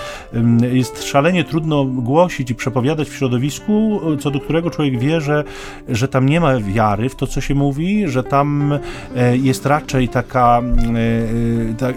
jest 0.74 1.04
szalenie 1.04 1.44
trudno 1.44 1.86
głosić 1.86 2.52
i 2.52 2.56
przepowiadać 2.56 3.10
w 3.10 3.16
środowisku, 3.16 3.93
co 4.20 4.32
do 4.32 4.40
którego 4.40 4.70
człowiek 4.70 5.00
wie, 5.00 5.22
że, 5.22 5.44
że 5.90 6.08
tam 6.08 6.30
nie 6.30 6.40
ma 6.40 6.60
wiary 6.60 7.10
w 7.10 7.16
to, 7.16 7.28
co 7.28 7.42
się 7.42 7.56
mówi, 7.56 8.08
że 8.08 8.24
tam 8.24 8.80
e, 9.16 9.38
jest 9.38 9.66
raczej 9.66 10.10
taka 10.10 10.62
e, 10.62 11.74
ta, 11.74 11.88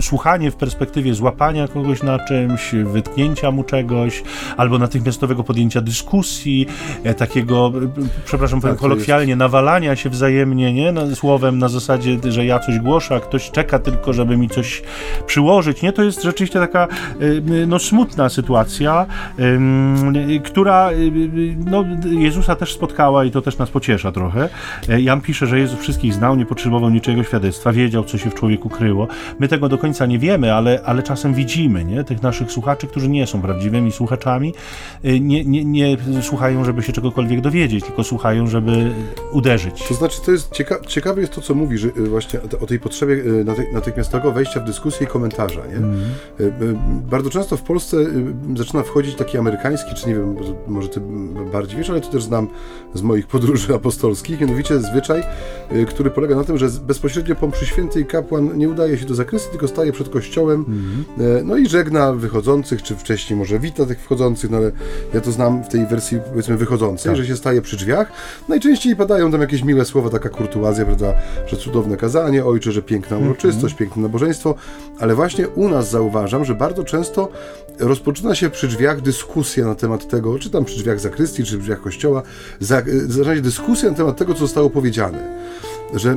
słuchanie 0.00 0.50
w 0.50 0.56
perspektywie 0.56 1.14
złapania 1.14 1.68
kogoś 1.68 2.02
na 2.02 2.18
czymś, 2.18 2.74
wytknięcia 2.84 3.50
mu 3.50 3.64
czegoś, 3.64 4.22
albo 4.56 4.78
natychmiastowego 4.78 5.44
podjęcia 5.44 5.80
dyskusji, 5.80 6.66
e, 7.04 7.14
takiego, 7.14 7.72
przepraszam, 8.24 8.60
tak, 8.60 8.76
kolokwialnie, 8.76 9.30
jest. 9.30 9.38
nawalania 9.38 9.96
się 9.96 10.10
wzajemnie, 10.10 10.72
nie? 10.72 10.92
Na, 10.92 11.14
słowem 11.14 11.58
na 11.58 11.68
zasadzie, 11.68 12.18
że 12.28 12.46
ja 12.46 12.58
coś 12.58 12.78
głoszę, 12.78 13.14
a 13.14 13.20
ktoś 13.20 13.50
czeka 13.50 13.78
tylko, 13.78 14.12
żeby 14.12 14.36
mi 14.36 14.48
coś 14.48 14.82
przyłożyć, 15.26 15.82
nie? 15.82 15.92
To 15.92 16.02
jest 16.02 16.22
rzeczywiście 16.22 16.58
taka 16.60 16.88
no, 17.66 17.78
smutna 17.78 18.28
sytuacja, 18.28 19.06
która 20.44 20.90
no, 21.66 21.84
Jezusa 22.10 22.56
też 22.56 22.74
spotkała 22.74 23.24
i 23.24 23.30
to 23.30 23.42
też 23.42 23.58
nas 23.58 23.70
pociesza 23.70 24.12
trochę. 24.12 24.48
Jan 24.98 25.20
pisze, 25.20 25.46
że 25.46 25.58
Jezus 25.58 25.80
wszystkich 25.80 26.14
znał, 26.14 26.36
nie 26.36 26.46
potrzebował 26.46 26.90
niczego 26.90 27.24
świadectwa, 27.24 27.72
wiedział, 27.72 28.04
co 28.04 28.18
się 28.18 28.30
w 28.30 28.34
człowieku 28.34 28.68
kryło. 28.68 29.08
My 29.38 29.48
tego 29.48 29.68
do 29.68 29.78
końca 29.78 30.06
nie 30.06 30.18
wiemy, 30.18 30.54
ale, 30.54 30.80
ale 30.84 31.02
czasem 31.02 31.34
widzimy, 31.34 31.84
nie? 31.84 32.04
Tych 32.04 32.22
naszych 32.22 32.52
słuchaczy, 32.52 32.86
którzy 32.86 33.08
nie 33.08 33.26
są 33.26 33.42
prawdziwymi 33.42 33.92
słuchaczami, 33.92 34.54
nie, 35.04 35.44
nie, 35.44 35.64
nie 35.64 35.96
słuchają, 36.22 36.64
żeby 36.64 36.82
się 36.82 36.92
czegokolwiek 36.92 37.40
dowiedzieć, 37.40 37.84
tylko 37.84 38.04
słuchają, 38.04 38.46
żeby 38.46 38.92
uderzyć. 39.32 39.84
To 39.88 39.94
znaczy, 39.94 40.20
to 40.24 40.30
jest 40.30 40.52
cieka 40.52 40.76
ciekawe 40.86 41.20
jest 41.20 41.32
to, 41.32 41.40
co 41.40 41.54
mówi, 41.54 41.78
że 41.78 41.88
właśnie 41.88 42.40
o 42.60 42.66
tej 42.66 42.80
potrzebie 42.80 43.16
natychmiastowego 43.72 44.32
wejścia 44.32 44.60
w 44.60 44.64
dyskusję 44.64 45.06
i 45.06 45.10
komentarza, 45.10 45.60
nie? 45.66 45.76
Mm. 45.76 46.00
Bardzo 47.10 47.30
często 47.30 47.56
w 47.56 47.62
Polsce 47.62 47.96
zaczyna 48.56 48.82
wchodzić 48.82 49.14
taki 49.14 49.38
amerykański, 49.38 49.94
czy 49.94 50.08
nie 50.08 50.14
wiem, 50.14 50.36
może 50.66 50.88
ty 50.88 51.00
bardziej 51.52 51.78
wiesz, 51.78 51.90
ale 51.90 52.00
to 52.00 52.08
też 52.08 52.22
znam 52.22 52.48
z 52.94 53.02
moich 53.02 53.26
podróży 53.26 53.74
apostolskich, 53.74 54.40
mianowicie 54.40 54.80
zwyczaj, 54.80 55.22
y, 55.72 55.86
który 55.86 56.10
polega 56.10 56.36
na 56.36 56.44
tym, 56.44 56.58
że 56.58 56.68
bezpośrednio 56.68 57.34
po 57.34 57.46
mszy 57.46 57.66
świętej 57.66 58.06
kapłan 58.06 58.58
nie 58.58 58.68
udaje 58.68 58.98
się 58.98 59.06
do 59.06 59.14
zakrysty, 59.14 59.50
tylko 59.50 59.68
staje 59.68 59.92
przed 59.92 60.08
kościołem, 60.08 60.64
mm. 60.68 61.46
no 61.46 61.56
i 61.56 61.68
żegna 61.68 62.12
wychodzących, 62.12 62.82
czy 62.82 62.96
wcześniej 62.96 63.38
może 63.38 63.58
wita 63.58 63.86
tych 63.86 64.00
wchodzących, 64.00 64.50
no 64.50 64.56
ale 64.56 64.72
ja 65.14 65.20
to 65.20 65.32
znam 65.32 65.64
w 65.64 65.68
tej 65.68 65.86
wersji, 65.86 66.18
powiedzmy, 66.30 66.56
wychodzącej, 66.56 67.10
tak. 67.10 67.16
że 67.16 67.26
się 67.26 67.36
staje 67.36 67.62
przy 67.62 67.76
drzwiach. 67.76 68.12
Najczęściej 68.48 68.96
padają 68.96 69.32
tam 69.32 69.40
jakieś 69.40 69.64
miłe 69.64 69.84
słowa, 69.84 70.10
taka 70.10 70.28
kurtuazja, 70.28 70.84
prawda, 70.84 71.14
że 71.46 71.56
cudowne 71.56 71.96
kazanie, 71.96 72.44
ojcze, 72.44 72.72
że 72.72 72.82
piękna 72.82 73.16
mhm. 73.16 73.30
uroczystość, 73.30 73.74
mm. 73.74 73.78
piękne 73.78 74.02
nabożeństwo, 74.02 74.54
ale 74.98 75.14
właśnie 75.14 75.48
u 75.48 75.68
nas 75.68 75.90
zauważam, 75.90 76.44
że 76.44 76.54
bardzo 76.54 76.84
często 76.84 77.28
rozpoczyna 77.78 78.34
się 78.34 78.50
przy 78.50 78.68
drzwiach 78.68 79.00
dyskusja 79.00 79.66
na 79.66 79.74
temat 79.74 80.08
tego, 80.08 80.38
czy 80.38 80.50
tam 80.50 80.64
przy 80.64 80.76
drzwiach 80.76 81.00
zakrystii, 81.10 81.44
czy 81.44 81.48
przy 81.48 81.58
drzwiach 81.58 81.80
kościoła, 81.80 82.22
za, 82.60 82.82
zacząć 83.08 83.40
dyskusję 83.40 83.90
na 83.90 83.96
temat 83.96 84.16
tego, 84.16 84.34
co 84.34 84.40
zostało 84.40 84.70
powiedziane 84.70 85.46
że 85.94 86.10
y, 86.10 86.14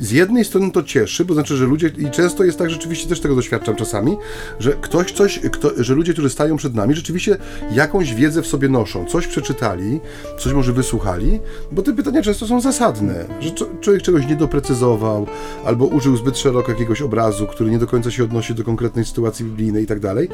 y, 0.00 0.04
z 0.04 0.10
jednej 0.10 0.44
strony 0.44 0.70
to 0.70 0.82
cieszy, 0.82 1.24
bo 1.24 1.34
znaczy, 1.34 1.56
że 1.56 1.66
ludzie, 1.66 1.92
i 1.98 2.10
często 2.10 2.44
jest 2.44 2.58
tak, 2.58 2.70
rzeczywiście 2.70 3.08
też 3.08 3.20
tego 3.20 3.34
doświadczam 3.34 3.76
czasami, 3.76 4.16
że 4.58 4.72
ktoś 4.72 5.12
coś, 5.12 5.38
kto, 5.52 5.70
że 5.76 5.94
ludzie, 5.94 6.12
którzy 6.12 6.30
stają 6.30 6.56
przed 6.56 6.74
nami, 6.74 6.94
rzeczywiście 6.94 7.36
jakąś 7.72 8.14
wiedzę 8.14 8.42
w 8.42 8.46
sobie 8.46 8.68
noszą, 8.68 9.04
coś 9.04 9.26
przeczytali, 9.26 10.00
coś 10.38 10.52
może 10.52 10.72
wysłuchali, 10.72 11.40
bo 11.72 11.82
te 11.82 11.92
pytania 11.92 12.22
często 12.22 12.46
są 12.46 12.60
zasadne, 12.60 13.24
że 13.40 13.50
człowiek 13.80 14.02
czegoś 14.02 14.26
nie 14.26 14.36
doprecyzował, 14.36 15.26
albo 15.64 15.86
użył 15.86 16.16
zbyt 16.16 16.38
szeroko 16.38 16.72
jakiegoś 16.72 17.02
obrazu, 17.02 17.46
który 17.46 17.70
nie 17.70 17.78
do 17.78 17.86
końca 17.86 18.10
się 18.10 18.24
odnosi 18.24 18.54
do 18.54 18.64
konkretnej 18.64 19.04
sytuacji 19.04 19.44
biblijnej 19.44 19.84
i 19.84 19.86
tak 19.86 20.00
dalej, 20.00 20.28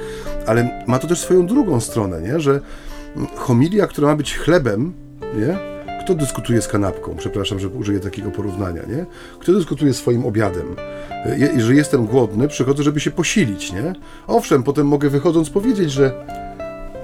ale 0.47 0.85
ma 0.87 0.99
to 0.99 1.07
też 1.07 1.21
swoją 1.21 1.47
drugą 1.47 1.81
stronę, 1.81 2.23
nie? 2.23 2.41
że 2.41 2.61
homilia, 3.37 3.87
która 3.87 4.09
ma 4.09 4.17
być 4.17 4.39
chlebem, 4.39 4.93
nie? 5.37 5.59
Kto 6.05 6.15
dyskutuje 6.15 6.63
z 6.63 6.69
kanapką? 6.69 7.15
Przepraszam, 7.17 7.59
że 7.59 7.69
użyję 7.69 8.01
takiego 8.01 8.31
porównania, 8.31 8.83
nie? 8.83 9.07
Kto 9.39 9.53
dyskutuje 9.53 9.95
swoim 9.95 10.27
obiadem? 10.27 10.77
Je, 11.37 11.61
że 11.61 11.75
jestem 11.75 12.07
głodny, 12.07 12.49
przychodzę, 12.49 12.83
żeby 12.83 13.01
się 13.01 13.11
posilić, 13.11 13.73
nie? 13.73 13.93
Owszem, 14.27 14.63
potem 14.63 14.87
mogę 14.87 15.11
wychodząc 15.11 15.51
powiedzieć, 15.51 15.93
że 15.93 16.27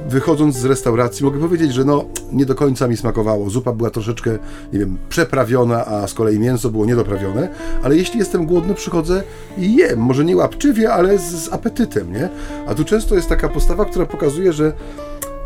wychodząc 0.09 0.57
z 0.57 0.65
restauracji 0.65 1.25
mogę 1.25 1.41
powiedzieć, 1.41 1.75
że 1.75 1.85
no 1.85 2.05
nie 2.33 2.47
do 2.47 2.55
końca 2.55 2.89
mi 2.89 2.97
smakowało. 2.97 3.51
Zupa 3.51 3.73
była 3.73 3.91
troszeczkę, 3.91 4.39
nie 4.73 4.79
wiem, 4.79 4.99
przeprawiona, 5.09 5.87
a 5.87 6.07
z 6.07 6.15
kolei 6.15 6.39
mięso 6.39 6.71
było 6.71 6.87
niedoprawione, 6.87 7.49
ale 7.83 7.97
jeśli 7.97 8.19
jestem 8.19 8.47
głodny, 8.47 8.75
przychodzę 8.75 9.23
i 9.59 9.77
jem. 9.77 9.99
Może 9.99 10.25
nie 10.25 10.37
łapczywie, 10.37 10.93
ale 10.93 11.19
z, 11.19 11.23
z 11.23 11.53
apetytem, 11.53 12.13
nie? 12.13 12.29
A 12.67 12.75
tu 12.75 12.85
często 12.85 13.15
jest 13.15 13.29
taka 13.29 13.49
postawa, 13.49 13.85
która 13.85 14.07
pokazuje, 14.07 14.53
że 14.53 14.73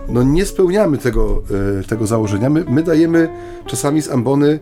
no 0.08 0.22
nie 0.22 0.46
spełniamy 0.46 0.98
tego, 0.98 1.42
e, 1.80 1.84
tego 1.84 2.06
założenia. 2.06 2.50
My, 2.50 2.64
my 2.68 2.82
dajemy 2.82 3.28
czasami 3.66 4.02
z 4.02 4.10
ambony 4.10 4.58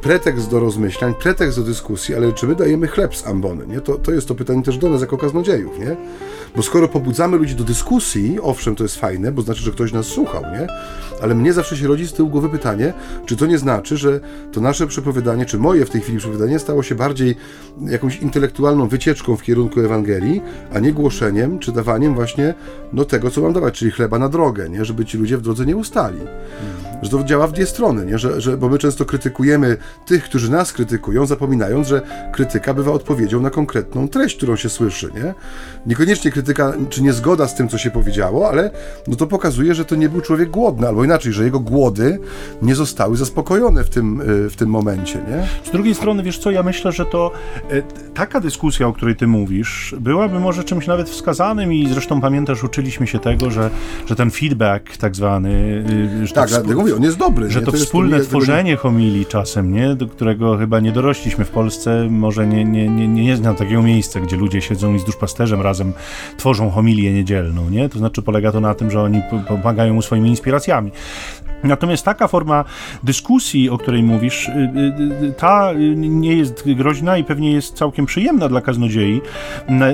pretekst 0.00 0.50
do 0.50 0.60
rozmyślań, 0.60 1.14
pretekst 1.14 1.58
do 1.58 1.64
dyskusji, 1.64 2.14
ale 2.14 2.32
czy 2.32 2.46
my 2.46 2.54
dajemy 2.54 2.86
chleb 2.86 3.16
z 3.16 3.26
ambony? 3.26 3.66
Nie? 3.66 3.80
To, 3.80 3.94
to 3.94 4.12
jest 4.12 4.28
to 4.28 4.34
pytanie 4.34 4.62
też 4.62 4.78
do 4.78 4.90
nas 4.90 5.00
jako 5.00 5.16
kaznodziejów, 5.16 5.78
nie? 5.78 5.96
Bo 6.56 6.62
skoro 6.62 6.88
pobudzamy 6.88 7.36
ludzi 7.36 7.54
do 7.54 7.64
dyskusji, 7.64 8.38
owszem, 8.42 8.76
to 8.76 8.84
jest 8.84 8.96
fajne, 8.96 9.32
bo 9.32 9.42
znaczy, 9.42 9.60
że 9.62 9.70
ktoś 9.70 9.92
nas 9.92 10.06
słuchał, 10.06 10.42
nie? 10.42 10.66
Ale 11.22 11.34
mnie 11.34 11.52
zawsze 11.52 11.76
się 11.76 11.88
rodzi 11.88 12.06
z 12.06 12.12
tyłu 12.12 12.28
głowy 12.28 12.48
pytanie, 12.48 12.92
czy 13.26 13.36
to 13.36 13.46
nie 13.46 13.58
znaczy, 13.58 13.96
że 13.96 14.20
to 14.52 14.60
nasze 14.60 14.86
przepowiadanie, 14.86 15.46
czy 15.46 15.58
moje 15.58 15.84
w 15.84 15.90
tej 15.90 16.00
chwili 16.00 16.18
przepowiadanie 16.18 16.58
stało 16.58 16.82
się 16.82 16.94
bardziej 16.94 17.36
jakąś 17.80 18.16
intelektualną 18.16 18.88
wycieczką 18.88 19.36
w 19.36 19.42
kierunku 19.42 19.80
Ewangelii, 19.80 20.40
a 20.74 20.78
nie 20.78 20.92
głoszeniem, 20.92 21.58
czy 21.58 21.72
dawaniem 21.72 22.14
właśnie 22.14 22.54
no, 22.92 23.04
tego, 23.04 23.30
co 23.30 23.40
mam 23.40 23.52
dawać, 23.52 23.78
czyli 23.78 23.90
chleba 23.90 24.18
na 24.18 24.28
drogę, 24.28 24.68
nie? 24.68 24.84
Żeby 24.84 25.04
ci 25.04 25.18
ludzie 25.18 25.36
w 25.38 25.42
drodze 25.42 25.66
nie 25.66 25.76
ustali. 25.76 26.20
Że 27.02 27.10
to 27.10 27.24
działa 27.24 27.46
w 27.46 27.52
dwie 27.52 27.66
strony, 27.66 28.06
nie? 28.06 28.18
Że, 28.18 28.40
że, 28.40 28.56
bo 28.56 28.68
my 28.68 28.78
często 28.78 29.04
krytykujemy 29.04 29.76
tych, 30.06 30.24
którzy 30.24 30.50
nas 30.50 30.72
krytykują, 30.72 31.26
zapominając, 31.26 31.88
że 31.88 32.02
krytyka 32.32 32.74
bywa 32.74 32.92
odpowiedzią 32.92 33.40
na 33.40 33.50
konkretną 33.50 34.08
treść, 34.08 34.36
którą 34.36 34.56
się 34.56 34.68
słyszy, 34.68 35.10
nie? 35.14 35.34
Niekoniecznie 35.86 36.30
krytyka, 36.30 36.72
czy 36.90 37.02
niezgoda 37.02 37.48
z 37.48 37.54
tym, 37.54 37.68
co 37.68 37.78
się 37.78 37.90
powiedziało, 37.90 38.48
ale 38.48 38.70
no 39.06 39.16
to 39.16 39.26
pokazuje, 39.26 39.74
że 39.74 39.84
to 39.84 39.94
nie 39.94 40.08
był 40.08 40.20
człowiek 40.20 40.50
głodny, 40.50 40.88
albo 40.88 41.04
inaczej, 41.04 41.32
że 41.32 41.44
jego 41.44 41.60
głody 41.60 42.18
nie 42.62 42.74
zostały 42.74 43.16
zaspokojone 43.16 43.84
w 43.84 43.90
tym, 43.90 44.20
y, 44.20 44.50
w 44.50 44.56
tym 44.56 44.68
momencie, 44.68 45.18
nie? 45.18 45.68
Z 45.68 45.70
drugiej 45.70 45.94
strony, 45.94 46.22
wiesz 46.22 46.38
co, 46.38 46.50
ja 46.50 46.62
myślę, 46.62 46.92
że 46.92 47.06
to 47.06 47.30
e, 47.70 47.82
taka 48.14 48.40
dyskusja, 48.40 48.86
o 48.86 48.92
której 48.92 49.16
ty 49.16 49.26
mówisz, 49.26 49.94
byłaby 50.00 50.40
może 50.40 50.64
czymś 50.64 50.86
nawet 50.86 51.10
wskazanym 51.10 51.72
i 51.72 51.88
zresztą 51.88 52.20
pamiętasz, 52.20 52.64
uczyliśmy 52.64 53.06
się 53.06 53.18
tego, 53.18 53.50
że, 53.50 53.70
że 54.06 54.16
ten 54.16 54.30
feedback 54.30 54.96
tak 54.96 55.16
zwany... 55.16 55.84
Y, 56.22 56.26
że 56.26 56.34
tak, 56.34 56.50
to 56.50 56.60
współ... 56.60 56.74
mówię, 56.74 56.93
on 56.96 57.02
jest 57.02 57.18
dobry. 57.18 57.50
Że 57.50 57.60
nie? 57.60 57.66
to, 57.66 57.72
to 57.72 57.78
wspólne 57.78 58.16
jest, 58.16 58.28
tworzenie 58.28 58.76
homilii 58.76 59.26
czasem, 59.26 59.72
nie? 59.72 59.94
Do 59.94 60.06
którego 60.06 60.56
chyba 60.56 60.80
nie 60.80 60.92
dorośliśmy 60.92 61.44
w 61.44 61.50
Polsce, 61.50 62.06
może 62.10 62.46
nie, 62.46 62.64
nie, 62.64 62.88
nie, 62.88 63.08
nie 63.08 63.36
znam 63.36 63.56
takiego 63.56 63.82
miejsca, 63.82 64.20
gdzie 64.20 64.36
ludzie 64.36 64.60
siedzą 64.60 64.94
i 64.94 64.98
z 64.98 65.04
duszpasterzem 65.04 65.60
razem 65.60 65.92
tworzą 66.36 66.70
homilię 66.70 67.12
niedzielną, 67.12 67.70
nie? 67.70 67.88
To 67.88 67.98
znaczy 67.98 68.22
polega 68.22 68.52
to 68.52 68.60
na 68.60 68.74
tym, 68.74 68.90
że 68.90 69.02
oni 69.02 69.20
pomagają 69.48 69.94
mu 69.94 70.02
swoimi 70.02 70.28
inspiracjami. 70.28 70.90
Natomiast 71.64 72.04
taka 72.04 72.28
forma 72.28 72.64
dyskusji, 73.02 73.70
o 73.70 73.78
której 73.78 74.02
mówisz, 74.02 74.48
y, 74.48 74.52
y, 74.52 75.24
y, 75.24 75.32
ta 75.32 75.70
nie 75.96 76.36
jest 76.36 76.72
groźna 76.72 77.18
i 77.18 77.24
pewnie 77.24 77.52
jest 77.52 77.76
całkiem 77.76 78.06
przyjemna 78.06 78.48
dla 78.48 78.60
kaznodziei. 78.60 79.20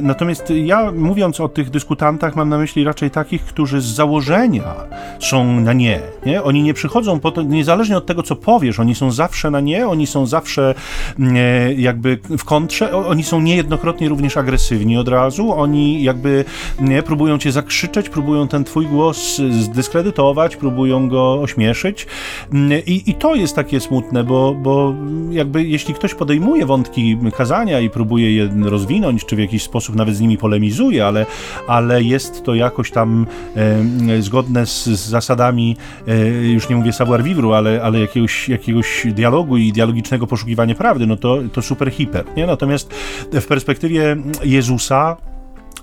Natomiast 0.02 0.52
ja, 0.64 0.92
mówiąc 0.92 1.40
o 1.40 1.48
tych 1.48 1.70
dyskutantach, 1.70 2.36
mam 2.36 2.48
na 2.48 2.58
myśli 2.58 2.84
raczej 2.84 3.10
takich, 3.10 3.44
którzy 3.44 3.80
z 3.80 3.84
założenia 3.84 4.74
są 5.20 5.60
na 5.60 5.72
nie. 5.72 6.00
nie? 6.26 6.42
Oni 6.42 6.62
nie 6.62 6.74
przychodzą 6.74 7.20
po 7.20 7.30
to, 7.30 7.42
niezależnie 7.42 7.96
od 7.96 8.06
tego, 8.06 8.22
co 8.22 8.36
powiesz, 8.36 8.80
oni 8.80 8.94
są 8.94 9.10
zawsze 9.10 9.50
na 9.50 9.60
nie, 9.60 9.88
oni 9.88 10.06
są 10.06 10.26
zawsze 10.26 10.74
mm, 11.18 11.36
e, 11.36 11.74
jakby 11.74 12.18
w 12.38 12.44
kontrze, 12.44 12.92
oni 12.92 13.22
są 13.22 13.40
niejednokrotnie 13.40 14.08
również 14.08 14.36
agresywni 14.36 14.98
od 14.98 15.08
razu, 15.08 15.52
oni 15.52 16.02
jakby 16.02 16.44
nie, 16.80 17.02
próbują 17.02 17.38
cię 17.38 17.52
zakrzyczeć, 17.52 18.08
próbują 18.08 18.48
ten 18.48 18.64
twój 18.64 18.86
głos 18.86 19.40
zdyskredytować, 19.50 20.56
próbują 20.56 21.08
go 21.08 21.40
ośmieszyć 21.40 21.59
ośmieszyć. 21.60 22.06
Mm, 22.52 22.82
I, 22.86 23.02
I 23.06 23.14
to 23.14 23.34
jest 23.34 23.56
takie 23.56 23.80
smutne, 23.80 24.24
bo, 24.24 24.54
bo 24.54 24.94
jakby 25.30 25.64
jeśli 25.64 25.94
ktoś 25.94 26.14
podejmuje 26.14 26.66
wątki 26.66 27.18
kazania 27.36 27.80
i 27.80 27.90
próbuje 27.90 28.36
je 28.36 28.48
rozwinąć, 28.64 29.24
czy 29.24 29.36
w 29.36 29.38
jakiś 29.38 29.62
sposób 29.62 29.96
nawet 29.96 30.16
z 30.16 30.20
nimi 30.20 30.38
polemizuje, 30.38 31.06
ale, 31.06 31.26
ale 31.68 32.02
jest 32.02 32.44
to 32.44 32.54
jakoś 32.54 32.90
tam 32.90 33.26
e, 33.56 34.22
zgodne 34.22 34.66
z, 34.66 34.84
z 34.84 35.08
zasadami, 35.08 35.76
e, 36.08 36.26
już 36.46 36.68
nie 36.68 36.76
mówię 36.76 36.92
savoir 36.92 37.22
vivre, 37.22 37.56
ale, 37.56 37.82
ale 37.82 38.00
jakiegoś, 38.00 38.48
jakiegoś 38.48 39.06
dialogu 39.06 39.56
i 39.56 39.72
dialogicznego 39.72 40.26
poszukiwania 40.26 40.74
prawdy, 40.74 41.06
no 41.06 41.16
to, 41.16 41.38
to 41.52 41.62
super 41.62 41.90
hiper. 41.90 42.24
Nie? 42.36 42.46
Natomiast 42.46 42.94
w 43.32 43.46
perspektywie 43.46 44.16
Jezusa 44.44 45.16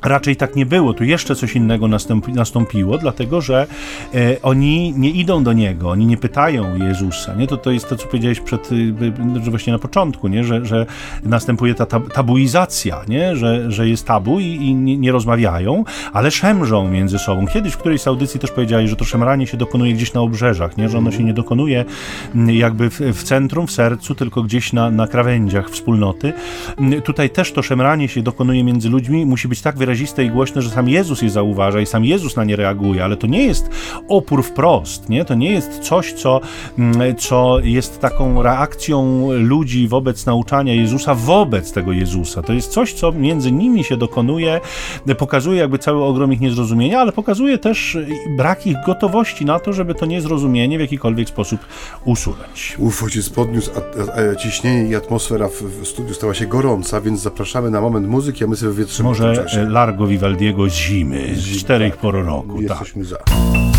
Raczej 0.03 0.35
tak 0.35 0.55
nie 0.55 0.65
było. 0.65 0.93
Tu 0.93 1.03
jeszcze 1.03 1.35
coś 1.35 1.55
innego 1.55 1.87
nastąpi, 1.87 2.33
nastąpiło, 2.33 2.97
dlatego 2.97 3.41
że 3.41 3.67
e, 4.13 4.41
oni 4.41 4.93
nie 4.97 5.09
idą 5.09 5.43
do 5.43 5.53
niego, 5.53 5.89
oni 5.89 6.05
nie 6.05 6.17
pytają 6.17 6.77
Jezusa. 6.77 7.35
Nie? 7.35 7.47
To, 7.47 7.57
to 7.57 7.71
jest 7.71 7.89
to, 7.89 7.95
co 7.95 8.07
powiedziałeś 8.07 8.39
przed, 8.39 8.69
e, 8.71 9.43
że 9.43 9.51
właśnie 9.51 9.73
na 9.73 9.79
początku, 9.79 10.27
nie? 10.27 10.43
Że, 10.43 10.65
że 10.65 10.85
następuje 11.23 11.75
ta 11.75 11.85
tabuizacja, 11.85 13.01
nie? 13.07 13.35
Że, 13.35 13.71
że 13.71 13.87
jest 13.87 14.07
tabu 14.07 14.39
i, 14.39 14.45
i 14.45 14.75
nie, 14.75 14.97
nie, 14.97 15.11
rozmawiają, 15.11 15.83
ale 16.13 16.31
szemrzą 16.31 16.87
między 16.87 17.19
sobą. 17.19 17.47
Kiedyś 17.47 17.73
w 17.73 17.77
którejś 17.77 18.01
z 18.01 18.07
audycji 18.07 18.39
też 18.39 18.51
powiedziałeś, 18.51 18.89
że 18.89 18.95
to 18.95 19.05
szemranie 19.05 19.47
się 19.47 19.57
dokonuje 19.57 19.93
gdzieś 19.93 20.13
na 20.13 20.21
obrzeżach, 20.21 20.77
nie? 20.77 20.89
że 20.89 20.97
ono 20.97 21.11
się 21.11 21.23
nie 21.23 21.33
dokonuje 21.33 21.85
jakby 22.47 22.89
w, 22.89 22.99
w 22.99 23.23
centrum, 23.23 23.67
w 23.67 23.71
sercu, 23.71 24.15
tylko 24.15 24.43
gdzieś 24.43 24.73
na, 24.73 24.91
na 24.91 25.07
krawędziach 25.07 25.69
wspólnoty. 25.69 26.33
Tutaj 27.03 27.29
też 27.29 27.51
to 27.51 27.61
szemranie 27.61 28.07
się 28.07 28.21
dokonuje 28.21 28.63
między 28.63 28.89
ludźmi, 28.89 29.25
musi 29.25 29.47
być 29.47 29.61
tak 29.61 29.77
wyraźne, 29.77 29.86
wyraziste 29.87 30.23
i 30.23 30.29
głośne, 30.29 30.61
że 30.61 30.69
sam 30.69 30.89
Jezus 30.89 31.21
je 31.21 31.29
zauważa 31.29 31.81
i 31.81 31.85
sam 31.85 32.05
Jezus 32.05 32.35
na 32.35 32.43
nie 32.43 32.55
reaguje, 32.55 33.03
ale 33.03 33.17
to 33.17 33.27
nie 33.27 33.45
jest 33.45 33.69
opór 34.07 34.43
wprost, 34.43 35.09
nie? 35.09 35.25
To 35.25 35.35
nie 35.35 35.51
jest 35.51 35.79
coś, 35.79 36.13
co, 36.13 36.41
mm, 36.79 37.15
co 37.15 37.59
jest 37.59 37.99
taką 37.99 38.43
reakcją 38.43 39.27
ludzi 39.31 39.87
wobec 39.87 40.25
nauczania 40.25 40.73
Jezusa, 40.73 41.15
wobec 41.15 41.71
tego 41.71 41.91
Jezusa. 41.91 42.41
To 42.41 42.53
jest 42.53 42.71
coś, 42.71 42.93
co 42.93 43.11
między 43.11 43.51
nimi 43.51 43.83
się 43.83 43.97
dokonuje, 43.97 44.59
pokazuje 45.17 45.59
jakby 45.59 45.79
cały 45.79 46.03
ogrom 46.03 46.33
ich 46.33 46.39
niezrozumienia, 46.39 46.99
ale 46.99 47.11
pokazuje 47.11 47.57
też 47.57 47.97
brak 48.37 48.67
ich 48.67 48.77
gotowości 48.85 49.45
na 49.45 49.59
to, 49.59 49.73
żeby 49.73 49.95
to 49.95 50.05
niezrozumienie 50.05 50.77
w 50.77 50.81
jakikolwiek 50.81 51.29
sposób 51.29 51.59
usunąć. 52.05 52.75
Uf, 52.79 53.03
ojciec 53.03 53.29
podniósł, 53.29 53.71
a, 53.75 54.31
a, 54.31 54.35
ciśnienie 54.35 54.89
i 54.89 54.95
atmosfera 54.95 55.47
w, 55.47 55.63
w 55.63 55.87
studiu 55.87 56.13
stała 56.13 56.33
się 56.33 56.45
gorąca, 56.45 57.01
więc 57.01 57.21
zapraszamy 57.21 57.71
na 57.71 57.81
moment 57.81 58.07
muzyki, 58.07 58.43
a 58.43 58.47
my 58.47 58.55
sobie 58.55 58.73
wietrzymy 58.73 59.09
Może 59.09 59.45
Largo 59.77 60.07
Vivaldiego 60.07 60.69
zimy, 60.69 61.35
z 61.35 61.59
czterech 61.59 61.93
tak. 61.93 62.01
por 62.01 62.25
roku. 62.25 62.61
Jesteśmy 62.61 63.05
tak. 63.05 63.09
za. 63.09 63.76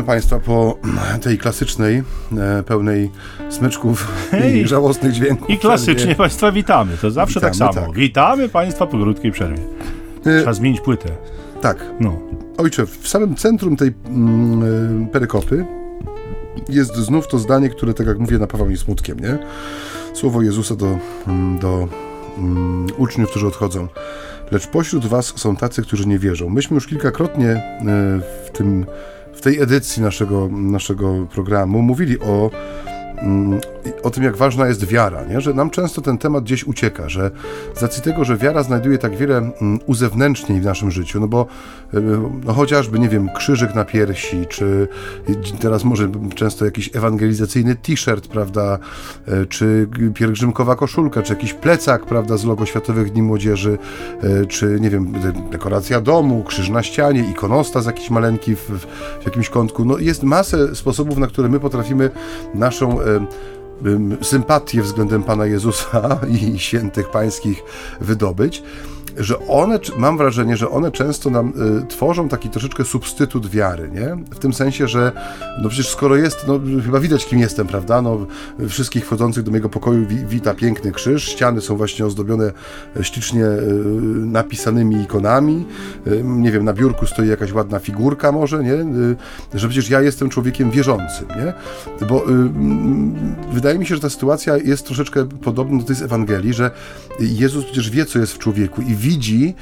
Witamy 0.00 0.06
Państwa 0.06 0.38
po 0.38 0.78
tej 1.24 1.38
klasycznej, 1.38 2.02
e, 2.38 2.62
pełnej 2.62 3.10
smyczków 3.48 4.12
Hej. 4.30 4.56
i 4.56 4.68
żałosnych 4.68 5.12
dźwięków. 5.12 5.50
I 5.50 5.58
klasycznie 5.58 5.94
przerwie. 5.94 6.14
Państwa 6.14 6.52
witamy, 6.52 6.96
to 6.96 7.10
zawsze 7.10 7.40
tak 7.40 7.52
witamy, 7.52 7.68
tak 7.68 7.74
samo. 7.74 7.86
Tak. 7.86 7.96
Witamy 7.96 8.48
Państwa 8.48 8.86
po 8.86 8.98
krótkiej 8.98 9.32
przerwie. 9.32 9.62
E, 10.26 10.38
Trzeba 10.38 10.52
zmienić 10.52 10.80
płytę. 10.80 11.08
Tak. 11.60 11.84
No. 12.00 12.18
Ojcze, 12.58 12.86
w 12.86 13.08
samym 13.08 13.34
centrum 13.34 13.76
tej 13.76 13.92
mm, 14.06 14.62
e, 15.04 15.06
perykopy 15.06 15.66
jest 16.68 16.96
znów 16.96 17.28
to 17.28 17.38
zdanie, 17.38 17.68
które, 17.68 17.94
tak 17.94 18.06
jak 18.06 18.18
mówię, 18.18 18.38
napawa 18.38 18.64
mnie 18.64 18.76
smutkiem, 18.76 19.20
nie? 19.20 19.38
Słowo 20.14 20.42
Jezusa 20.42 20.76
do, 20.76 20.98
mm, 21.26 21.58
do 21.58 21.88
um, 22.36 22.86
uczniów, 22.98 23.30
którzy 23.30 23.46
odchodzą. 23.46 23.88
Lecz 24.50 24.66
pośród 24.66 25.06
was 25.06 25.32
są 25.36 25.56
tacy, 25.56 25.82
którzy 25.82 26.08
nie 26.08 26.18
wierzą. 26.18 26.48
Myśmy 26.48 26.74
już 26.74 26.86
kilkakrotnie 26.86 27.62
w 28.46 28.50
tym 28.50 28.86
w 29.34 29.40
tej 29.40 29.60
edycji 29.60 30.02
naszego, 30.02 30.48
naszego 30.52 31.26
programu 31.34 31.82
mówili 31.82 32.20
o 32.20 32.50
Mm, 33.22 33.60
o 34.02 34.10
tym, 34.10 34.24
jak 34.24 34.36
ważna 34.36 34.66
jest 34.68 34.86
wiara, 34.86 35.24
nie? 35.24 35.40
że 35.40 35.54
nam 35.54 35.70
często 35.70 36.00
ten 36.00 36.18
temat 36.18 36.44
gdzieś 36.44 36.64
ucieka, 36.64 37.08
że 37.08 37.30
z 37.74 37.82
racji 37.82 38.02
tego, 38.02 38.24
że 38.24 38.36
wiara 38.36 38.62
znajduje 38.62 38.98
tak 38.98 39.16
wiele 39.16 39.36
mm, 39.36 39.78
uzewnętrznień 39.86 40.60
w 40.60 40.64
naszym 40.64 40.90
życiu, 40.90 41.20
no 41.20 41.28
bo 41.28 41.46
y, 41.94 42.00
no 42.44 42.52
chociażby, 42.52 42.98
nie 42.98 43.08
wiem, 43.08 43.28
krzyżyk 43.36 43.74
na 43.74 43.84
piersi, 43.84 44.46
czy 44.48 44.88
teraz 45.60 45.84
może 45.84 46.08
często 46.34 46.64
jakiś 46.64 46.96
ewangelizacyjny 46.96 47.76
t-shirt, 47.76 48.28
prawda, 48.28 48.78
y, 49.28 49.46
czy 49.46 49.88
pielgrzymkowa 50.14 50.76
koszulka, 50.76 51.22
czy 51.22 51.32
jakiś 51.32 51.54
plecak, 51.54 52.06
prawda, 52.06 52.36
z 52.36 52.44
logo 52.44 52.66
Światowych 52.66 53.12
Dni 53.12 53.22
Młodzieży, 53.22 53.78
y, 54.24 54.46
czy, 54.46 54.78
nie 54.80 54.90
wiem, 54.90 55.12
dekoracja 55.50 56.00
domu, 56.00 56.44
krzyż 56.44 56.68
na 56.68 56.82
ścianie, 56.82 57.30
ikonostas 57.30 57.86
jakiś 57.86 58.10
maleńki 58.10 58.56
w, 58.56 58.70
w 59.20 59.24
jakimś 59.24 59.48
kątku, 59.48 59.84
no 59.84 59.98
jest 59.98 60.22
masę 60.22 60.74
sposobów, 60.74 61.18
na 61.18 61.26
które 61.26 61.48
my 61.48 61.60
potrafimy 61.60 62.10
naszą 62.54 62.98
sympatię 64.22 64.82
względem 64.82 65.22
Pana 65.22 65.46
Jezusa 65.46 66.20
i 66.40 66.58
świętych 66.58 67.10
pańskich 67.10 67.62
wydobyć 68.00 68.62
że 69.20 69.46
one, 69.46 69.78
mam 69.96 70.18
wrażenie, 70.18 70.56
że 70.56 70.70
one 70.70 70.92
często 70.92 71.30
nam 71.30 71.52
y, 71.82 71.86
tworzą 71.86 72.28
taki 72.28 72.50
troszeczkę 72.50 72.84
substytut 72.84 73.46
wiary, 73.46 73.90
nie? 73.94 74.16
W 74.30 74.38
tym 74.38 74.52
sensie, 74.52 74.88
że 74.88 75.12
no 75.62 75.68
przecież 75.68 75.88
skoro 75.88 76.16
jest, 76.16 76.44
no 76.48 76.60
chyba 76.84 77.00
widać 77.00 77.26
kim 77.26 77.38
jestem, 77.38 77.66
prawda? 77.66 78.02
No 78.02 78.26
wszystkich 78.68 79.06
wchodzących 79.06 79.42
do 79.42 79.50
mojego 79.50 79.68
pokoju 79.68 80.06
wi 80.06 80.16
wita 80.16 80.54
piękny 80.54 80.92
krzyż, 80.92 81.24
ściany 81.24 81.60
są 81.60 81.76
właśnie 81.76 82.06
ozdobione 82.06 82.52
e, 82.96 83.04
ślicznie 83.04 83.44
y, 83.44 83.64
napisanymi 84.26 85.02
ikonami, 85.02 85.66
y, 86.06 86.22
nie 86.24 86.52
wiem, 86.52 86.64
na 86.64 86.72
biurku 86.72 87.06
stoi 87.06 87.28
jakaś 87.28 87.52
ładna 87.52 87.78
figurka 87.78 88.32
może, 88.32 88.64
nie? 88.64 88.70
że 89.54 89.68
przecież 89.68 89.90
ja 89.90 90.00
jestem 90.00 90.28
człowiekiem 90.28 90.70
wierzącym, 90.70 91.28
nie? 91.28 91.52
Bo 92.06 92.24
wydaje 93.52 93.78
mi 93.78 93.86
się, 93.86 93.94
że 93.94 94.00
ta 94.00 94.10
sytuacja 94.10 94.56
jest 94.56 94.86
troszeczkę 94.86 95.24
podobna 95.24 95.78
do 95.78 95.84
tej 95.84 95.96
z 95.96 96.02
Ewangelii, 96.02 96.54
że 96.54 96.70
Jezus 97.20 97.64
przecież 97.64 97.90
wie, 97.90 98.06
co 98.06 98.18
jest 98.18 98.32
w 98.32 98.38
człowieku 98.38 98.82
i 98.82 98.94
widzi, 99.10 99.54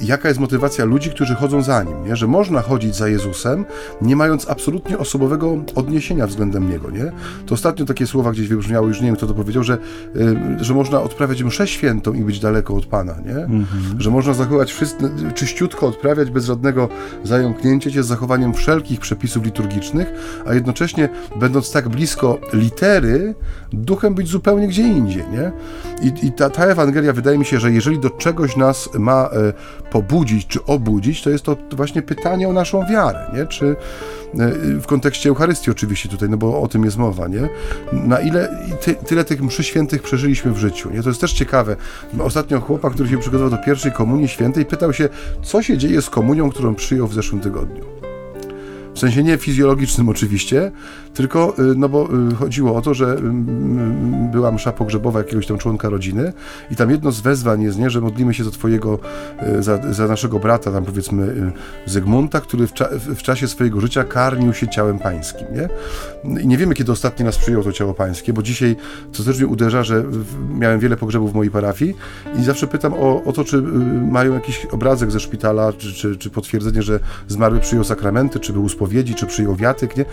jaka 0.00 0.28
jest 0.28 0.40
motywacja 0.40 0.84
ludzi, 0.84 1.10
którzy 1.10 1.34
chodzą 1.34 1.62
za 1.62 1.82
nim, 1.82 2.04
nie? 2.04 2.16
że 2.16 2.26
można 2.26 2.62
chodzić 2.62 2.96
za 2.96 3.08
Jezusem, 3.08 3.64
nie 4.02 4.16
mając 4.16 4.48
absolutnie 4.48 4.98
osobowego 4.98 5.56
odniesienia 5.74 6.26
względem 6.26 6.70
Niego. 6.70 6.90
Nie? 6.90 7.12
To 7.46 7.54
ostatnio 7.54 7.84
takie 7.84 8.06
słowa 8.06 8.32
gdzieś 8.32 8.48
wybrzmiały, 8.48 8.88
już 8.88 9.00
nie 9.00 9.06
wiem, 9.06 9.16
kto 9.16 9.26
to 9.26 9.34
powiedział, 9.34 9.62
że, 9.62 9.78
y, 10.16 10.64
że 10.64 10.74
można 10.74 11.02
odprawiać 11.02 11.42
mszę 11.42 11.66
świętą 11.66 12.12
i 12.12 12.24
być 12.24 12.40
daleko 12.40 12.74
od 12.74 12.86
Pana, 12.86 13.14
nie? 13.26 13.36
Mhm. 13.36 13.66
że 13.98 14.10
można 14.10 14.32
zachować 14.34 14.72
wszystko, 14.72 15.08
czyściutko 15.34 15.86
odprawiać 15.86 16.30
bez 16.30 16.44
żadnego 16.44 16.88
zająknięcia 17.24 17.90
się 17.90 18.02
z 18.02 18.06
zachowaniem 18.06 18.54
wszelkich 18.54 19.00
przepisów 19.00 19.44
liturgicznych, 19.44 20.08
a 20.46 20.54
jednocześnie 20.54 21.08
będąc 21.40 21.72
tak 21.72 21.88
blisko 21.88 22.38
litery, 22.52 23.34
duchem 23.72 24.14
być 24.14 24.28
zupełnie 24.28 24.68
gdzie 24.68 24.82
indziej. 24.82 25.24
Nie? 25.32 25.52
I, 26.02 26.26
i 26.26 26.32
ta, 26.32 26.50
ta 26.50 26.64
Ewangelia 26.64 27.12
wydaje 27.12 27.38
mi 27.38 27.44
się, 27.44 27.60
że 27.60 27.72
jeżeli 27.72 27.98
do 27.98 28.10
czegoś 28.10 28.56
nas 28.56 28.77
ma 28.98 29.30
e, 29.32 29.52
pobudzić 29.90 30.46
czy 30.46 30.64
obudzić, 30.64 31.22
to 31.22 31.30
jest 31.30 31.44
to 31.44 31.56
właśnie 31.72 32.02
pytanie 32.02 32.48
o 32.48 32.52
naszą 32.52 32.86
wiarę, 32.86 33.30
nie? 33.34 33.46
Czy 33.46 33.66
e, 33.66 34.50
w 34.80 34.86
kontekście 34.86 35.28
Eucharystii 35.28 35.70
oczywiście 35.70 36.08
tutaj, 36.08 36.28
no 36.28 36.36
bo 36.36 36.60
o 36.62 36.68
tym 36.68 36.84
jest 36.84 36.96
mowa, 36.96 37.28
nie? 37.28 37.48
Na 37.92 38.20
ile 38.20 38.66
ty, 38.80 38.94
tyle 38.94 39.24
tych 39.24 39.42
mszy 39.42 39.64
świętych 39.64 40.02
przeżyliśmy 40.02 40.52
w 40.52 40.58
życiu, 40.58 40.90
nie? 40.90 41.02
To 41.02 41.08
jest 41.08 41.20
też 41.20 41.32
ciekawe. 41.32 41.76
Ostatnio 42.18 42.60
chłopak, 42.60 42.92
który 42.92 43.08
się 43.08 43.18
przygotował 43.18 43.50
do 43.50 43.64
pierwszej 43.64 43.92
komunii 43.92 44.28
świętej, 44.28 44.64
pytał 44.64 44.92
się, 44.92 45.08
co 45.42 45.62
się 45.62 45.78
dzieje 45.78 46.02
z 46.02 46.10
komunią, 46.10 46.50
którą 46.50 46.74
przyjął 46.74 47.06
w 47.06 47.14
zeszłym 47.14 47.40
tygodniu. 47.40 47.97
W 48.98 49.00
sensie 49.00 49.22
nie 49.22 49.36
fizjologicznym 49.36 50.08
oczywiście, 50.08 50.72
tylko 51.14 51.54
y, 51.58 51.62
no 51.76 51.88
bo 51.88 52.08
y, 52.32 52.34
chodziło 52.34 52.76
o 52.76 52.82
to, 52.82 52.94
że 52.94 53.16
y, 53.16 53.20
była 54.32 54.52
msza 54.52 54.72
pogrzebowa 54.72 55.18
jakiegoś 55.18 55.46
tam 55.46 55.58
członka 55.58 55.88
rodziny 55.88 56.32
i 56.70 56.76
tam 56.76 56.90
jedno 56.90 57.12
z 57.12 57.20
wezwań 57.20 57.62
jest, 57.62 57.78
nie, 57.78 57.90
że 57.90 58.00
modlimy 58.00 58.34
się 58.34 58.44
za 58.44 58.50
twojego, 58.50 58.98
za, 59.60 59.92
za 59.92 60.06
naszego 60.06 60.38
brata, 60.38 60.72
tam 60.72 60.84
powiedzmy 60.84 61.52
Zygmunta, 61.86 62.40
który 62.40 62.66
w, 62.66 62.72
cza 62.72 62.88
w, 62.92 63.22
czasie 63.22 63.48
swojego 63.48 63.80
życia 63.80 64.04
karmił 64.04 64.54
się 64.54 64.68
ciałem 64.68 64.98
pańskim, 64.98 65.46
nie? 65.54 65.68
I 66.42 66.46
nie 66.46 66.56
wiemy, 66.56 66.74
kiedy 66.74 66.92
ostatni 66.92 67.24
nas 67.24 67.38
przyjął 67.38 67.64
to 67.64 67.72
ciało 67.72 67.94
pańskie, 67.94 68.32
bo 68.32 68.42
dzisiaj 68.42 68.76
to 69.12 69.24
też 69.24 69.38
mnie 69.38 69.46
uderza, 69.46 69.82
że 69.82 70.04
miałem 70.54 70.80
wiele 70.80 70.96
pogrzebów 70.96 71.32
w 71.32 71.34
mojej 71.34 71.50
parafii 71.50 71.94
i 72.40 72.44
zawsze 72.44 72.66
pytam 72.66 72.92
o, 72.94 73.24
o 73.24 73.32
to, 73.32 73.44
czy 73.44 73.62
mają 74.10 74.34
jakiś 74.34 74.66
obrazek 74.66 75.10
ze 75.10 75.20
szpitala, 75.20 75.72
czy, 75.72 75.92
czy, 75.92 76.16
czy 76.16 76.30
potwierdzenie, 76.30 76.82
że 76.82 77.00
zmarły 77.28 77.60
przyjął 77.60 77.84
sakramenty, 77.84 78.40
czy 78.40 78.52
był 78.52 78.64
uspowiedzi, 78.88 79.14
czy 79.14 79.26
przyjął 79.26 79.56
wiatyk, 79.56 79.96
nie? 79.96 80.04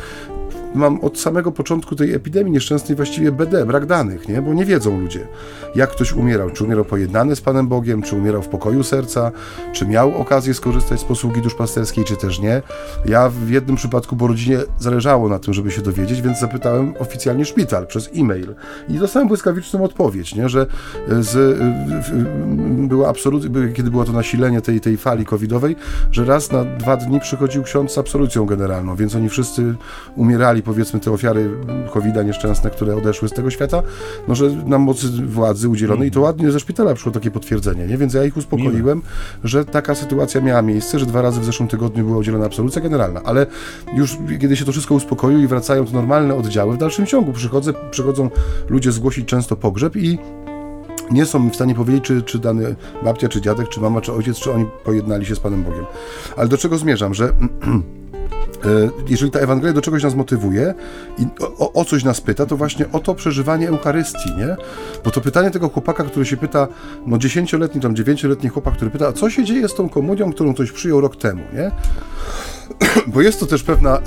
Mam 0.75 0.99
od 1.01 1.19
samego 1.19 1.51
początku 1.51 1.95
tej 1.95 2.13
epidemii 2.13 2.53
nieszczęsnej 2.53 2.95
właściwie 2.95 3.31
BD, 3.31 3.65
brak 3.65 3.86
danych, 3.86 4.27
nie? 4.27 4.41
bo 4.41 4.53
nie 4.53 4.65
wiedzą 4.65 4.99
ludzie, 4.99 5.27
jak 5.75 5.91
ktoś 5.91 6.13
umierał. 6.13 6.51
Czy 6.51 6.63
umierał 6.63 6.86
pojednany 6.86 7.36
z 7.36 7.41
Panem 7.41 7.67
Bogiem, 7.67 8.01
czy 8.01 8.15
umierał 8.15 8.41
w 8.41 8.47
pokoju 8.47 8.84
serca, 8.84 9.31
czy 9.73 9.88
miał 9.88 10.17
okazję 10.17 10.53
skorzystać 10.53 10.99
z 10.99 11.03
posługi 11.03 11.41
duszpasterskiej, 11.41 12.03
czy 12.03 12.15
też 12.15 12.39
nie. 12.39 12.62
Ja 13.05 13.29
w 13.29 13.49
jednym 13.49 13.75
przypadku, 13.75 14.15
bo 14.15 14.27
rodzinie 14.27 14.60
zależało 14.79 15.29
na 15.29 15.39
tym, 15.39 15.53
żeby 15.53 15.71
się 15.71 15.81
dowiedzieć, 15.81 16.21
więc 16.21 16.39
zapytałem 16.39 16.93
oficjalnie 16.99 17.45
szpital 17.45 17.88
przez 17.88 18.10
e-mail 18.15 18.55
i 18.89 18.93
dostałem 18.93 19.27
błyskawiczną 19.27 19.84
odpowiedź, 19.84 20.36
nie? 20.36 20.49
że 20.49 20.65
z, 21.19 21.60
była 22.88 23.10
absolutnie, 23.10 23.73
kiedy 23.73 23.91
było 23.91 24.05
to 24.05 24.12
nasilenie 24.12 24.62
tej, 24.62 24.81
tej 24.81 24.97
fali 24.97 25.25
covidowej, 25.25 25.75
że 26.12 26.25
raz 26.25 26.51
na 26.51 26.63
dwa 26.63 26.97
dni 26.97 27.19
przychodził 27.19 27.63
ksiądz 27.63 27.91
z 27.91 27.97
absolucją 27.97 28.45
generalną, 28.45 28.95
więc 28.95 29.15
oni 29.15 29.29
wszyscy 29.29 29.75
umierali 30.15 30.35
powiedzmy 30.63 31.00
te 31.00 31.12
ofiary 31.12 31.50
COVID-a 31.93 32.24
nieszczęsne, 32.24 32.69
które 32.69 32.95
odeszły 32.95 33.30
z 33.30 33.32
tego 33.32 33.50
świata, 33.50 33.84
no 34.28 34.36
że 34.36 34.50
na 34.50 34.78
mocy 34.78 35.08
władzy 35.28 35.69
udzielonej 35.69 36.08
i 36.08 36.12
to 36.12 36.21
ładnie 36.21 36.52
ze 36.52 36.60
szpitala 36.60 36.93
przyszło 36.93 37.12
takie 37.12 37.32
potwierdzenie, 37.32 37.88
nie? 37.88 37.98
Więc 37.98 38.13
ja 38.13 38.26
ich 38.26 38.38
uspokoiłem, 38.38 39.02
że 39.43 39.65
taka 39.65 39.95
sytuacja 39.95 40.41
miała 40.41 40.62
miejsce, 40.62 41.00
że 41.00 41.06
dwa 41.06 41.21
razy 41.21 41.39
w 41.41 41.45
zeszłym 41.45 41.69
tygodniu 41.69 42.06
była 42.06 42.17
udzielona 42.17 42.45
absolucja 42.45 42.82
generalna, 42.82 43.21
ale 43.26 43.45
już 43.95 44.17
kiedy 44.41 44.56
się 44.56 44.65
to 44.65 44.71
wszystko 44.71 44.95
uspokoiło 44.95 45.41
i 45.41 45.48
wracają 45.48 45.86
to 45.86 45.91
normalne 45.91 46.36
oddziały, 46.36 46.76
w 46.76 46.78
dalszym 46.78 47.06
ciągu 47.06 47.34
przychodzę, 47.34 47.74
przychodzą 47.91 48.30
ludzie 48.69 48.91
zgłosić 48.91 49.28
często 49.28 49.56
pogrzeb 49.56 49.95
i 49.95 50.17
nie 51.12 51.26
są 51.26 51.50
w 51.50 51.56
stanie 51.56 51.76
powiedzieć, 51.76 52.04
czy, 52.04 52.21
czy 52.21 52.39
dany 52.39 52.76
babcia, 53.04 53.30
czy 53.30 53.41
dziadek, 53.41 53.69
czy 53.69 53.80
mama, 53.80 54.02
czy 54.02 54.13
ojciec, 54.13 54.38
czy 54.38 54.52
oni 54.52 54.65
pojednali 54.84 55.26
się 55.26 55.36
z 55.36 55.39
Panem 55.39 55.63
Bogiem. 55.63 55.86
Ale 56.38 56.48
do 56.48 56.58
czego 56.58 56.78
zmierzam, 56.78 57.13
że 57.13 57.30
jeżeli 59.07 59.31
ta 59.31 59.39
Ewangelia 59.39 59.73
do 59.73 59.81
czegoś 59.81 60.03
nas 60.03 60.15
motywuje 60.15 60.73
i 61.17 61.25
o, 61.59 61.73
o, 61.73 61.85
coś 61.85 62.03
nas 62.03 62.21
pyta, 62.21 62.45
to 62.45 62.57
właśnie 62.57 62.85
o 62.91 62.99
to 62.99 63.15
przeżywanie 63.15 63.69
Eucharystii, 63.69 64.29
nie? 64.38 64.55
Bo 65.03 65.11
to 65.11 65.21
pytanie 65.21 65.51
tego 65.51 65.69
chłopaka, 65.69 66.03
który 66.03 66.25
się 66.25 66.38
pyta, 66.38 66.67
no 67.05 67.17
dziesięcioletni, 67.17 67.81
tam 67.81 67.95
dziewięcioletni 67.95 68.49
chłopak, 68.49 68.73
który 68.73 68.91
pyta, 68.91 69.07
a 69.07 69.13
co 69.13 69.29
się 69.29 69.43
dzieje 69.43 69.69
z 69.69 69.75
tą 69.75 69.89
komunią, 69.89 70.31
którą 70.31 70.53
ktoś 70.53 70.71
przyjął 70.71 71.01
rok 71.01 71.15
temu, 71.15 71.41
nie? 71.53 71.71
Bo 73.13 73.21
jest 73.21 73.39
to 73.39 73.45
też 73.45 73.63
pewna 73.63 73.97
e, 73.97 74.01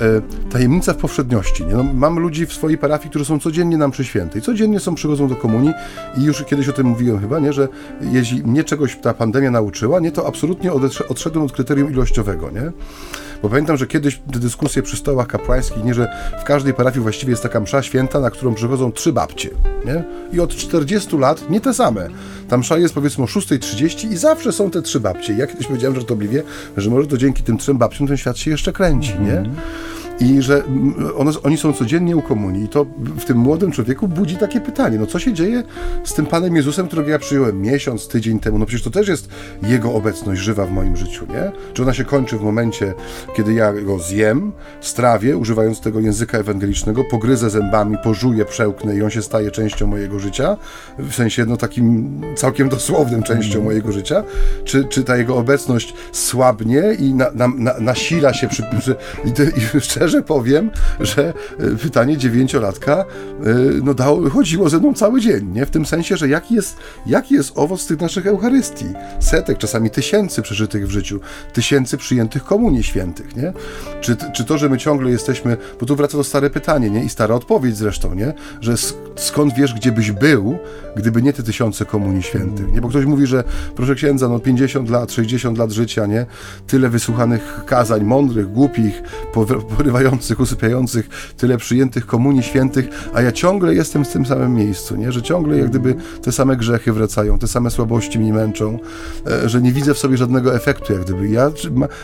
tajemnica 0.51 0.93
w 0.93 0.97
powszedniości. 0.97 1.65
Nie? 1.65 1.73
No, 1.73 1.83
mam 1.83 2.19
ludzi 2.19 2.45
w 2.45 2.53
swojej 2.53 2.77
parafii, 2.77 3.09
którzy 3.09 3.25
są 3.25 3.39
codziennie 3.39 3.77
nam 3.77 3.91
przy 3.91 4.05
świętej. 4.05 4.41
Codziennie 4.41 4.79
są 4.79 4.95
przychodzą 4.95 5.27
do 5.27 5.35
komunii 5.35 5.73
i 6.17 6.23
już 6.23 6.43
kiedyś 6.43 6.69
o 6.69 6.73
tym 6.73 6.87
mówiłem 6.87 7.19
chyba, 7.19 7.39
nie? 7.39 7.53
że 7.53 7.67
jeśli 8.01 8.43
mnie 8.43 8.63
czegoś 8.63 8.95
ta 8.95 9.13
pandemia 9.13 9.51
nauczyła, 9.51 9.99
nie, 9.99 10.11
to 10.11 10.27
absolutnie 10.27 10.71
odszedłem 11.09 11.45
od 11.45 11.51
kryterium 11.51 11.91
ilościowego. 11.91 12.49
Nie? 12.51 12.71
Bo 13.41 13.49
pamiętam, 13.49 13.77
że 13.77 13.87
kiedyś 13.87 14.21
te 14.33 14.39
dyskusje 14.39 14.83
przy 14.83 14.97
stołach 14.97 15.27
kapłańskich, 15.27 15.83
nie, 15.83 15.93
że 15.93 16.07
w 16.41 16.43
każdej 16.43 16.73
parafii 16.73 17.01
właściwie 17.01 17.31
jest 17.31 17.43
taka 17.43 17.59
msza 17.59 17.83
święta, 17.83 18.19
na 18.19 18.31
którą 18.31 18.53
przychodzą 18.53 18.91
trzy 18.91 19.13
babcie. 19.13 19.49
Nie? 19.85 20.03
I 20.33 20.39
od 20.39 20.55
40 20.55 21.17
lat 21.17 21.49
nie 21.49 21.61
te 21.61 21.73
same. 21.73 22.07
Ta 22.49 22.57
msza 22.57 22.77
jest 22.77 22.93
powiedzmy 22.93 23.23
o 23.23 23.27
6.30 23.27 24.11
i 24.11 24.17
zawsze 24.17 24.51
są 24.51 24.71
te 24.71 24.81
trzy 24.81 24.99
babcie. 24.99 25.33
Ja 25.33 25.47
kiedyś 25.47 25.67
powiedziałem 25.67 25.95
żartobliwie, 25.95 26.43
że 26.77 26.89
może 26.89 27.07
to 27.07 27.17
dzięki 27.17 27.43
tym 27.43 27.57
trzem 27.57 27.77
babciom 27.77 28.07
ten 28.07 28.17
świat 28.17 28.37
się 28.37 28.51
jeszcze 28.51 28.73
kręci, 28.73 29.13
nie? 29.19 29.43
I 30.19 30.41
że 30.41 30.63
one, 31.17 31.31
oni 31.43 31.57
są 31.57 31.73
codziennie 31.73 32.17
u 32.17 32.21
komunii. 32.21 32.63
I 32.65 32.67
to 32.67 32.85
w 33.17 33.25
tym 33.25 33.37
młodym 33.37 33.71
człowieku 33.71 34.07
budzi 34.07 34.37
takie 34.37 34.61
pytanie, 34.61 34.97
no 34.97 35.05
co 35.05 35.19
się 35.19 35.33
dzieje 35.33 35.63
z 36.03 36.13
tym 36.13 36.25
Panem 36.25 36.55
Jezusem, 36.55 36.87
którego 36.87 37.09
ja 37.09 37.19
przyjąłem 37.19 37.61
miesiąc, 37.61 38.07
tydzień 38.07 38.39
temu? 38.39 38.59
No 38.59 38.65
przecież 38.65 38.83
to 38.83 38.89
też 38.89 39.07
jest 39.07 39.29
Jego 39.63 39.93
obecność 39.93 40.41
żywa 40.41 40.65
w 40.65 40.71
moim 40.71 40.97
życiu, 40.97 41.25
nie? 41.25 41.51
Czy 41.73 41.83
ona 41.83 41.93
się 41.93 42.05
kończy 42.05 42.37
w 42.37 42.41
momencie, 42.41 42.93
kiedy 43.35 43.53
ja 43.53 43.73
go 43.73 43.99
zjem, 43.99 44.51
strawię, 44.81 45.37
używając 45.37 45.81
tego 45.81 45.99
języka 45.99 46.37
ewangelicznego, 46.37 47.03
pogryzę 47.03 47.49
zębami, 47.49 47.97
pożuję, 48.03 48.45
przełknę 48.45 48.95
i 48.95 49.03
on 49.03 49.09
się 49.09 49.21
staje 49.21 49.51
częścią 49.51 49.87
mojego 49.87 50.19
życia, 50.19 50.57
w 50.99 51.13
sensie 51.15 51.45
no 51.45 51.57
takim 51.57 52.21
całkiem 52.35 52.69
dosłownym 52.69 53.23
częścią 53.23 53.53
mm. 53.53 53.65
mojego 53.65 53.91
życia, 53.91 54.23
czy, 54.63 54.85
czy 54.85 55.03
ta 55.03 55.17
Jego 55.17 55.37
obecność 55.37 55.93
słabnie 56.11 56.83
i 56.99 57.13
na, 57.13 57.31
na, 57.33 57.47
na, 57.47 57.79
nasila 57.79 58.33
się 58.33 58.47
przy, 58.47 58.63
przy 58.79 58.95
i, 59.25 59.29
i 59.77 59.81
szczerze 59.81 60.08
szczerze 60.09 60.23
powiem, 60.23 60.71
że 60.99 61.33
e, 61.59 61.75
pytanie 61.75 62.17
dziewięciolatka 62.17 62.93
e, 62.95 63.05
no 63.83 63.93
dało, 63.93 64.29
chodziło 64.29 64.69
ze 64.69 64.79
mną 64.79 64.93
cały 64.93 65.21
dzień, 65.21 65.51
nie? 65.53 65.65
W 65.65 65.69
tym 65.69 65.85
sensie, 65.85 66.17
że 66.17 66.29
jaki 66.29 66.55
jest, 66.55 66.77
jaki 67.05 67.33
jest 67.33 67.51
owoc 67.55 67.87
tych 67.87 68.01
naszych 68.01 68.27
Eucharystii? 68.27 68.85
Setek, 69.19 69.57
czasami 69.57 69.89
tysięcy 69.89 70.41
przeżytych 70.41 70.87
w 70.87 70.91
życiu, 70.91 71.19
tysięcy 71.53 71.97
przyjętych 71.97 72.43
komunii 72.43 72.83
świętych, 72.83 73.35
nie? 73.35 73.53
Czy, 74.01 74.15
czy 74.33 74.45
to, 74.45 74.57
że 74.57 74.69
my 74.69 74.77
ciągle 74.77 75.11
jesteśmy, 75.11 75.57
bo 75.79 75.85
tu 75.85 75.95
wraca 75.95 76.17
to 76.17 76.23
stare 76.23 76.49
pytanie, 76.49 76.89
nie? 76.89 77.03
I 77.03 77.09
stara 77.09 77.35
odpowiedź 77.35 77.77
zresztą, 77.77 78.13
nie? 78.13 78.33
Że 78.61 78.75
skąd 79.15 79.53
wiesz, 79.53 79.73
gdzie 79.73 79.91
byś 79.91 80.11
był, 80.11 80.57
gdyby 80.95 81.21
nie 81.21 81.33
te 81.33 81.43
tysiące 81.43 81.85
komunii 81.85 82.23
świętych, 82.23 82.73
nie? 82.73 82.81
Bo 82.81 82.89
ktoś 82.89 83.05
mówi, 83.05 83.27
że 83.27 83.43
proszę 83.75 83.95
księdza, 83.95 84.29
no 84.29 84.39
50 84.39 84.89
lat, 84.89 85.11
60 85.11 85.57
lat 85.57 85.71
życia, 85.71 86.05
nie? 86.05 86.25
Tyle 86.67 86.89
wysłuchanych 86.89 87.61
kazań, 87.65 88.03
mądrych, 88.03 88.51
głupich, 88.51 89.01
porywających 89.77 89.98
usypiających, 90.39 91.33
tyle 91.37 91.57
przyjętych 91.57 92.05
komunii 92.05 92.43
świętych, 92.43 93.09
a 93.13 93.21
ja 93.21 93.31
ciągle 93.31 93.75
jestem 93.75 94.05
w 94.05 94.09
tym 94.09 94.25
samym 94.25 94.55
miejscu, 94.55 94.95
nie? 94.95 95.11
że 95.11 95.21
ciągle 95.21 95.57
jak 95.57 95.69
gdyby 95.69 95.95
te 96.21 96.31
same 96.31 96.55
grzechy 96.55 96.93
wracają, 96.93 97.39
te 97.39 97.47
same 97.47 97.71
słabości 97.71 98.19
mnie 98.19 98.33
męczą, 98.33 98.79
e, 99.27 99.49
że 99.49 99.61
nie 99.61 99.71
widzę 99.71 99.93
w 99.93 99.97
sobie 99.97 100.17
żadnego 100.17 100.55
efektu, 100.55 100.93
jak 100.93 101.01
gdyby. 101.01 101.29
Ja 101.29 101.51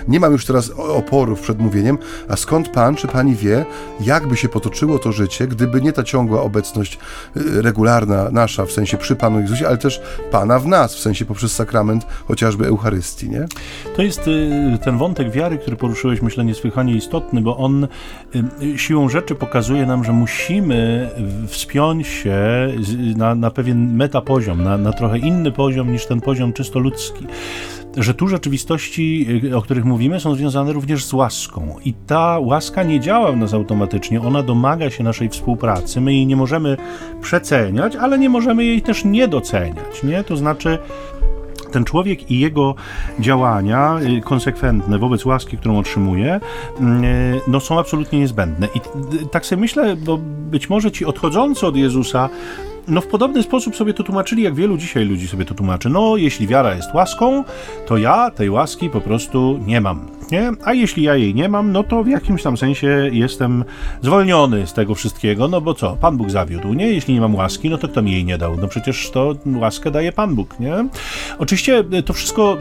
nie 0.07 0.19
mam 0.19 0.31
już 0.31 0.45
teraz 0.45 0.69
oporów 0.69 1.41
przed 1.41 1.59
mówieniem, 1.59 1.97
a 2.27 2.35
skąd 2.35 2.69
Pan 2.69 2.95
czy 2.95 3.07
Pani 3.07 3.35
wie, 3.35 3.65
jakby 4.01 4.37
się 4.37 4.49
potoczyło 4.49 4.99
to 4.99 5.11
życie, 5.11 5.47
gdyby 5.47 5.81
nie 5.81 5.93
ta 5.93 6.03
ciągła 6.03 6.41
obecność 6.41 6.99
e, 7.35 7.61
regularna 7.61 8.29
nasza, 8.31 8.65
w 8.65 8.71
sensie 8.71 8.97
przy 8.97 9.15
Panu 9.15 9.39
Jezusie, 9.39 9.67
ale 9.67 9.77
też 9.77 10.01
Pana 10.31 10.59
w 10.59 10.67
nas, 10.67 10.95
w 10.95 10.99
sensie 10.99 11.25
poprzez 11.25 11.51
sakrament 11.51 12.05
chociażby 12.27 12.67
Eucharystii, 12.67 13.29
nie? 13.29 13.45
To 13.95 14.01
jest 14.01 14.27
y, 14.27 14.79
ten 14.83 14.97
wątek 14.97 15.31
wiary, 15.31 15.57
który 15.57 15.77
poruszyłeś, 15.77 16.21
myślę, 16.21 16.45
niesłychanie 16.45 16.95
istotny, 16.95 17.41
bo 17.41 17.57
on 17.57 17.84
Y, 18.61 18.77
siłą 18.77 19.09
rzeczy 19.09 19.35
pokazuje 19.35 19.85
nam, 19.85 20.03
że 20.03 20.11
musimy 20.11 21.09
wspiąć 21.47 22.07
się 22.07 22.37
na, 23.17 23.35
na 23.35 23.51
pewien 23.51 23.95
metapoziom, 23.95 24.63
na, 24.63 24.77
na 24.77 24.93
trochę 24.93 25.17
inny 25.17 25.51
poziom 25.51 25.91
niż 25.91 26.05
ten 26.05 26.21
poziom 26.21 26.53
czysto 26.53 26.79
ludzki 26.79 27.27
że 27.97 28.13
tu 28.13 28.27
rzeczywistości, 28.27 29.27
y, 29.43 29.57
o 29.57 29.61
których 29.61 29.85
mówimy, 29.85 30.19
są 30.19 30.35
związane 30.35 30.73
również 30.73 31.05
z 31.05 31.13
łaską. 31.13 31.75
I 31.85 31.93
ta 31.93 32.39
łaska 32.39 32.83
nie 32.83 32.99
działa 32.99 33.31
w 33.31 33.37
nas 33.37 33.53
automatycznie, 33.53 34.21
ona 34.21 34.43
domaga 34.43 34.89
się 34.89 35.03
naszej 35.03 35.29
współpracy. 35.29 36.01
My 36.01 36.13
jej 36.13 36.27
nie 36.27 36.35
możemy 36.35 36.77
przeceniać, 37.21 37.95
ale 37.95 38.19
nie 38.19 38.29
możemy 38.29 38.65
jej 38.65 38.81
też 38.81 39.05
nie 39.05 39.27
doceniać. 39.27 40.03
Nie? 40.03 40.23
To 40.23 40.37
znaczy, 40.37 40.77
ten 41.71 41.85
człowiek 41.85 42.31
i 42.31 42.39
jego 42.39 42.75
działania 43.19 43.99
y, 44.17 44.21
konsekwentne 44.21 44.99
wobec 44.99 45.25
łaski, 45.25 45.57
którą 45.57 45.79
otrzymuje, 45.79 46.35
y, 46.35 46.81
no, 47.47 47.59
są 47.59 47.79
absolutnie 47.79 48.19
niezbędne. 48.19 48.67
I 48.75 48.81
tak 49.31 49.45
sobie 49.45 49.61
myślę, 49.61 49.95
bo 49.95 50.17
być 50.51 50.69
może 50.69 50.91
ci 50.91 51.05
odchodzący 51.05 51.67
od 51.67 51.75
Jezusa 51.75 52.29
no 52.87 53.01
w 53.01 53.07
podobny 53.07 53.43
sposób 53.43 53.75
sobie 53.75 53.93
to 53.93 54.03
tłumaczyli, 54.03 54.43
jak 54.43 54.55
wielu 54.55 54.77
dzisiaj 54.77 55.05
ludzi 55.05 55.27
sobie 55.27 55.45
to 55.45 55.53
tłumaczy. 55.53 55.89
No, 55.89 56.17
jeśli 56.17 56.47
wiara 56.47 56.75
jest 56.75 56.93
łaską, 56.93 57.43
to 57.85 57.97
ja 57.97 58.31
tej 58.31 58.49
łaski 58.49 58.89
po 58.89 59.01
prostu 59.01 59.59
nie 59.65 59.81
mam. 59.81 60.07
Nie? 60.31 60.51
A 60.63 60.73
jeśli 60.73 61.03
ja 61.03 61.15
jej 61.15 61.35
nie 61.35 61.49
mam, 61.49 61.71
no 61.71 61.83
to 61.83 62.03
w 62.03 62.07
jakimś 62.07 62.43
tam 62.43 62.57
sensie 62.57 63.09
jestem 63.11 63.63
zwolniony 64.01 64.67
z 64.67 64.73
tego 64.73 64.95
wszystkiego, 64.95 65.47
no 65.47 65.61
bo 65.61 65.73
co, 65.73 65.95
Pan 65.95 66.17
Bóg 66.17 66.29
zawiódł, 66.29 66.73
nie? 66.73 66.87
Jeśli 66.87 67.13
nie 67.13 67.21
mam 67.21 67.35
łaski, 67.35 67.69
no 67.69 67.77
to 67.77 67.87
kto 67.87 68.01
mi 68.01 68.11
jej 68.11 68.25
nie 68.25 68.37
dał? 68.37 68.57
No 68.57 68.67
przecież 68.67 69.11
to 69.11 69.35
łaskę 69.55 69.91
daje 69.91 70.11
Pan 70.11 70.35
Bóg, 70.35 70.59
nie? 70.59 70.87
Oczywiście 71.39 71.83
to 72.05 72.13
wszystko 72.13 72.57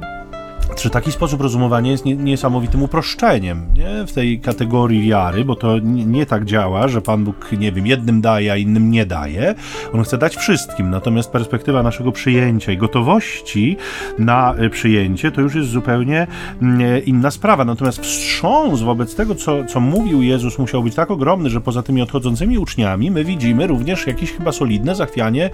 czy 0.76 0.90
taki 0.90 1.12
sposób 1.12 1.40
rozumowania 1.40 1.90
jest 1.90 2.04
niesamowitym 2.04 2.82
uproszczeniem 2.82 3.66
nie? 3.76 4.06
w 4.06 4.12
tej 4.12 4.40
kategorii 4.40 5.08
wiary, 5.08 5.44
bo 5.44 5.56
to 5.56 5.78
nie, 5.82 6.26
tak 6.26 6.44
działa, 6.44 6.88
że 6.88 7.00
Pan 7.00 7.24
Bóg, 7.24 7.52
nie 7.52 7.72
wiem, 7.72 7.86
jednym 7.86 8.20
daje, 8.20 8.52
a 8.52 8.56
innym 8.56 8.90
nie 8.90 9.06
daje. 9.06 9.54
On 9.92 10.04
chce 10.04 10.18
dać 10.18 10.36
wszystkim, 10.36 10.90
natomiast 10.90 11.30
perspektywa 11.30 11.82
naszego 11.82 12.12
przyjęcia 12.12 12.72
i 12.72 12.76
gotowości 12.76 13.76
na 14.18 14.54
e, 14.54 14.70
przyjęcie 14.70 15.30
to 15.30 15.40
już 15.40 15.54
jest 15.54 15.68
zupełnie 15.68 16.26
e, 16.62 16.98
inna 16.98 17.30
sprawa. 17.30 17.64
Natomiast 17.64 17.98
wstrząs 17.98 18.82
wobec 18.82 19.14
tego, 19.14 19.34
co, 19.34 19.64
co 19.64 19.80
mówił 19.80 20.22
Jezus, 20.22 20.58
musiał 20.58 20.82
być 20.82 20.94
tak 20.94 21.10
ogromny, 21.10 21.50
że 21.50 21.60
poza 21.60 21.82
tymi 21.82 22.02
odchodzącymi 22.02 22.58
uczniami 22.58 23.10
my 23.10 23.24
widzimy 23.24 23.66
również 23.66 24.06
jakieś 24.06 24.32
chyba 24.32 24.52
solidne 24.52 24.94
zachwianie 24.94 25.50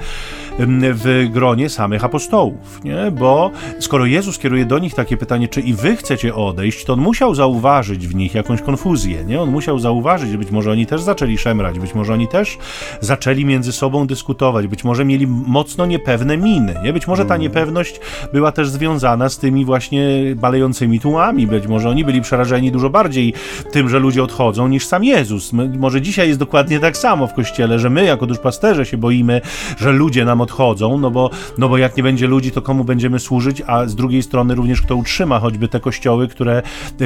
w 0.95 1.29
gronie 1.33 1.69
samych 1.69 2.05
apostołów, 2.05 2.85
nie? 2.85 3.11
bo 3.11 3.51
skoro 3.79 4.07
Jezus 4.07 4.39
kieruje 4.39 4.65
do 4.65 4.79
nich 4.79 4.95
takie 5.01 5.17
pytanie, 5.17 5.49
czy 5.49 5.61
i 5.61 5.75
wy 5.75 5.97
chcecie 5.97 6.35
odejść, 6.35 6.85
to 6.85 6.93
on 6.93 7.01
musiał 7.01 7.35
zauważyć 7.35 8.09
w 8.09 8.15
nich 8.15 8.35
jakąś 8.35 8.63
konfuzję, 8.63 9.25
nie? 9.25 9.41
On 9.41 9.51
musiał 9.51 9.79
zauważyć, 9.79 10.31
że 10.31 10.39
być 10.39 10.51
może 10.51 10.71
oni 10.71 10.87
też 10.87 11.01
zaczęli 11.01 11.39
szemrać, 11.39 11.79
być 11.79 11.95
może 11.95 12.13
oni 12.13 12.29
też 12.29 12.59
zaczęli 13.01 13.45
między 13.45 13.73
sobą 13.73 14.07
dyskutować, 14.07 14.67
być 14.67 14.85
może 14.85 15.05
mieli 15.05 15.27
mocno 15.27 15.87
niepewne 15.87 16.37
miny, 16.37 16.75
nie? 16.85 16.93
Być 16.93 17.07
może 17.07 17.25
ta 17.25 17.35
mm. 17.35 17.43
niepewność 17.43 18.01
była 18.33 18.53
też 18.53 18.69
związana 18.69 19.29
z 19.29 19.39
tymi 19.39 19.65
właśnie 19.65 20.09
balejącymi 20.37 21.01
tłumami, 21.01 21.47
być 21.47 21.67
może 21.67 21.89
oni 21.89 22.05
byli 22.05 22.21
przerażeni 22.21 22.73
dużo 22.73 22.91
bardziej 22.91 23.35
tym, 23.73 23.89
że 23.89 23.99
ludzie 23.99 24.23
odchodzą, 24.23 24.69
niż 24.69 24.87
sam 24.87 25.05
Jezus. 25.05 25.53
Może 25.79 26.03
dzisiaj 26.03 26.29
jest 26.29 26.41
dokładnie 26.41 26.81
tak 26.81 26.97
samo 26.97 27.27
w 27.27 27.35
Kościele, 27.35 27.79
że 27.79 27.91
my 27.91 28.05
jako 28.05 28.27
duszpasterze 28.27 28.87
się 28.87 28.97
boimy, 28.97 29.41
że 29.79 29.93
ludzie 29.93 30.25
nam 30.25 30.41
odchodzą, 30.41 30.99
no 30.99 31.11
bo, 31.11 31.31
no 31.59 31.69
bo 31.69 31.79
jak 31.79 31.97
nie 31.97 32.03
będzie 32.03 32.27
ludzi, 32.27 32.51
to 32.51 32.63
komu 32.63 32.85
będziemy 32.85 33.19
służyć, 33.19 33.63
a 33.67 33.87
z 33.87 33.95
drugiej 33.95 34.23
strony 34.23 34.55
również 34.55 34.83
kto 34.91 34.97
utrzyma 34.97 35.39
choćby 35.39 35.69
te 35.69 35.81
kościoły, 35.81 36.29
które, 36.29 36.63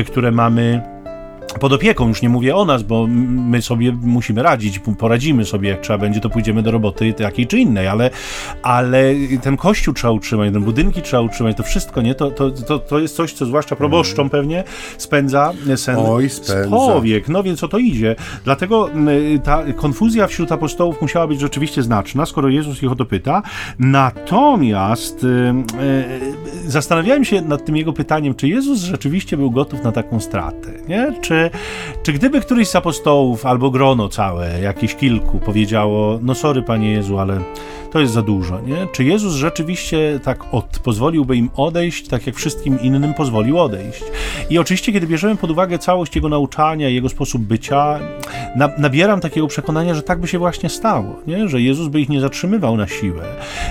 które 0.07 0.31
mamy 0.31 0.93
pod 1.61 1.72
opieką, 1.72 2.09
już 2.09 2.22
nie 2.22 2.28
mówię 2.28 2.57
o 2.57 2.64
nas, 2.64 2.83
bo 2.83 3.07
my 3.07 3.62
sobie 3.62 3.92
musimy 4.02 4.42
radzić, 4.42 4.80
poradzimy 4.98 5.44
sobie, 5.44 5.68
jak 5.68 5.80
trzeba 5.80 5.98
będzie, 5.98 6.20
to 6.20 6.30
pójdziemy 6.30 6.62
do 6.62 6.70
roboty 6.70 7.12
takiej 7.12 7.46
czy 7.46 7.59
innej, 7.59 7.88
ale, 7.88 8.11
ale 8.62 9.14
ten 9.42 9.57
kościół 9.57 9.94
trzeba 9.94 10.12
utrzymać, 10.12 10.52
ten 10.52 10.62
budynki 10.62 11.02
trzeba 11.02 11.22
utrzymać, 11.22 11.57
to 11.57 11.62
wszystko, 11.62 12.02
nie? 12.02 12.14
To, 12.14 12.30
to, 12.30 12.50
to, 12.50 12.78
to 12.78 12.98
jest 12.98 13.16
coś, 13.16 13.33
co 13.33 13.46
zwłaszcza 13.46 13.76
proboszczom 13.76 14.22
mm. 14.22 14.30
pewnie 14.30 14.64
spędza 14.98 15.52
sen 15.76 15.96
Oj, 15.98 16.30
spędza. 16.30 16.70
powiek, 16.70 17.28
no 17.28 17.42
więc 17.42 17.64
o 17.64 17.68
to 17.68 17.78
idzie. 17.78 18.16
Dlatego 18.44 18.90
ta 19.44 19.62
konfuzja 19.76 20.26
wśród 20.26 20.52
apostołów 20.52 21.02
musiała 21.02 21.26
być 21.26 21.40
rzeczywiście 21.40 21.83
znaczna, 21.83 22.26
skoro 22.26 22.48
Jezus 22.48 22.83
ich 22.83 22.92
o 22.92 22.96
to 22.96 23.04
pyta. 23.04 23.42
Natomiast 23.78 25.24
e, 25.24 25.54
zastanawiałem 26.66 27.24
się 27.24 27.42
nad 27.42 27.64
tym 27.64 27.76
jego 27.76 27.92
pytaniem, 27.92 28.35
czy 28.35 28.48
Jezus 28.48 28.78
rzeczywiście 28.78 29.37
był 29.37 29.50
gotów 29.50 29.83
na 29.83 29.92
taką 29.92 30.20
stratę, 30.20 30.68
nie? 30.88 31.12
Czy 31.20 31.34
czy, 31.35 31.51
czy 32.03 32.12
gdyby 32.12 32.40
któryś 32.40 32.68
z 32.68 32.77
apostołów 32.77 33.47
albo 33.47 33.70
grono 33.70 34.09
całe, 34.09 34.61
jakieś 34.61 34.94
kilku, 34.94 35.38
powiedziało: 35.38 36.18
No, 36.23 36.35
sorry, 36.35 36.62
panie 36.62 36.92
Jezu, 36.92 37.18
ale 37.18 37.40
to 37.94 38.01
jest 38.01 38.12
za 38.12 38.23
dużo, 38.23 38.61
nie? 38.61 38.87
Czy 38.92 39.05
Jezus 39.05 39.35
rzeczywiście 39.35 40.20
tak 40.25 40.55
od, 40.55 40.79
pozwoliłby 40.79 41.37
im 41.37 41.51
odejść, 41.57 42.09
tak 42.09 42.27
jak 42.27 42.37
wszystkim 42.37 42.81
innym 42.81 43.14
pozwolił 43.14 43.59
odejść? 43.59 44.05
I 44.51 44.59
oczywiście, 44.59 44.92
kiedy 44.92 45.07
bierzemy 45.07 45.37
pod 45.37 45.51
uwagę 45.51 45.79
całość 45.79 46.16
jego 46.16 46.29
nauczania, 46.29 46.88
jego 46.88 47.09
sposób 47.09 47.42
bycia, 47.42 48.01
na, 48.57 48.70
nabieram 48.79 49.20
takiego 49.20 49.47
przekonania, 49.47 49.94
że 49.94 50.03
tak 50.03 50.20
by 50.20 50.29
się 50.29 50.38
właśnie 50.38 50.68
stało, 50.68 51.16
nie? 51.27 51.49
Że 51.49 51.61
Jezus 51.61 51.88
by 51.88 52.01
ich 52.01 52.09
nie 52.09 52.20
zatrzymywał 52.20 52.77
na 52.77 52.87
siłę 52.87 53.23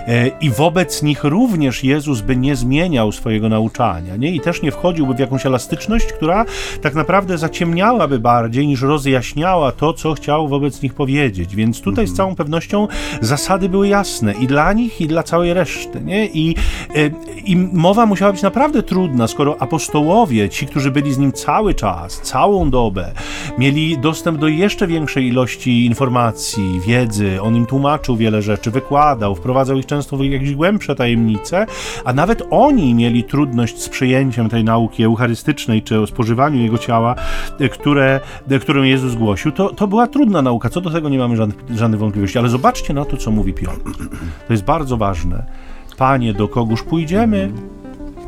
e, 0.07 0.27
i 0.27 0.49
wobec 0.49 1.01
nich 1.03 1.23
również 1.23 1.83
Jezus 1.83 2.21
by 2.21 2.35
nie 2.35 2.55
zmieniał 2.55 3.11
swojego 3.11 3.49
nauczania, 3.49 4.15
nie? 4.15 4.31
I 4.31 4.41
też 4.41 4.61
nie 4.61 4.71
wchodziłby 4.71 5.13
w 5.13 5.19
jakąś 5.19 5.45
elastyczność, 5.45 6.05
która 6.05 6.45
tak 6.81 6.95
naprawdę 6.95 7.37
zaciemniałaby 7.53 8.19
bardziej 8.19 8.67
niż 8.67 8.81
rozjaśniała 8.81 9.71
to, 9.71 9.93
co 9.93 10.13
chciał 10.13 10.47
wobec 10.47 10.81
nich 10.81 10.93
powiedzieć. 10.93 11.55
Więc 11.55 11.81
tutaj 11.81 12.07
z 12.07 12.09
mhm. 12.09 12.17
całą 12.17 12.35
pewnością 12.35 12.87
zasady 13.21 13.69
były 13.69 13.87
jasne 13.87 14.33
i 14.33 14.47
dla 14.47 14.73
nich, 14.73 15.01
i 15.01 15.07
dla 15.07 15.23
całej 15.23 15.53
reszty. 15.53 16.01
Nie? 16.01 16.25
I, 16.25 16.55
e, 16.95 17.09
I 17.45 17.55
mowa 17.57 18.05
musiała 18.05 18.31
być 18.31 18.41
naprawdę 18.41 18.83
trudna, 18.83 19.27
skoro 19.27 19.61
apostołowie, 19.61 20.49
ci, 20.49 20.67
którzy 20.67 20.91
byli 20.91 21.13
z 21.13 21.17
nim 21.17 21.31
cały 21.31 21.73
czas, 21.73 22.21
całą 22.21 22.69
dobę, 22.69 23.11
mieli 23.57 23.97
dostęp 23.97 24.39
do 24.39 24.47
jeszcze 24.47 24.87
większej 24.87 25.27
ilości 25.27 25.85
informacji, 25.85 26.81
wiedzy, 26.87 27.41
on 27.41 27.55
im 27.55 27.65
tłumaczył 27.65 28.15
wiele 28.15 28.41
rzeczy, 28.41 28.71
wykładał, 28.71 29.35
wprowadzał 29.35 29.77
ich 29.77 29.85
często 29.85 30.17
w 30.17 30.25
jakieś 30.25 30.55
głębsze 30.55 30.95
tajemnice, 30.95 31.65
a 32.05 32.13
nawet 32.13 32.43
oni 32.49 32.93
mieli 32.93 33.23
trudność 33.23 33.81
z 33.81 33.89
przyjęciem 33.89 34.49
tej 34.49 34.63
nauki 34.63 35.03
eucharystycznej, 35.03 35.81
czy 35.81 35.99
o 35.99 36.07
spożywaniu 36.07 36.61
jego 36.61 36.77
ciała, 36.77 37.15
które, 37.71 38.19
którą 38.61 38.83
Jezus 38.83 39.15
głosił, 39.15 39.51
to, 39.51 39.69
to 39.69 39.87
była 39.87 40.07
trudna 40.07 40.41
nauka, 40.41 40.69
co 40.69 40.81
do 40.81 40.89
tego 40.89 41.09
nie 41.09 41.17
mamy 41.17 41.35
żadnych, 41.35 41.77
żadnych 41.77 41.99
wątpliwości, 41.99 42.39
ale 42.39 42.49
zobaczcie 42.49 42.93
na 42.93 43.05
to, 43.05 43.17
co 43.17 43.31
mówi 43.31 43.53
Piotr. 43.53 43.91
To 44.47 44.53
jest 44.53 44.63
bardzo 44.63 44.97
ważne. 44.97 45.45
Panie, 45.97 46.33
do 46.33 46.47
kogóż 46.47 46.83
pójdziemy? 46.83 47.51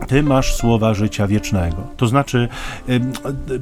Ty 0.07 0.23
masz 0.23 0.55
słowa 0.55 0.93
życia 0.93 1.27
wiecznego. 1.27 1.77
To 1.97 2.07
znaczy, 2.07 2.47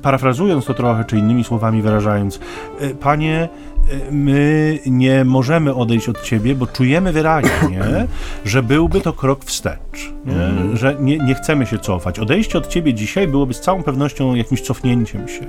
parafrazując 0.02 0.66
to 0.66 0.74
trochę, 0.74 1.06
czy 1.06 1.18
innymi 1.18 1.44
słowami 1.44 1.82
wyrażając, 1.82 2.40
y, 2.82 2.96
Panie, 2.96 3.50
y, 3.94 4.12
my 4.12 4.80
nie 4.86 5.26
możemy 5.26 5.76
odejść 5.76 6.10
od 6.10 6.22
Ciebie, 6.22 6.56
bo 6.56 6.68
czujemy 6.68 7.12
wyraźnie, 7.12 7.82
że 8.46 8.64
byłby 8.64 9.02
to 9.02 9.14
krok 9.14 9.46
wstecz, 9.46 10.14
nie? 10.26 10.34
Mhm. 10.34 10.78
że 10.78 10.96
nie, 11.00 11.18
nie, 11.18 11.36
chcemy 11.36 11.66
się 11.66 11.80
cofać. 11.80 12.20
Odejście 12.20 12.58
od 12.58 12.68
Ciebie 12.68 12.94
dzisiaj 12.94 13.28
byłoby 13.28 13.54
z 13.54 13.62
całą 13.62 13.84
pewnością 13.84 14.36
jakimś 14.36 14.62
cofnięciem 14.62 15.28
się. 15.28 15.46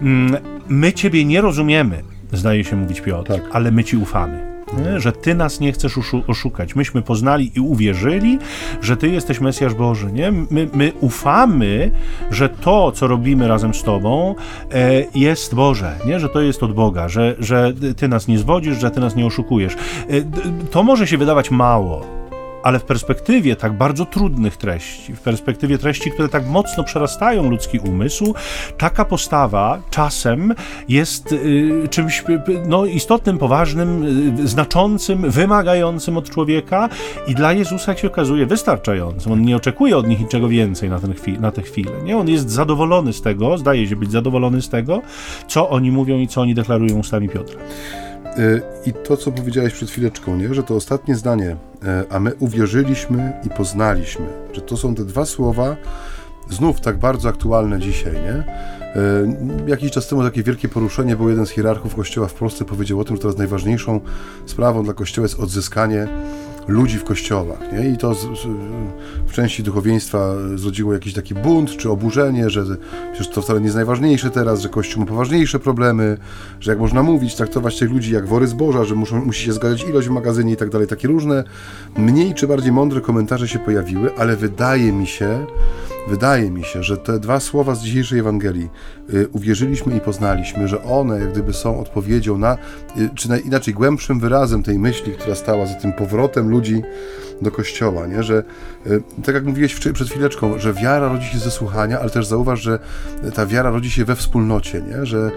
Mm, 0.00 0.36
my 0.68 0.92
Ciebie 0.92 1.24
nie 1.24 1.40
rozumiemy, 1.40 2.02
zdaje 2.32 2.64
się 2.64 2.76
mówić 2.76 3.00
Piotr, 3.00 3.32
tak. 3.32 3.42
ale 3.52 3.70
my 3.70 3.84
Ci 3.84 3.96
ufamy. 3.96 4.47
Że 4.96 5.12
Ty 5.12 5.34
nas 5.34 5.60
nie 5.60 5.72
chcesz 5.72 5.98
oszukać. 6.26 6.76
Myśmy 6.76 7.02
poznali 7.02 7.52
i 7.56 7.60
uwierzyli, 7.60 8.38
że 8.80 8.96
Ty 8.96 9.08
jesteś 9.08 9.40
Mesjasz 9.40 9.74
Boży. 9.74 10.12
Nie? 10.12 10.32
My, 10.32 10.68
my 10.74 10.92
ufamy, 11.00 11.90
że 12.30 12.48
to, 12.48 12.92
co 12.92 13.06
robimy 13.06 13.48
razem 13.48 13.74
z 13.74 13.82
Tobą, 13.82 14.34
e, 14.72 15.04
jest 15.14 15.54
Boże, 15.54 15.94
nie? 16.06 16.20
że 16.20 16.28
to 16.28 16.40
jest 16.40 16.62
od 16.62 16.72
Boga, 16.72 17.08
że, 17.08 17.34
że 17.38 17.72
Ty 17.96 18.08
nas 18.08 18.28
nie 18.28 18.38
zwodzisz, 18.38 18.80
że 18.80 18.90
Ty 18.90 19.00
nas 19.00 19.16
nie 19.16 19.26
oszukujesz. 19.26 19.74
E, 19.74 19.76
to 20.70 20.82
może 20.82 21.06
się 21.06 21.18
wydawać 21.18 21.50
mało, 21.50 22.17
ale 22.62 22.78
w 22.78 22.84
perspektywie 22.84 23.56
tak 23.56 23.72
bardzo 23.72 24.06
trudnych 24.06 24.56
treści, 24.56 25.14
w 25.14 25.20
perspektywie 25.20 25.78
treści, 25.78 26.10
które 26.10 26.28
tak 26.28 26.46
mocno 26.46 26.84
przerastają 26.84 27.50
ludzki 27.50 27.78
umysł, 27.78 28.34
taka 28.78 29.04
postawa 29.04 29.78
czasem 29.90 30.54
jest 30.88 31.32
y, 31.32 31.88
czymś 31.90 32.24
no, 32.66 32.86
istotnym, 32.86 33.38
poważnym, 33.38 34.04
y, 34.38 34.48
znaczącym, 34.48 35.30
wymagającym 35.30 36.16
od 36.16 36.30
człowieka 36.30 36.88
i 37.26 37.34
dla 37.34 37.52
Jezusa, 37.52 37.92
jak 37.92 37.98
się 37.98 38.08
okazuje, 38.08 38.46
wystarczającym. 38.46 39.32
On 39.32 39.42
nie 39.42 39.56
oczekuje 39.56 39.96
od 39.96 40.08
nich 40.08 40.20
niczego 40.20 40.48
więcej 40.48 40.90
na, 40.90 41.00
ten 41.00 41.14
na 41.40 41.52
tę 41.52 41.62
chwilę. 41.62 41.92
Nie? 42.04 42.16
On 42.16 42.28
jest 42.28 42.50
zadowolony 42.50 43.12
z 43.12 43.22
tego, 43.22 43.58
zdaje 43.58 43.88
się 43.88 43.96
być 43.96 44.12
zadowolony 44.12 44.62
z 44.62 44.68
tego, 44.68 45.02
co 45.48 45.70
oni 45.70 45.92
mówią 45.92 46.18
i 46.18 46.28
co 46.28 46.40
oni 46.40 46.54
deklarują 46.54 46.98
ustami 46.98 47.28
Piotra. 47.28 47.60
Y, 48.38 48.62
I 48.86 48.92
to, 48.92 49.16
co 49.16 49.32
powiedziałeś 49.32 49.72
przed 49.72 49.90
chwileczką, 49.90 50.36
nie? 50.36 50.54
że 50.54 50.62
to 50.62 50.74
ostatnie 50.74 51.14
zdanie, 51.14 51.56
e, 51.84 52.04
a 52.10 52.20
my 52.20 52.34
uwierzyliśmy 52.34 53.32
i 53.44 53.48
poznaliśmy, 53.48 54.26
że 54.52 54.60
to 54.60 54.76
są 54.76 54.94
te 54.94 55.04
dwa 55.04 55.26
słowa, 55.26 55.76
znów 56.50 56.80
tak 56.80 56.98
bardzo 56.98 57.28
aktualne 57.28 57.80
dzisiaj, 57.80 58.12
nie? 58.12 58.34
E, 58.34 58.44
jakiś 59.66 59.92
czas 59.92 60.08
temu 60.08 60.22
takie 60.22 60.42
wielkie 60.42 60.68
poruszenie, 60.68 61.16
bo 61.16 61.28
jeden 61.28 61.46
z 61.46 61.50
hierarchów 61.50 61.94
kościoła 61.94 62.28
w 62.28 62.34
Polsce 62.34 62.64
powiedział 62.64 63.00
o 63.00 63.04
tym, 63.04 63.16
że 63.16 63.22
teraz 63.22 63.38
najważniejszą 63.38 64.00
sprawą 64.46 64.84
dla 64.84 64.94
kościoła 64.94 65.24
jest 65.24 65.40
odzyskanie 65.40 66.08
ludzi 66.68 66.98
w 66.98 67.04
kościołach. 67.04 67.72
Nie? 67.72 67.88
I 67.88 67.96
to 67.96 68.14
z, 68.14 68.20
z, 68.20 68.46
w 69.26 69.32
części 69.32 69.62
duchowieństwa 69.62 70.34
zrodziło 70.54 70.92
jakiś 70.92 71.14
taki 71.14 71.34
bunt 71.34 71.76
czy 71.76 71.90
oburzenie, 71.90 72.50
że 72.50 72.64
przecież 73.12 73.28
to 73.34 73.42
wcale 73.42 73.60
nie 73.60 73.64
jest 73.64 73.76
najważniejsze 73.76 74.30
teraz, 74.30 74.60
że 74.60 74.68
Kościół 74.68 75.00
ma 75.00 75.06
poważniejsze 75.06 75.58
problemy, 75.58 76.18
że 76.60 76.70
jak 76.70 76.80
można 76.80 77.02
mówić, 77.02 77.34
traktować 77.34 77.78
tych 77.78 77.90
ludzi 77.90 78.12
jak 78.12 78.26
wory 78.26 78.46
zboża, 78.46 78.84
że 78.84 78.94
muszą, 78.94 79.24
musi 79.24 79.44
się 79.44 79.52
zgadzać 79.52 79.84
ilość 79.84 80.08
w 80.08 80.10
magazynie 80.10 80.52
i 80.52 80.56
tak 80.56 80.70
dalej. 80.70 80.86
Takie 80.86 81.08
różne 81.08 81.44
mniej 81.96 82.34
czy 82.34 82.46
bardziej 82.46 82.72
mądre 82.72 83.00
komentarze 83.00 83.48
się 83.48 83.58
pojawiły, 83.58 84.10
ale 84.16 84.36
wydaje 84.36 84.92
mi 84.92 85.06
się, 85.06 85.46
wydaje 86.08 86.50
mi 86.50 86.64
się, 86.64 86.82
że 86.82 86.96
te 86.96 87.20
dwa 87.20 87.40
słowa 87.40 87.74
z 87.74 87.82
dzisiejszej 87.82 88.18
Ewangelii 88.18 88.68
y, 89.14 89.28
uwierzyliśmy 89.28 89.96
i 89.96 90.00
poznaliśmy, 90.00 90.68
że 90.68 90.84
one 90.84 91.20
jak 91.20 91.32
gdyby 91.32 91.52
są 91.52 91.80
odpowiedzią 91.80 92.38
na, 92.38 92.58
y, 92.96 93.10
czy 93.14 93.28
na, 93.28 93.38
inaczej 93.38 93.74
głębszym 93.74 94.20
wyrazem 94.20 94.62
tej 94.62 94.78
myśli, 94.78 95.12
która 95.12 95.34
stała 95.34 95.66
za 95.66 95.74
tym 95.74 95.92
powrotem 95.92 96.50
ludzi 96.50 96.82
do 97.42 97.50
Kościoła, 97.50 98.06
nie? 98.06 98.22
że 98.22 98.42
y, 98.86 99.02
tak 99.24 99.34
jak 99.34 99.44
mówiłeś 99.44 99.74
przed 99.74 100.08
chwileczką, 100.08 100.58
że 100.58 100.72
wiara 100.72 101.08
rodzi 101.08 101.26
się 101.26 101.38
ze 101.38 101.50
słuchania, 101.50 102.00
ale 102.00 102.10
też 102.10 102.26
zauważ, 102.26 102.60
że 102.60 102.78
ta 103.34 103.46
wiara 103.46 103.70
rodzi 103.70 103.90
się 103.90 104.04
we 104.04 104.16
wspólnocie, 104.16 104.82
nie? 104.82 105.06
że 105.06 105.30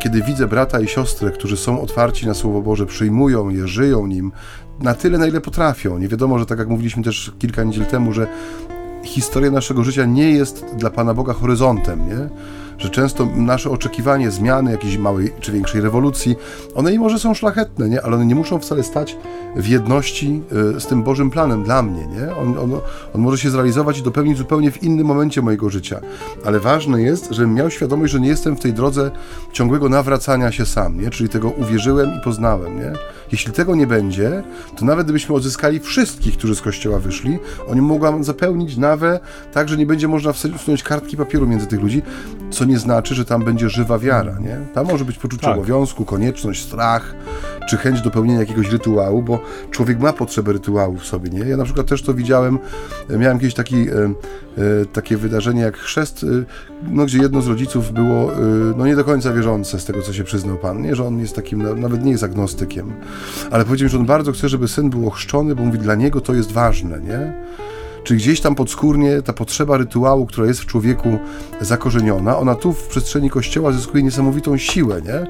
kiedy 0.00 0.22
widzę 0.22 0.46
brata 0.46 0.80
i 0.80 0.88
siostrę, 0.88 1.30
którzy 1.30 1.56
są 1.56 1.80
otwarci 1.80 2.26
na 2.26 2.34
Słowo 2.34 2.62
Boże, 2.62 2.86
przyjmują 2.86 3.48
je, 3.48 3.68
żyją 3.68 4.06
nim, 4.06 4.32
na 4.80 4.94
tyle, 4.94 5.18
na 5.18 5.26
ile 5.26 5.40
potrafią. 5.40 5.98
Nie 5.98 6.08
wiadomo, 6.08 6.38
że 6.38 6.46
tak 6.46 6.58
jak 6.58 6.68
mówiliśmy 6.68 7.02
też 7.02 7.32
kilka 7.38 7.64
niedziel 7.64 7.86
temu, 7.86 8.12
że 8.12 8.26
historia 9.04 9.50
naszego 9.50 9.84
życia 9.84 10.04
nie 10.04 10.30
jest 10.30 10.64
dla 10.76 10.90
Pana 10.90 11.14
Boga 11.14 11.32
horyzontem, 11.32 12.08
nie? 12.08 12.28
Że 12.78 12.90
często 12.90 13.28
nasze 13.36 13.70
oczekiwanie 13.70 14.30
zmiany, 14.30 14.70
jakiejś 14.70 14.98
małej 14.98 15.32
czy 15.40 15.52
większej 15.52 15.80
rewolucji, 15.80 16.36
one 16.74 16.94
i 16.94 16.98
może 16.98 17.18
są 17.18 17.34
szlachetne, 17.34 17.88
nie? 17.88 18.02
ale 18.02 18.16
one 18.16 18.26
nie 18.26 18.34
muszą 18.34 18.58
wcale 18.58 18.82
stać 18.82 19.16
w 19.56 19.68
jedności 19.68 20.42
e, 20.76 20.80
z 20.80 20.86
tym 20.86 21.02
Bożym 21.02 21.30
planem 21.30 21.64
dla 21.64 21.82
mnie. 21.82 22.06
Nie? 22.06 22.36
On, 22.36 22.58
on, 22.58 22.80
on 23.14 23.20
może 23.20 23.38
się 23.38 23.50
zrealizować 23.50 23.98
i 23.98 24.02
dopełnić 24.02 24.38
zupełnie 24.38 24.70
w 24.70 24.82
innym 24.82 25.06
momencie 25.06 25.42
mojego 25.42 25.70
życia. 25.70 26.00
Ale 26.44 26.60
ważne 26.60 27.02
jest, 27.02 27.30
żebym 27.30 27.54
miał 27.54 27.70
świadomość, 27.70 28.12
że 28.12 28.20
nie 28.20 28.28
jestem 28.28 28.56
w 28.56 28.60
tej 28.60 28.72
drodze 28.72 29.10
ciągłego 29.52 29.88
nawracania 29.88 30.52
się 30.52 30.66
sam, 30.66 31.00
nie? 31.00 31.10
czyli 31.10 31.28
tego 31.28 31.50
uwierzyłem 31.50 32.10
i 32.18 32.24
poznałem. 32.24 32.76
Nie? 32.76 32.92
Jeśli 33.32 33.52
tego 33.52 33.74
nie 33.74 33.86
będzie, 33.86 34.42
to 34.76 34.84
nawet 34.84 35.04
gdybyśmy 35.06 35.34
odzyskali 35.34 35.80
wszystkich, 35.80 36.38
którzy 36.38 36.54
z 36.54 36.60
kościoła 36.60 36.98
wyszli, 36.98 37.38
oni 37.68 37.80
mogą 37.80 38.24
zapełnić 38.24 38.76
nawę 38.76 39.20
tak, 39.52 39.68
że 39.68 39.76
nie 39.76 39.86
będzie 39.86 40.08
można 40.08 40.32
wsunąć 40.32 40.82
kartki 40.82 41.16
papieru 41.16 41.46
między 41.46 41.66
tych 41.66 41.80
ludzi, 41.80 42.02
co 42.50 42.63
nie 42.66 42.78
znaczy, 42.78 43.14
że 43.14 43.24
tam 43.24 43.44
będzie 43.44 43.68
żywa 43.68 43.98
wiara. 43.98 44.38
Nie? 44.38 44.58
Tam 44.74 44.86
może 44.86 45.04
być 45.04 45.18
poczucie 45.18 45.46
tak. 45.46 45.56
obowiązku, 45.56 46.04
konieczność, 46.04 46.62
strach, 46.62 47.14
czy 47.68 47.76
chęć 47.76 48.00
dopełnienia 48.00 48.40
jakiegoś 48.40 48.70
rytuału, 48.70 49.22
bo 49.22 49.40
człowiek 49.70 50.00
ma 50.00 50.12
potrzebę 50.12 50.52
rytuału 50.52 50.96
w 50.96 51.04
sobie. 51.04 51.30
Nie? 51.30 51.40
Ja 51.40 51.56
na 51.56 51.64
przykład 51.64 51.86
też 51.86 52.02
to 52.02 52.14
widziałem, 52.14 52.58
miałem 53.08 53.36
jakieś 53.36 53.54
taki, 53.54 53.76
e, 53.76 53.94
e, 53.94 54.86
takie 54.92 55.16
wydarzenie 55.16 55.62
jak 55.62 55.76
chrzest, 55.76 56.24
e, 56.24 56.44
no, 56.90 57.04
gdzie 57.04 57.18
jedno 57.18 57.42
z 57.42 57.46
rodziców 57.46 57.92
było 57.92 58.30
no, 58.76 58.86
nie 58.86 58.96
do 58.96 59.04
końca 59.04 59.32
wierzące 59.32 59.80
z 59.80 59.84
tego, 59.84 60.02
co 60.02 60.12
się 60.12 60.24
przyznał 60.24 60.56
Pan, 60.56 60.82
nie? 60.82 60.96
że 60.96 61.06
on 61.06 61.18
jest 61.18 61.36
takim, 61.36 61.80
nawet 61.80 62.04
nie 62.04 62.10
jest 62.10 62.24
agnostykiem, 62.24 62.92
ale 63.50 63.64
powiedział 63.64 63.86
mi, 63.86 63.90
że 63.90 63.98
on 63.98 64.06
bardzo 64.06 64.32
chce, 64.32 64.48
żeby 64.48 64.68
syn 64.68 64.90
był 64.90 65.08
ochrzczony, 65.08 65.54
bo 65.54 65.64
mówi, 65.64 65.78
dla 65.78 65.94
niego 65.94 66.20
to 66.20 66.34
jest 66.34 66.52
ważne, 66.52 67.00
nie? 67.00 67.34
Czy 68.04 68.16
gdzieś 68.16 68.40
tam 68.40 68.54
podskórnie 68.54 69.22
ta 69.22 69.32
potrzeba 69.32 69.76
rytuału, 69.76 70.26
która 70.26 70.46
jest 70.46 70.60
w 70.60 70.66
człowieku 70.66 71.18
zakorzeniona, 71.60 72.38
ona 72.38 72.54
tu 72.54 72.72
w 72.72 72.86
przestrzeni 72.88 73.30
Kościoła 73.30 73.72
zyskuje 73.72 74.02
niesamowitą 74.02 74.56
siłę, 74.56 75.02
nie? 75.02 75.26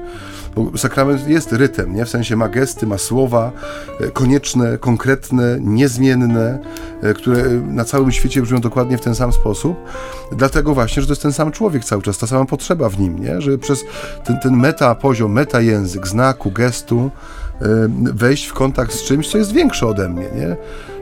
Bo 0.55 0.77
sakrament 0.77 1.27
jest 1.27 1.51
rytem, 1.51 1.95
nie? 1.95 2.05
W 2.05 2.09
sensie 2.09 2.35
ma 2.35 2.49
gesty, 2.49 2.87
ma 2.87 2.97
słowa 2.97 3.51
e, 3.99 4.11
konieczne, 4.11 4.77
konkretne, 4.77 5.57
niezmienne, 5.61 6.59
e, 7.01 7.13
które 7.13 7.43
na 7.49 7.85
całym 7.85 8.11
świecie 8.11 8.41
brzmią 8.41 8.59
dokładnie 8.59 8.97
w 8.97 9.01
ten 9.01 9.15
sam 9.15 9.33
sposób. 9.33 9.77
Dlatego 10.31 10.73
właśnie, 10.73 11.01
że 11.01 11.07
to 11.07 11.11
jest 11.11 11.21
ten 11.21 11.33
sam 11.33 11.51
człowiek 11.51 11.85
cały 11.85 12.01
czas, 12.01 12.17
ta 12.17 12.27
sama 12.27 12.45
potrzeba 12.45 12.89
w 12.89 12.99
nim, 12.99 13.19
nie? 13.19 13.41
Że 13.41 13.57
przez 13.57 13.83
ten, 14.25 14.39
ten 14.39 14.57
meta 14.57 14.95
poziom, 14.95 15.31
meta 15.31 15.61
język, 15.61 16.07
znaku, 16.07 16.51
gestu, 16.51 17.11
wejść 18.13 18.45
w 18.45 18.53
kontakt 18.53 18.93
z 18.93 19.03
czymś, 19.03 19.31
co 19.31 19.37
jest 19.37 19.51
większe 19.51 19.87
ode 19.87 20.09
mnie, 20.09 20.25
nie? 20.35 20.55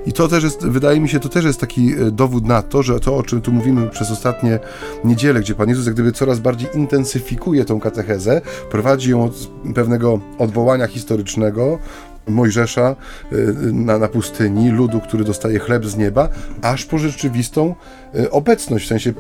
I 0.06 0.14
to 0.14 0.28
też 0.28 0.44
jest, 0.44 0.68
wydaje 0.68 1.00
mi 1.00 1.10
się, 1.10 1.20
to 1.20 1.30
też 1.30 1.46
jest 1.46 1.60
taki 1.60 1.94
e, 1.94 2.12
dowód 2.12 2.46
na 2.46 2.62
to, 2.62 2.84
że 2.84 3.00
to, 3.00 3.18
o 3.18 3.24
czym 3.24 3.42
tu 3.42 3.52
mówimy 3.52 3.90
przez 3.90 4.12
ostatnie 4.12 4.60
niedziele, 5.04 5.40
gdzie 5.40 5.56
Pan 5.56 5.70
Jezus 5.70 5.86
jak 5.86 5.94
gdyby 5.94 6.12
coraz 6.12 6.40
bardziej 6.40 6.70
intensyfikuje 6.74 7.66
tą 7.66 7.80
katechezę, 7.80 8.42
prowadzi 8.72 9.12
ją 9.12 9.24
od 9.24 9.50
pewnego 9.76 10.20
odwołania 10.40 10.88
historycznego, 10.88 11.80
Mojżesza 12.28 12.96
e, 13.32 13.36
na, 13.72 13.98
na 13.98 14.08
pustyni, 14.08 14.72
ludu, 14.72 15.00
który 15.00 15.24
dostaje 15.24 15.60
chleb 15.60 15.86
z 15.86 15.98
nieba, 15.98 16.30
aż 16.62 16.86
po 16.86 16.98
rzeczywistą 16.98 17.76
e, 18.16 18.32
obecność, 18.32 18.86
w 18.86 18.88
sensie 18.88 19.14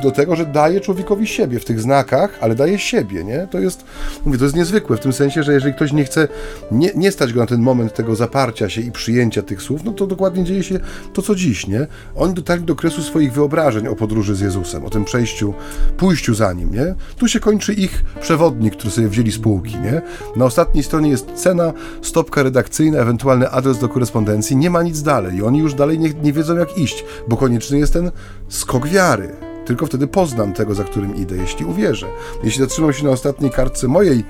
do 0.00 0.10
tego, 0.10 0.36
że 0.36 0.46
daje 0.46 0.80
człowiekowi 0.80 1.26
siebie 1.26 1.60
w 1.60 1.64
tych 1.64 1.80
znakach, 1.80 2.38
ale 2.40 2.54
daje 2.54 2.78
siebie, 2.78 3.24
nie? 3.24 3.48
To 3.50 3.58
jest, 3.58 3.84
mówię, 4.24 4.38
to 4.38 4.44
jest 4.44 4.56
niezwykłe 4.56 4.96
w 4.96 5.00
tym 5.00 5.12
sensie, 5.12 5.42
że 5.42 5.52
jeżeli 5.52 5.74
ktoś 5.74 5.92
nie 5.92 6.04
chce, 6.04 6.28
nie, 6.70 6.90
nie 6.94 7.12
stać 7.12 7.32
go 7.32 7.40
na 7.40 7.46
ten 7.46 7.60
moment 7.60 7.94
tego 7.94 8.16
zaparcia 8.16 8.68
się 8.68 8.80
i 8.80 8.92
przyjęcia 8.92 9.42
tych 9.42 9.62
słów, 9.62 9.84
no 9.84 9.92
to 9.92 10.06
dokładnie 10.06 10.44
dzieje 10.44 10.62
się 10.62 10.80
to, 11.12 11.22
co 11.22 11.34
dziś, 11.34 11.66
nie? 11.66 11.86
Oni 12.16 12.34
dotarli 12.34 12.64
do 12.64 12.74
kresu 12.74 13.02
swoich 13.02 13.32
wyobrażeń 13.32 13.86
o 13.86 13.96
podróży 13.96 14.34
z 14.34 14.40
Jezusem, 14.40 14.84
o 14.84 14.90
tym 14.90 15.04
przejściu, 15.04 15.54
pójściu 15.96 16.34
za 16.34 16.52
Nim, 16.52 16.74
nie? 16.74 16.94
Tu 17.16 17.28
się 17.28 17.40
kończy 17.40 17.74
ich 17.74 18.04
przewodnik, 18.20 18.76
który 18.76 18.90
sobie 18.90 19.08
wzięli 19.08 19.32
spółki, 19.32 19.76
nie? 19.78 20.02
Na 20.36 20.44
ostatniej 20.44 20.84
stronie 20.84 21.10
jest 21.10 21.32
cena, 21.34 21.72
stopka 22.02 22.42
redakcyjna, 22.42 22.98
ewentualny 22.98 23.50
adres 23.50 23.78
do 23.78 23.88
korespondencji, 23.88 24.56
nie 24.56 24.70
ma 24.70 24.82
nic 24.82 25.02
dalej 25.02 25.36
i 25.36 25.42
oni 25.42 25.58
już 25.58 25.74
dalej 25.74 25.98
nie, 25.98 26.10
nie 26.22 26.32
wiedzą 26.32 26.56
jak 26.56 26.78
iść, 26.78 27.04
bo 27.28 27.36
konieczny 27.36 27.78
jest 27.78 27.92
ten 27.92 28.10
skok 28.48 28.88
wiary. 28.88 29.49
Tylko 29.70 29.86
wtedy 29.86 30.06
poznam 30.06 30.52
tego, 30.52 30.74
za 30.74 30.84
którym 30.84 31.16
idę, 31.16 31.36
jeśli 31.36 31.64
uwierzę. 31.64 32.06
Jeśli 32.44 32.60
zatrzymam 32.60 32.92
się 32.92 33.04
na 33.04 33.10
ostatniej 33.10 33.50
kartce 33.50 33.88
mojej 33.88 34.24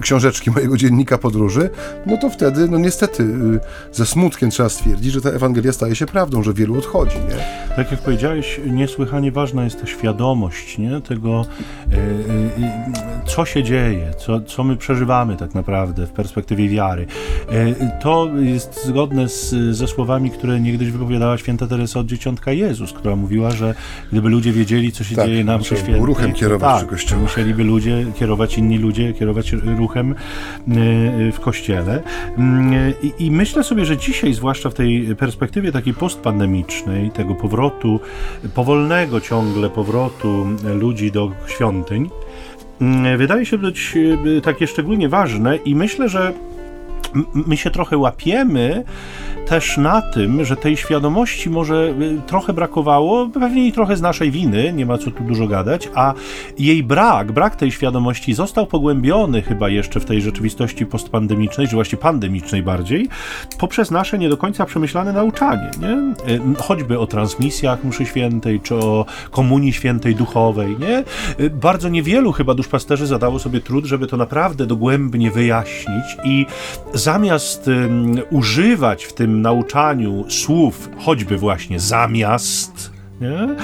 książeczki, 0.00 0.50
mojego 0.50 0.76
dziennika 0.76 1.18
podróży, 1.18 1.70
no 2.06 2.16
to 2.16 2.30
wtedy, 2.30 2.68
no 2.68 2.78
niestety, 2.78 3.22
e, 3.22 3.96
ze 3.96 4.06
smutkiem 4.06 4.50
trzeba 4.50 4.68
stwierdzić, 4.68 5.12
że 5.12 5.20
ta 5.20 5.30
Ewangelia 5.30 5.72
staje 5.72 5.96
się 5.96 6.06
prawdą, 6.06 6.42
że 6.42 6.52
wielu 6.54 6.78
odchodzi, 6.78 7.16
nie? 7.16 7.76
Tak 7.76 7.90
jak 7.90 8.00
powiedziałeś, 8.00 8.60
niesłychanie 8.66 9.32
ważna 9.32 9.64
jest 9.64 9.80
ta 9.80 9.86
świadomość, 9.86 10.78
nie? 10.78 11.00
Tego, 11.00 11.44
e, 11.92 11.96
co 13.26 13.44
się 13.44 13.62
dzieje, 13.62 14.14
co, 14.18 14.40
co 14.40 14.64
my 14.64 14.76
przeżywamy 14.76 15.36
tak 15.36 15.54
naprawdę 15.54 16.06
w 16.06 16.10
perspektywie 16.10 16.68
wiary. 16.68 17.06
to 18.00 18.28
jest 18.40 18.86
zgodne 18.86 19.28
z, 19.28 19.54
ze 19.76 19.86
słowami, 19.86 20.30
które 20.30 20.60
niegdyś 20.60 20.90
wypowiadała 20.90 21.38
święta 21.38 21.66
Teresa 21.66 22.00
od 22.00 22.06
Dzieciątka 22.06 22.52
Jezus, 22.52 22.92
która 22.92 23.16
mówiła, 23.16 23.50
że 23.50 23.74
gdyby 24.12 24.28
ludzie 24.28 24.52
wiedzieli, 24.52 24.92
co 24.92 25.04
się 25.04 25.16
tak, 25.16 25.26
dzieje 25.26 25.44
na 25.44 25.58
mszy 25.58 25.76
świętej. 25.76 26.06
ruchem 26.06 26.32
kierować 26.32 26.70
tak, 26.70 26.78
przy 26.78 26.86
kościele. 26.86 27.20
musieliby 27.20 27.64
ludzie 27.64 28.06
kierować, 28.18 28.58
inni 28.58 28.78
ludzie 28.78 29.12
kierować 29.12 29.52
ruchem 29.76 30.12
e, 30.12 30.14
w 31.32 31.40
kościele. 31.40 32.02
Mm, 32.38 32.92
I, 33.18 33.30
myślę 33.30 33.64
sobie, 33.64 33.84
że 33.84 33.96
dzisiaj, 33.96 34.32
zwłaszcza 34.32 34.70
w 34.70 34.74
tej 34.74 35.16
perspektywie 35.16 35.72
takiej 35.72 35.94
postpandemicznej, 35.94 37.10
tego 37.10 37.34
powrotu, 37.34 38.00
powolnego 38.54 39.20
ciągle 39.20 39.70
powrotu 39.70 40.46
ludzi 40.74 41.12
do 41.12 41.30
świątyń, 41.46 42.10
mm, 42.80 43.18
wydaje 43.18 43.46
się 43.46 43.58
być 43.58 43.94
e, 44.36 44.40
takie 44.40 44.66
szczególnie 44.66 45.08
ważne 45.08 45.56
i 45.56 45.74
myślę, 45.74 46.08
że 46.08 46.32
my 47.34 47.56
się 47.56 47.70
trochę 47.70 47.98
łapiemy 47.98 48.84
też 49.46 49.76
na 49.76 50.02
tym, 50.02 50.44
że 50.44 50.56
tej 50.56 50.76
świadomości 50.76 51.50
może 51.50 51.94
y, 52.00 52.20
trochę 52.26 52.52
brakowało, 52.52 53.28
pewnie 53.28 53.66
i 53.66 53.72
trochę 53.72 53.96
z 53.96 54.02
naszej 54.02 54.30
winy, 54.30 54.72
nie 54.72 54.86
ma 54.86 54.98
co 54.98 55.10
tu 55.10 55.24
dużo 55.24 55.46
gadać, 55.46 55.88
a 55.94 56.14
jej 56.58 56.82
brak, 56.82 57.32
brak 57.32 57.56
tej 57.56 57.72
świadomości 57.72 58.34
został 58.34 58.66
pogłębiony 58.66 59.42
chyba 59.42 59.68
jeszcze 59.68 60.00
w 60.00 60.04
tej 60.04 60.22
rzeczywistości 60.22 60.86
postpandemicznej, 60.86 61.68
czy 61.68 61.74
właściwie 61.74 62.02
pandemicznej 62.02 62.62
bardziej, 62.62 63.08
poprzez 63.58 63.90
nasze 63.90 64.18
nie 64.18 64.28
do 64.28 64.36
końca 64.36 64.66
przemyślane 64.66 65.12
nauczanie, 65.12 65.70
nie? 65.80 66.14
Choćby 66.58 66.98
o 66.98 67.06
transmisjach 67.06 67.84
mszy 67.84 68.06
świętej, 68.06 68.60
czy 68.60 68.74
o 68.74 69.06
komunii 69.30 69.72
świętej 69.72 70.14
duchowej, 70.14 70.76
nie? 70.78 71.04
Y, 71.44 71.50
bardzo 71.50 71.88
niewielu 71.88 72.32
chyba 72.32 72.54
duszpasterzy 72.54 73.06
zadało 73.06 73.38
sobie 73.38 73.60
trud, 73.60 73.84
żeby 73.84 74.06
to 74.06 74.16
naprawdę 74.16 74.66
dogłębnie 74.66 75.30
wyjaśnić 75.30 76.16
i 76.24 76.46
zamiast 76.94 77.70
używać 78.30 79.04
w 79.04 79.12
tym 79.12 79.42
nauczaniu 79.42 80.24
słów, 80.30 80.90
choćby 80.98 81.36
właśnie 81.36 81.80
zamiast, 81.80 82.95
nie? 83.20 83.56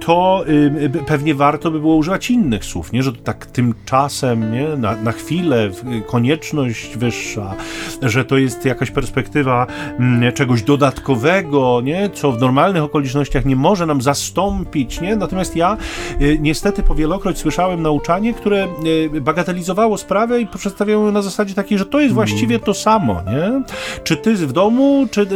to 0.00 0.44
y, 0.48 0.90
pewnie 1.06 1.34
warto 1.34 1.70
by 1.70 1.80
było 1.80 1.96
używać 1.96 2.30
innych 2.30 2.64
słów, 2.64 2.92
nie? 2.92 3.02
że 3.02 3.12
to 3.12 3.22
tak 3.22 3.46
tymczasem, 3.46 4.52
nie? 4.52 4.68
Na, 4.76 4.96
na 4.96 5.12
chwilę, 5.12 5.70
konieczność 6.06 6.96
wyższa, 6.96 7.54
że 8.02 8.24
to 8.24 8.38
jest 8.38 8.64
jakaś 8.64 8.90
perspektywa 8.90 9.66
czegoś 10.34 10.62
dodatkowego, 10.62 11.80
nie? 11.84 12.10
co 12.10 12.32
w 12.32 12.40
normalnych 12.40 12.82
okolicznościach 12.82 13.44
nie 13.44 13.56
może 13.56 13.86
nam 13.86 14.02
zastąpić. 14.02 15.00
Nie? 15.00 15.16
Natomiast 15.16 15.56
ja 15.56 15.76
y, 16.20 16.38
niestety 16.40 16.82
powielokroć 16.82 17.38
słyszałem 17.38 17.82
nauczanie, 17.82 18.34
które 18.34 18.68
y, 19.14 19.20
bagatelizowało 19.20 19.98
sprawę 19.98 20.40
i 20.40 20.46
przedstawiało 20.46 21.06
ją 21.06 21.12
na 21.12 21.22
zasadzie 21.22 21.54
takiej, 21.54 21.78
że 21.78 21.86
to 21.86 22.00
jest 22.00 22.14
właściwie 22.14 22.58
to 22.58 22.74
samo. 22.74 23.22
Nie? 23.26 23.62
Czy 24.04 24.16
ty 24.16 24.34
w 24.34 24.52
domu, 24.52 25.06
czy 25.10 25.26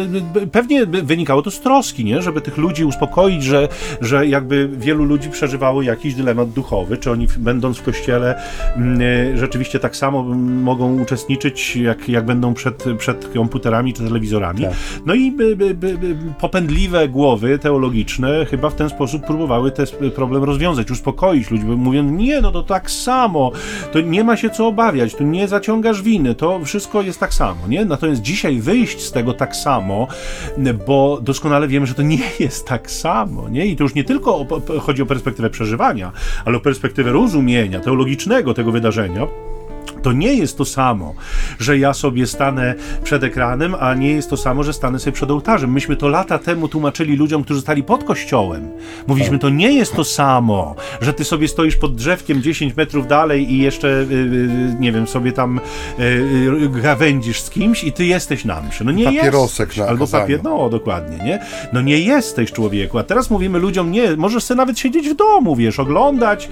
pewnie 0.52 0.86
wynikało 0.86 1.42
to 1.42 1.50
z 1.50 1.60
troski, 1.60 2.04
nie? 2.04 2.22
żeby 2.22 2.40
tych 2.40 2.56
ludzi 2.56 2.84
uspokoić, 2.84 3.17
niepokoić, 3.18 3.44
że, 3.44 3.68
że 4.00 4.26
jakby 4.26 4.68
wielu 4.68 5.04
ludzi 5.04 5.30
przeżywało 5.30 5.82
jakiś 5.82 6.14
dylemat 6.14 6.50
duchowy, 6.50 6.96
czy 6.96 7.10
oni 7.10 7.26
będąc 7.38 7.78
w 7.78 7.82
kościele 7.82 8.40
mm, 8.76 9.00
e, 9.34 9.38
rzeczywiście 9.38 9.78
tak 9.78 9.96
samo 9.96 10.22
mogą 10.62 11.00
uczestniczyć, 11.00 11.76
jak, 11.76 12.08
jak 12.08 12.24
będą 12.24 12.54
przed, 12.54 12.84
przed 12.98 13.28
komputerami 13.34 13.94
czy 13.94 14.02
telewizorami. 14.02 14.62
Tak. 14.62 14.72
No 15.06 15.14
i 15.14 15.32
by, 15.32 15.56
by, 15.56 15.74
by, 15.74 15.96
popędliwe 16.40 17.08
głowy 17.08 17.58
teologiczne 17.58 18.46
chyba 18.46 18.70
w 18.70 18.74
ten 18.74 18.88
sposób 18.88 19.26
próbowały 19.26 19.70
ten 19.70 19.86
problem 20.14 20.44
rozwiązać, 20.44 20.90
uspokoić 20.90 21.50
ludzi, 21.50 21.64
mówiąc, 21.64 22.12
nie, 22.20 22.40
no 22.40 22.52
to 22.52 22.62
tak 22.62 22.90
samo, 22.90 23.52
to 23.92 24.00
nie 24.00 24.24
ma 24.24 24.36
się 24.36 24.50
co 24.50 24.66
obawiać, 24.66 25.14
tu 25.14 25.24
nie 25.24 25.48
zaciągasz 25.48 26.02
winy, 26.02 26.34
to 26.34 26.60
wszystko 26.64 27.02
jest 27.02 27.20
tak 27.20 27.34
samo, 27.34 27.68
nie? 27.68 27.84
Natomiast 27.84 28.20
dzisiaj 28.20 28.60
wyjść 28.60 29.00
z 29.00 29.12
tego 29.12 29.34
tak 29.34 29.56
samo, 29.56 30.06
bo 30.86 31.18
doskonale 31.22 31.68
wiemy, 31.68 31.86
że 31.86 31.94
to 31.94 32.02
nie 32.02 32.18
jest 32.40 32.66
tak 32.66 32.90
samo, 32.90 33.07
samo, 33.08 33.48
nie? 33.48 33.66
I 33.66 33.76
to 33.76 33.84
już 33.84 33.94
nie 33.94 34.04
tylko 34.04 34.38
o, 34.38 34.46
chodzi 34.80 35.02
o 35.02 35.06
perspektywę 35.06 35.50
przeżywania, 35.50 36.12
ale 36.44 36.56
o 36.56 36.60
perspektywę 36.60 37.12
rozumienia 37.12 37.80
teologicznego 37.80 38.54
tego 38.54 38.72
wydarzenia. 38.72 39.26
To 40.02 40.12
nie 40.12 40.34
jest 40.34 40.58
to 40.58 40.64
samo, 40.64 41.14
że 41.58 41.78
ja 41.78 41.94
sobie 41.94 42.26
stanę 42.26 42.74
przed 43.02 43.22
ekranem, 43.24 43.76
a 43.80 43.94
nie 43.94 44.10
jest 44.10 44.30
to 44.30 44.36
samo, 44.36 44.62
że 44.62 44.72
stanę 44.72 44.98
sobie 44.98 45.12
przed 45.12 45.30
ołtarzem. 45.30 45.72
Myśmy 45.72 45.96
to 45.96 46.08
lata 46.08 46.38
temu 46.38 46.68
tłumaczyli 46.68 47.16
ludziom, 47.16 47.44
którzy 47.44 47.60
stali 47.60 47.82
pod 47.82 48.04
kościołem. 48.04 48.68
Mówiliśmy, 49.06 49.38
to 49.38 49.48
nie 49.48 49.72
jest 49.72 49.94
to 49.94 50.04
samo, 50.04 50.74
że 51.00 51.14
ty 51.14 51.24
sobie 51.24 51.48
stoisz 51.48 51.76
pod 51.76 51.94
drzewkiem 51.94 52.42
10 52.42 52.76
metrów 52.76 53.06
dalej 53.06 53.52
i 53.52 53.58
jeszcze, 53.58 53.88
yy, 53.88 54.76
nie 54.80 54.92
wiem, 54.92 55.06
sobie 55.06 55.32
tam 55.32 55.60
yy, 55.98 56.82
gawędzisz 56.82 57.40
z 57.40 57.50
kimś 57.50 57.84
i 57.84 57.92
ty 57.92 58.06
jesteś 58.06 58.44
na 58.44 58.60
mszy. 58.60 58.84
No 58.84 58.92
nie 58.92 59.04
Papierosek 59.04 59.76
jest. 59.76 59.90
Albo 59.90 60.06
papier, 60.06 60.42
no 60.42 60.68
dokładnie, 60.68 61.24
nie? 61.24 61.40
No 61.72 61.80
nie 61.80 61.98
jesteś 61.98 62.52
człowieku. 62.52 62.98
A 62.98 63.02
teraz 63.02 63.30
mówimy 63.30 63.58
ludziom, 63.58 63.90
nie, 63.90 64.16
możesz 64.16 64.44
sobie 64.44 64.56
nawet 64.56 64.78
siedzieć 64.78 65.08
w 65.08 65.16
domu, 65.16 65.56
wiesz, 65.56 65.78
oglądać 65.78 66.48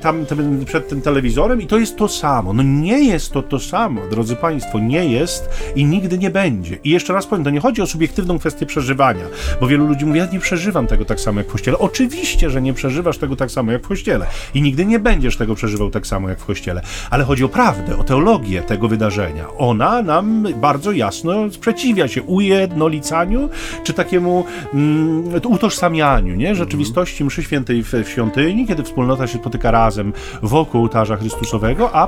tam, 0.00 0.26
tam 0.26 0.64
przed 0.64 0.88
tym 0.88 1.00
telewizorem 1.00 1.62
i 1.62 1.66
to 1.66 1.78
jest 1.78 1.96
to 1.96 2.08
samo. 2.08 2.52
No 2.52 2.62
nie 2.66 3.04
jest 3.04 3.32
to 3.32 3.42
to 3.42 3.58
samo, 3.60 4.00
drodzy 4.10 4.36
Państwo, 4.36 4.78
nie 4.78 5.06
jest 5.06 5.48
i 5.76 5.84
nigdy 5.84 6.18
nie 6.18 6.30
będzie. 6.30 6.78
I 6.84 6.90
jeszcze 6.90 7.12
raz 7.12 7.26
powiem, 7.26 7.44
to 7.44 7.50
nie 7.50 7.60
chodzi 7.60 7.82
o 7.82 7.86
subiektywną 7.86 8.38
kwestię 8.38 8.66
przeżywania, 8.66 9.24
bo 9.60 9.66
wielu 9.66 9.86
ludzi 9.86 10.06
mówi, 10.06 10.18
ja 10.18 10.26
nie 10.32 10.40
przeżywam 10.40 10.86
tego 10.86 11.04
tak 11.04 11.20
samo 11.20 11.40
jak 11.40 11.48
w 11.48 11.52
kościele. 11.52 11.78
Oczywiście, 11.78 12.50
że 12.50 12.62
nie 12.62 12.74
przeżywasz 12.74 13.18
tego 13.18 13.36
tak 13.36 13.50
samo 13.50 13.72
jak 13.72 13.82
w 13.82 13.88
kościele 13.88 14.26
i 14.54 14.62
nigdy 14.62 14.86
nie 14.86 14.98
będziesz 14.98 15.36
tego 15.36 15.54
przeżywał 15.54 15.90
tak 15.90 16.06
samo 16.06 16.28
jak 16.28 16.40
w 16.40 16.44
kościele, 16.44 16.80
ale 17.10 17.24
chodzi 17.24 17.44
o 17.44 17.48
prawdę, 17.48 17.98
o 17.98 18.04
teologię 18.04 18.62
tego 18.62 18.88
wydarzenia. 18.88 19.44
Ona 19.58 20.02
nam 20.02 20.46
bardzo 20.60 20.92
jasno 20.92 21.50
sprzeciwia 21.50 22.08
się 22.08 22.22
ujednolicaniu, 22.22 23.48
czy 23.84 23.92
takiemu 23.92 24.44
mm, 24.74 25.24
utożsamianiu, 25.44 26.34
nie? 26.34 26.54
Rzeczywistości 26.54 27.24
mszy 27.24 27.42
świętej 27.42 27.82
w, 27.82 27.92
w 27.92 28.08
świątyni, 28.08 28.66
kiedy 28.66 28.82
wspólnota 28.82 29.26
się 29.26 29.38
spotyka 29.38 29.70
razem 29.70 30.12
wokół 30.42 30.80
ołtarza 30.80 31.16
Chrystusowego, 31.16 31.92
a 31.92 32.06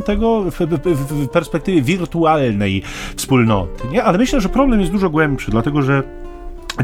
przeżywaniem 0.00 0.02
tego 0.02 0.42
w, 0.50 0.58
w, 0.96 1.26
w 1.26 1.28
perspektywie 1.28 1.82
wirtualnej 1.82 2.82
wspólnoty. 3.16 3.88
Nie? 3.92 4.04
Ale 4.04 4.18
myślę, 4.18 4.40
że 4.40 4.48
problem 4.48 4.80
jest 4.80 4.92
dużo 4.92 5.10
głębszy, 5.10 5.50
dlatego 5.50 5.82
że 5.82 6.02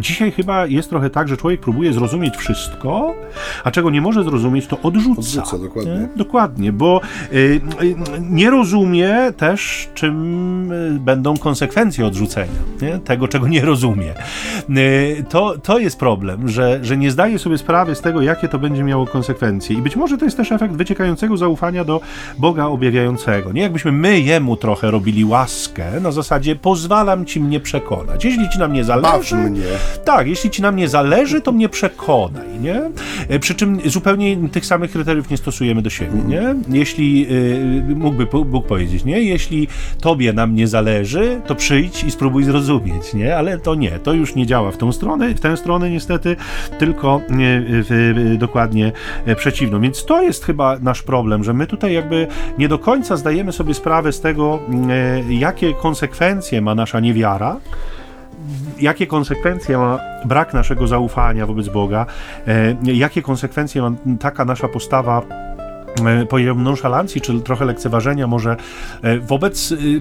Dzisiaj 0.00 0.32
chyba 0.32 0.66
jest 0.66 0.90
trochę 0.90 1.10
tak, 1.10 1.28
że 1.28 1.36
człowiek 1.36 1.60
próbuje 1.60 1.92
zrozumieć 1.92 2.36
wszystko, 2.36 3.14
a 3.64 3.70
czego 3.70 3.90
nie 3.90 4.00
może 4.00 4.24
zrozumieć, 4.24 4.66
to 4.66 4.80
odrzuca. 4.82 5.20
Odrzuca, 5.20 5.58
dokładnie. 5.58 5.92
Nie? 5.92 6.08
Dokładnie, 6.16 6.72
bo 6.72 7.00
y, 7.32 7.36
y, 7.36 7.60
nie 8.20 8.50
rozumie 8.50 9.32
też, 9.36 9.88
czym 9.94 10.72
y, 10.72 11.00
będą 11.00 11.36
konsekwencje 11.36 12.06
odrzucenia, 12.06 12.52
nie? 12.82 12.98
tego, 12.98 13.28
czego 13.28 13.48
nie 13.48 13.60
rozumie. 13.60 14.14
Y, 14.70 15.24
to, 15.28 15.58
to 15.58 15.78
jest 15.78 15.98
problem, 15.98 16.48
że, 16.48 16.78
że 16.82 16.96
nie 16.96 17.10
zdaje 17.10 17.38
sobie 17.38 17.58
sprawy 17.58 17.94
z 17.94 18.00
tego, 18.00 18.22
jakie 18.22 18.48
to 18.48 18.58
będzie 18.58 18.84
miało 18.84 19.06
konsekwencje. 19.06 19.76
I 19.76 19.82
być 19.82 19.96
może 19.96 20.18
to 20.18 20.24
jest 20.24 20.36
też 20.36 20.52
efekt 20.52 20.74
wyciekającego 20.74 21.36
zaufania 21.36 21.84
do 21.84 22.00
Boga 22.38 22.66
objawiającego. 22.66 23.52
Nie 23.52 23.62
jakbyśmy 23.62 23.92
my 23.92 24.20
jemu 24.20 24.56
trochę 24.56 24.90
robili 24.90 25.24
łaskę, 25.24 26.00
na 26.00 26.12
zasadzie 26.12 26.56
pozwalam 26.56 27.24
ci 27.24 27.40
mnie 27.40 27.60
przekonać. 27.60 28.24
Jeśli 28.24 28.48
ci 28.48 28.58
na 28.58 28.68
mnie 28.68 28.84
zależy... 28.84 29.36
Baw 29.36 29.50
mnie. 29.50 29.77
Tak, 30.04 30.26
jeśli 30.26 30.50
ci 30.50 30.62
na 30.62 30.72
mnie 30.72 30.88
zależy, 30.88 31.40
to 31.40 31.52
mnie 31.52 31.68
przekonaj, 31.68 32.48
nie? 32.60 32.82
E, 33.28 33.38
Przy 33.38 33.54
czym 33.54 33.78
zupełnie 33.84 34.36
tych 34.52 34.66
samych 34.66 34.90
kryteriów 34.90 35.30
nie 35.30 35.36
stosujemy 35.36 35.82
do 35.82 35.90
siebie, 35.90 36.22
nie? 36.26 36.54
Jeśli, 36.68 37.26
y, 37.90 37.94
mógłby 37.96 38.26
Bóg 38.26 38.66
powiedzieć, 38.66 39.04
nie? 39.04 39.22
Jeśli 39.22 39.68
tobie 40.00 40.32
na 40.32 40.46
mnie 40.46 40.68
zależy, 40.68 41.40
to 41.46 41.54
przyjdź 41.54 42.04
i 42.04 42.10
spróbuj 42.10 42.44
zrozumieć, 42.44 43.14
nie? 43.14 43.36
Ale 43.36 43.58
to 43.58 43.74
nie, 43.74 43.90
to 43.90 44.12
już 44.12 44.34
nie 44.34 44.46
działa 44.46 44.70
w 44.70 44.76
tą 44.76 44.92
stronę, 44.92 45.34
w 45.34 45.40
tę 45.40 45.56
stronę 45.56 45.90
niestety, 45.90 46.36
tylko 46.78 47.20
y, 47.20 47.22
w, 47.30 48.34
dokładnie 48.38 48.92
e, 49.26 49.34
przeciwną. 49.36 49.80
Więc 49.80 50.04
to 50.04 50.22
jest 50.22 50.44
chyba 50.44 50.78
nasz 50.78 51.02
problem, 51.02 51.44
że 51.44 51.54
my 51.54 51.66
tutaj 51.66 51.92
jakby 51.92 52.26
nie 52.58 52.68
do 52.68 52.78
końca 52.78 53.16
zdajemy 53.16 53.52
sobie 53.52 53.74
sprawę 53.74 54.12
z 54.12 54.20
tego, 54.20 54.60
y, 55.30 55.34
jakie 55.34 55.74
konsekwencje 55.74 56.60
ma 56.60 56.74
nasza 56.74 57.00
niewiara, 57.00 57.56
jakie 58.80 59.06
konsekwencje 59.06 59.78
ma 59.78 60.00
brak 60.24 60.54
naszego 60.54 60.86
zaufania 60.86 61.46
wobec 61.46 61.68
Boga, 61.68 62.06
e, 62.46 62.76
jakie 62.82 63.22
konsekwencje 63.22 63.82
ma 63.82 63.92
taka 64.20 64.44
nasza 64.44 64.68
postawa 64.68 65.22
e, 66.06 66.26
powiedziałbym 66.26 66.64
nonszalancji, 66.64 67.20
czy 67.20 67.40
trochę 67.40 67.64
lekceważenia 67.64 68.26
może 68.26 68.56
e, 69.02 69.18
wobec 69.18 69.72
y, 69.72 70.00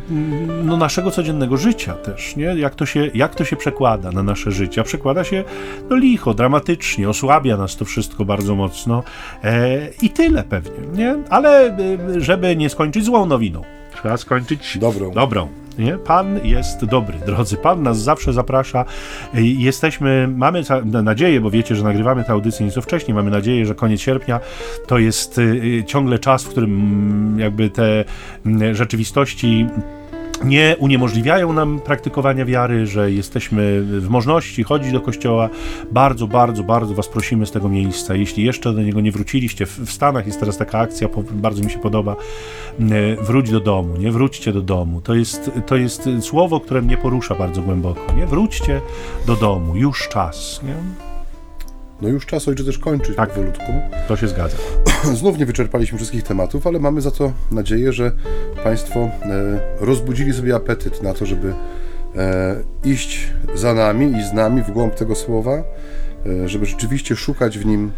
no, 0.64 0.78
naszego 0.78 1.12
codziennego 1.12 1.58
życia 1.58 1.94
też, 1.94 2.36
nie? 2.36 2.46
Jak 2.46 2.76
to, 2.76 2.86
się, 2.86 3.12
jak 3.14 3.36
to 3.36 3.46
się 3.46 3.56
przekłada 3.56 4.12
na 4.12 4.24
nasze 4.24 4.52
życie? 4.52 4.84
Przekłada 4.84 5.24
się 5.24 5.44
no 5.90 5.96
licho, 5.96 6.34
dramatycznie, 6.34 7.10
osłabia 7.10 7.58
nas 7.58 7.76
to 7.76 7.86
wszystko 7.86 8.26
bardzo 8.26 8.56
mocno 8.56 9.04
e, 9.44 9.90
i 10.02 10.10
tyle 10.10 10.44
pewnie, 10.44 10.88
nie? 10.94 11.16
Ale 11.30 11.78
y, 12.16 12.22
żeby 12.22 12.56
nie 12.56 12.70
skończyć 12.70 13.06
złą 13.06 13.26
nowiną, 13.26 13.62
trzeba 14.02 14.18
skończyć 14.18 14.78
Dobrą. 14.78 15.12
Dobrą. 15.12 15.67
Nie? 15.78 15.98
Pan 15.98 16.40
jest 16.46 16.86
dobry, 16.86 17.18
drodzy. 17.26 17.58
Pan 17.58 17.84
nas 17.84 18.00
zawsze 18.00 18.34
zaprasza. 18.34 18.86
Jesteśmy, 19.34 20.28
mamy 20.36 20.64
nadzieję, 21.04 21.42
bo 21.42 21.52
wiecie, 21.52 21.76
że 21.76 21.84
nagrywamy 21.84 22.24
tę 22.24 22.32
audycję 22.32 22.66
nieco 22.66 22.82
wcześniej, 22.82 23.16
mamy 23.16 23.32
nadzieję, 23.32 23.66
że 23.66 23.76
koniec 23.76 24.02
sierpnia 24.02 24.40
to 24.88 24.98
jest 24.98 25.38
y, 25.38 25.42
y, 25.42 25.84
ciągle 25.84 26.20
czas, 26.20 26.44
w 26.44 26.50
którym 26.50 26.72
mm, 26.72 27.40
jakby 27.40 27.70
te 27.70 28.06
mm, 28.46 28.76
rzeczywistości 28.76 29.68
nie 30.44 30.76
uniemożliwiają 30.80 31.54
nam 31.54 31.80
praktykowania 31.80 32.46
wiary, 32.46 32.86
że 32.86 33.12
jesteśmy 33.12 33.82
w 33.82 34.10
możności 34.10 34.64
chodzić 34.64 34.92
do 34.92 35.02
kościoła. 35.02 35.50
Bardzo, 35.92 36.28
bardzo, 36.28 36.64
bardzo 36.64 36.94
Was 36.94 37.08
prosimy 37.08 37.46
z 37.46 37.52
tego 37.52 37.70
miejsca. 37.70 38.16
Jeśli 38.16 38.44
jeszcze 38.44 38.74
do 38.74 38.82
niego 38.82 39.02
nie 39.02 39.12
wróciliście, 39.12 39.66
w, 39.66 39.92
Stanach 39.92 40.28
jest 40.28 40.40
teraz 40.40 40.58
taka 40.58 40.80
akcja, 40.80 41.10
bardzo 41.32 41.64
mi 41.64 41.72
się 41.72 41.80
podoba. 41.80 42.16
e, 42.80 43.24
Wróć 43.24 43.52
do 43.52 43.60
domu, 43.60 43.98
nie? 43.98 44.12
Wróćcie 44.12 44.54
do 44.54 44.62
domu. 44.62 45.02
To 45.02 45.16
jest, 45.16 45.52
to 45.66 45.76
jest 45.76 46.10
słowo, 46.22 46.60
które 46.60 46.82
mnie 46.82 46.98
porusza 46.98 47.36
bardzo 47.36 47.62
głęboko, 47.62 48.14
nie? 48.18 48.26
Wróćcie 48.26 48.82
do 49.28 49.36
domu, 49.36 49.76
już 49.76 50.08
czas, 50.08 50.62
nie? 50.64 51.07
No 52.02 52.10
już 52.10 52.26
czas 52.26 52.48
ojcze 52.48 52.64
też 52.64 52.78
kończyć 52.78 53.16
Tak. 53.16 53.30
powolutku. 53.30 53.64
To 54.08 54.16
się 54.16 54.28
zgadza. 54.28 54.58
Znów 55.20 55.38
nie 55.38 55.46
wyczerpaliśmy 55.46 55.98
wszystkich 55.98 56.24
tematów, 56.24 56.68
ale 56.68 56.80
mamy 56.80 57.02
za 57.02 57.12
to 57.12 57.32
nadzieję, 57.52 57.94
że 57.94 58.12
Państwo 58.64 59.00
e, 59.00 59.10
rozbudzili 59.80 60.34
sobie 60.34 60.56
apetyt 60.56 61.04
na 61.04 61.14
to, 61.14 61.26
żeby 61.26 61.54
e, 62.16 62.56
iść 62.86 63.32
za 63.56 63.74
nami 63.74 64.18
i 64.18 64.24
z 64.24 64.34
nami 64.34 64.62
w 64.64 64.72
głąb 64.72 64.96
tego 64.96 65.16
słowa, 65.16 65.64
e, 66.44 66.50
żeby 66.50 66.66
rzeczywiście 66.66 67.16
szukać 67.16 67.60
w 67.60 67.66
nim 67.66 67.92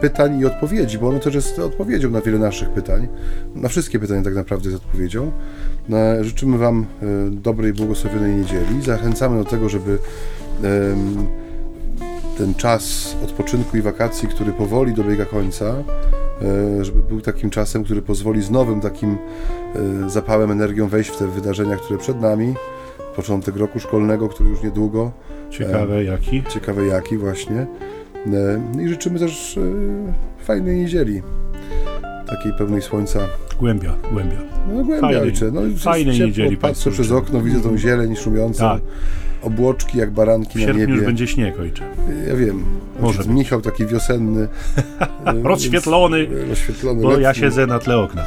pytań 0.00 0.40
i 0.40 0.46
odpowiedzi, 0.46 0.98
bo 0.98 1.08
ono 1.08 1.18
też 1.18 1.34
jest 1.34 1.58
odpowiedzią 1.58 2.10
na 2.10 2.20
wiele 2.20 2.38
naszych 2.38 2.70
pytań. 2.70 3.08
Na 3.54 3.68
wszystkie 3.68 3.98
pytania 3.98 4.22
tak 4.22 4.34
naprawdę 4.34 4.70
jest 4.70 4.84
odpowiedzią. 4.84 5.32
E, 5.92 6.24
życzymy 6.24 6.58
Wam 6.58 6.86
dobrej, 7.30 7.72
błogosławionej 7.72 8.34
niedzieli. 8.34 8.82
Zachęcamy 8.82 9.38
do 9.38 9.50
tego, 9.50 9.68
żeby 9.68 9.98
ten 12.40 12.54
czas 12.54 13.16
odpoczynku 13.24 13.76
i 13.76 13.82
wakacji, 13.82 14.28
który 14.28 14.52
powoli 14.52 14.94
dobiega 14.94 15.24
końca, 15.24 15.64
e, 15.64 16.84
żeby 16.84 17.02
był 17.02 17.20
takim 17.20 17.50
czasem, 17.50 17.84
który 17.84 18.02
pozwoli 18.02 18.42
z 18.42 18.50
nowym 18.50 18.80
takim 18.80 19.18
e, 20.06 20.10
zapałem, 20.10 20.50
energią 20.50 20.88
wejść 20.88 21.10
w 21.10 21.16
te 21.16 21.26
wydarzenia, 21.26 21.76
które 21.76 21.98
przed 21.98 22.20
nami. 22.20 22.54
Początek 23.16 23.56
roku 23.56 23.80
szkolnego, 23.80 24.28
który 24.28 24.50
już 24.50 24.62
niedługo. 24.62 25.12
Ciekawe 25.50 26.04
jaki. 26.04 26.42
Ciekawe 26.48 26.86
jaki 26.86 27.16
właśnie. 27.16 27.66
E, 28.76 28.82
I 28.82 28.88
życzymy 28.88 29.18
też 29.18 29.58
e, 29.58 30.44
fajnej 30.44 30.76
niedzieli. 30.76 31.22
Takiej 32.26 32.52
pełnej 32.58 32.82
słońca. 32.82 33.20
Głębia, 33.58 33.96
głębia. 34.12 34.38
No 34.68 34.84
głębiej, 34.84 35.00
Fajnej- 35.00 35.22
ojcze. 35.22 35.50
No, 35.52 35.60
fajnej 35.78 36.14
ciepło, 36.14 36.26
niedzieli 36.26 36.56
Patrzę 36.56 36.90
przez 36.90 37.12
okno, 37.12 37.40
widzę 37.40 37.60
tą 37.60 37.78
zieleń 37.78 38.16
szumiącą. 38.16 38.58
Tak. 38.58 38.80
Obłoczki 39.42 39.98
jak 39.98 40.10
baranki 40.10 40.52
W 40.52 40.54
na 40.54 40.60
sierpniu 40.60 40.80
niebie. 40.80 40.94
już 40.94 41.04
będzie 41.04 41.26
śnieg, 41.26 41.60
ojcze. 41.60 41.84
Ja 42.28 42.36
wiem. 42.36 42.64
Może. 43.00 43.24
Michał 43.24 43.60
taki 43.60 43.86
wiosenny. 43.86 44.48
e, 45.26 45.42
Rozświetlony, 45.42 46.26
Rozświetlony. 46.48 47.02
Bo 47.02 47.12
ja 47.12 47.18
letni. 47.28 47.40
siedzę 47.42 47.66
na 47.66 47.78
tle 47.78 47.98
okna. 47.98 48.24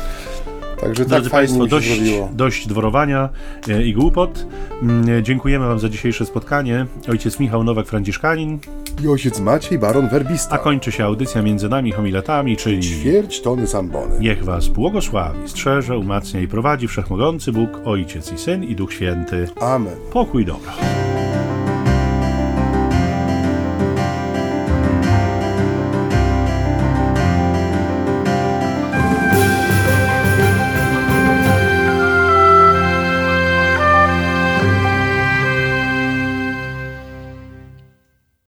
Także 0.83 1.03
tak 1.03 1.09
Drodzy 1.09 1.29
fajnie 1.29 1.47
Państwo, 1.47 1.67
dość, 1.67 1.87
zrobiło. 1.95 2.29
dość 2.33 2.67
dworowania 2.67 3.29
e, 3.69 3.83
i 3.83 3.93
głupot. 3.93 4.45
Mm, 4.81 5.23
Dziękujemy 5.23 5.67
Wam 5.67 5.79
za 5.79 5.89
dzisiejsze 5.89 6.25
spotkanie. 6.25 6.85
Ojciec 7.09 7.39
Michał 7.39 7.63
Nowak-Franciszkanin. 7.63 8.57
I 9.03 9.07
ojciec 9.07 9.39
Maciej, 9.39 9.79
baron 9.79 10.07
Werbista. 10.09 10.55
A 10.55 10.57
kończy 10.57 10.91
się 10.91 11.05
audycja 11.05 11.41
między 11.41 11.69
nami 11.69 11.91
homiletami, 11.91 12.57
czyli 12.57 12.81
Ćwierć 12.81 13.41
tony 13.41 13.67
zambony. 13.67 14.19
niech 14.19 14.43
Was 14.45 14.67
błogosławi, 14.67 15.39
strzeże, 15.49 15.97
umacnia 15.97 16.39
i 16.41 16.47
prowadzi 16.47 16.87
Wszechmogący 16.87 17.51
Bóg, 17.51 17.69
Ojciec 17.85 18.31
i 18.33 18.37
Syn 18.37 18.63
i 18.63 18.75
Duch 18.75 18.93
Święty. 18.93 19.47
Amen. 19.61 19.95
Pokój 20.13 20.45
dobra. 20.45 20.71